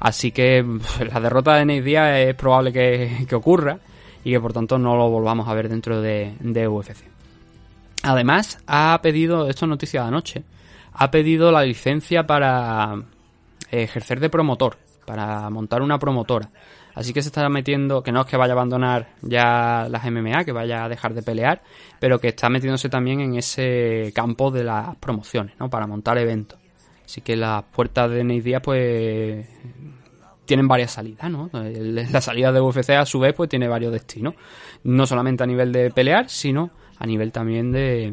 Así 0.00 0.32
que 0.32 0.64
la 1.12 1.20
derrota 1.20 1.54
de 1.54 1.64
Nate 1.64 2.30
es 2.30 2.34
probable 2.34 2.72
que, 2.72 3.34
ocurra 3.34 3.78
y 4.24 4.32
que 4.32 4.40
por 4.40 4.52
tanto 4.52 4.76
no 4.78 4.96
lo 4.96 5.08
volvamos 5.08 5.48
a 5.48 5.54
ver 5.54 5.68
dentro 5.68 6.00
de, 6.00 6.34
de 6.40 6.66
UFC. 6.66 7.15
Además, 8.06 8.58
ha 8.68 9.00
pedido, 9.02 9.48
esto 9.48 9.64
es 9.64 9.68
noticia 9.68 10.02
de 10.02 10.06
anoche, 10.06 10.44
ha 10.92 11.10
pedido 11.10 11.50
la 11.50 11.62
licencia 11.64 12.24
para 12.24 13.02
ejercer 13.68 14.20
de 14.20 14.30
promotor, 14.30 14.78
para 15.04 15.50
montar 15.50 15.82
una 15.82 15.98
promotora. 15.98 16.48
Así 16.94 17.12
que 17.12 17.20
se 17.20 17.28
está 17.28 17.48
metiendo, 17.48 18.04
que 18.04 18.12
no 18.12 18.20
es 18.20 18.26
que 18.26 18.36
vaya 18.36 18.52
a 18.52 18.54
abandonar 18.54 19.08
ya 19.22 19.88
las 19.90 20.04
MMA, 20.08 20.44
que 20.44 20.52
vaya 20.52 20.84
a 20.84 20.88
dejar 20.88 21.14
de 21.14 21.22
pelear, 21.22 21.62
pero 21.98 22.20
que 22.20 22.28
está 22.28 22.48
metiéndose 22.48 22.88
también 22.88 23.20
en 23.20 23.34
ese 23.34 24.12
campo 24.14 24.52
de 24.52 24.62
las 24.62 24.94
promociones, 24.96 25.56
¿no? 25.58 25.68
Para 25.68 25.88
montar 25.88 26.16
eventos. 26.16 26.60
Así 27.04 27.22
que 27.22 27.34
las 27.34 27.64
puertas 27.64 28.08
de 28.08 28.22
Nate 28.22 28.60
pues 28.60 29.46
tienen 30.44 30.68
varias 30.68 30.92
salidas, 30.92 31.28
¿no? 31.28 31.50
La 31.52 32.20
salida 32.20 32.52
de 32.52 32.60
UFC 32.60 32.90
a 32.90 33.04
su 33.04 33.18
vez 33.18 33.34
pues 33.34 33.50
tiene 33.50 33.66
varios 33.66 33.92
destinos. 33.92 34.34
No 34.84 35.06
solamente 35.06 35.42
a 35.42 35.46
nivel 35.46 35.72
de 35.72 35.90
pelear, 35.90 36.30
sino 36.30 36.70
a 36.98 37.06
nivel 37.06 37.32
también 37.32 37.72
de, 37.72 38.12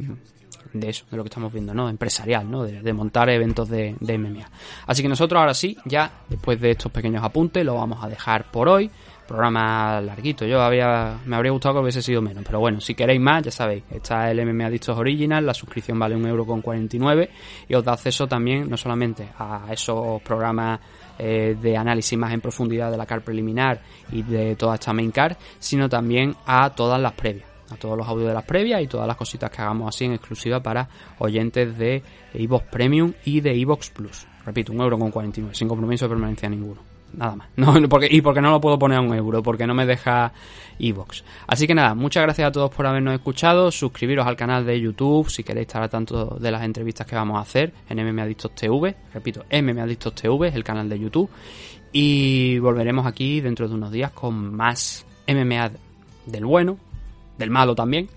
de 0.74 0.90
eso, 0.90 1.06
de 1.10 1.18
lo 1.18 1.24
que 1.24 1.30
estamos 1.30 1.54
viendo, 1.54 1.74
¿no? 1.74 1.90
Empresarial, 1.90 2.50
¿no? 2.50 2.64
De, 2.64 2.94
montar 2.94 3.30
eventos 3.30 3.70
de, 3.70 3.96
de, 4.00 4.18
MMA. 4.18 4.50
Así 4.88 5.02
que 5.02 5.10
nosotros 5.10 5.40
ahora 5.40 5.54
sí, 5.54 5.78
ya 5.86 6.12
después 6.28 6.60
de 6.60 6.72
estos 6.72 6.92
pequeños 6.92 7.24
apuntes, 7.24 7.64
lo 7.64 7.76
vamos 7.76 8.04
a 8.04 8.10
dejar 8.10 8.52
por 8.52 8.68
hoy. 8.68 8.90
Programa 9.28 10.02
larguito, 10.02 10.46
yo 10.46 10.62
había, 10.62 11.18
me 11.26 11.38
habría 11.38 11.54
gustado 11.54 11.76
que 11.76 11.82
hubiese 11.82 12.02
sido 12.02 12.22
menos, 12.22 12.44
pero 12.46 12.60
bueno, 12.60 12.82
si 12.82 12.94
queréis 12.94 13.22
más, 13.22 13.42
ya 13.42 13.52
sabéis, 13.52 13.84
está 13.90 14.30
el 14.30 14.46
MMA 14.46 14.66
Adictos 14.66 14.98
Original, 14.98 15.46
la 15.46 15.54
suscripción 15.54 15.98
vale 15.98 16.16
un 16.18 16.28
euro 16.28 16.46
con 16.46 16.62
49 16.62 17.30
y 17.70 17.74
os 17.74 17.86
da 17.86 17.94
acceso 17.94 18.28
también 18.28 18.70
no 18.70 18.76
solamente 18.76 19.30
a 19.40 19.68
esos 19.72 20.22
programas 20.24 20.82
eh, 21.18 21.56
de 21.60 21.78
análisis 21.78 22.20
más 22.20 22.34
en 22.34 22.42
profundidad 22.42 22.92
de 22.92 22.98
la 22.98 23.06
car 23.06 23.22
preliminar 23.22 23.82
y 24.12 24.24
de 24.24 24.58
toda 24.58 24.76
esta 24.76 24.92
main 24.92 25.12
car, 25.12 25.38
sino 25.58 25.88
también 25.88 26.36
a 26.46 26.72
todas 26.72 27.00
las 27.00 27.14
previas 27.14 27.53
todos 27.78 27.98
los 27.98 28.08
audios 28.08 28.30
de 28.30 28.34
las 28.34 28.44
previas 28.44 28.82
y 28.82 28.88
todas 28.88 29.08
las 29.08 29.18
cositas 29.18 29.50
que 29.50 29.62
hagamos 29.62 29.94
así 29.94 30.06
en 30.06 30.14
exclusiva 30.14 30.62
para 30.62 30.88
oyentes 31.20 31.78
de 31.78 32.04
Evox 32.34 32.68
Premium 32.68 33.14
y 33.26 33.42
de 33.42 33.60
Evox 33.60 33.90
Plus. 33.90 34.28
Repito, 34.46 34.74
un 34.74 34.82
euro 34.82 34.98
con 35.00 35.12
49, 35.12 35.56
sin 35.56 35.68
compromiso 35.68 36.06
de 36.06 36.10
permanencia 36.10 36.50
ninguno. 36.50 36.82
Nada 37.14 37.36
más. 37.36 37.48
No, 37.56 37.74
porque, 37.88 38.08
y 38.10 38.22
porque 38.22 38.42
no 38.42 38.52
lo 38.52 38.60
puedo 38.60 38.78
poner 38.80 38.98
a 38.98 39.02
un 39.02 39.14
euro, 39.14 39.44
porque 39.44 39.68
no 39.68 39.74
me 39.74 39.86
deja 39.86 40.34
Evox. 40.80 41.24
Así 41.48 41.68
que 41.68 41.76
nada, 41.76 41.94
muchas 41.94 42.24
gracias 42.24 42.48
a 42.48 42.52
todos 42.52 42.72
por 42.72 42.86
habernos 42.86 43.14
escuchado. 43.14 43.72
Suscribiros 43.72 44.26
al 44.26 44.36
canal 44.36 44.66
de 44.66 44.80
YouTube 44.80 45.30
si 45.30 45.44
queréis 45.44 45.68
estar 45.68 45.84
al 45.84 45.90
tanto 45.90 46.38
de 46.40 46.52
las 46.52 46.64
entrevistas 46.64 47.08
que 47.08 47.16
vamos 47.16 47.38
a 47.38 47.42
hacer 47.42 47.74
en 47.90 48.00
MM 48.00 48.20
Adictos 48.22 48.56
TV. 48.56 48.96
Repito, 49.14 49.46
MM 49.52 49.80
Adictos 49.80 50.16
TV 50.16 50.48
es 50.48 50.56
el 50.56 50.64
canal 50.64 50.90
de 50.90 51.00
YouTube. 51.00 51.30
Y 51.92 52.58
volveremos 52.58 53.06
aquí 53.06 53.40
dentro 53.40 53.68
de 53.68 53.76
unos 53.76 53.92
días 53.92 54.12
con 54.12 54.56
más 54.56 55.06
MMA 55.28 55.72
del 56.26 56.46
bueno, 56.46 56.78
del 57.44 57.52
malo 57.52 57.76
también. 57.76 58.10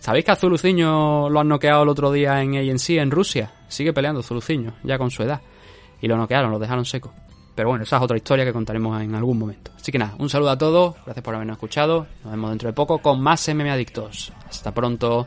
¿Sabéis 0.00 0.24
que 0.24 0.32
a 0.32 0.36
Zuluciño 0.36 1.30
lo 1.30 1.40
han 1.40 1.48
noqueado 1.48 1.82
el 1.82 1.88
otro 1.88 2.12
día 2.12 2.42
en 2.42 2.56
ANC 2.56 2.90
en 2.90 3.10
Rusia? 3.10 3.52
Sigue 3.68 3.92
peleando 3.92 4.22
Zuluciño, 4.22 4.74
ya 4.82 4.98
con 4.98 5.10
su 5.10 5.22
edad. 5.22 5.40
Y 6.00 6.08
lo 6.08 6.16
noquearon, 6.16 6.50
lo 6.50 6.58
dejaron 6.58 6.84
seco. 6.84 7.12
Pero 7.54 7.70
bueno, 7.70 7.84
esa 7.84 7.96
es 7.96 8.02
otra 8.02 8.16
historia 8.18 8.44
que 8.44 8.52
contaremos 8.52 9.00
en 9.00 9.14
algún 9.14 9.38
momento. 9.38 9.70
Así 9.74 9.90
que 9.90 9.98
nada, 9.98 10.14
un 10.18 10.28
saludo 10.28 10.50
a 10.50 10.58
todos, 10.58 10.94
gracias 11.04 11.24
por 11.24 11.34
habernos 11.34 11.54
escuchado. 11.54 12.06
Nos 12.22 12.32
vemos 12.32 12.50
dentro 12.50 12.68
de 12.68 12.74
poco 12.74 12.98
con 12.98 13.20
más 13.20 13.48
MM 13.48 13.70
Adictos. 13.70 14.30
Hasta 14.46 14.72
pronto. 14.72 15.26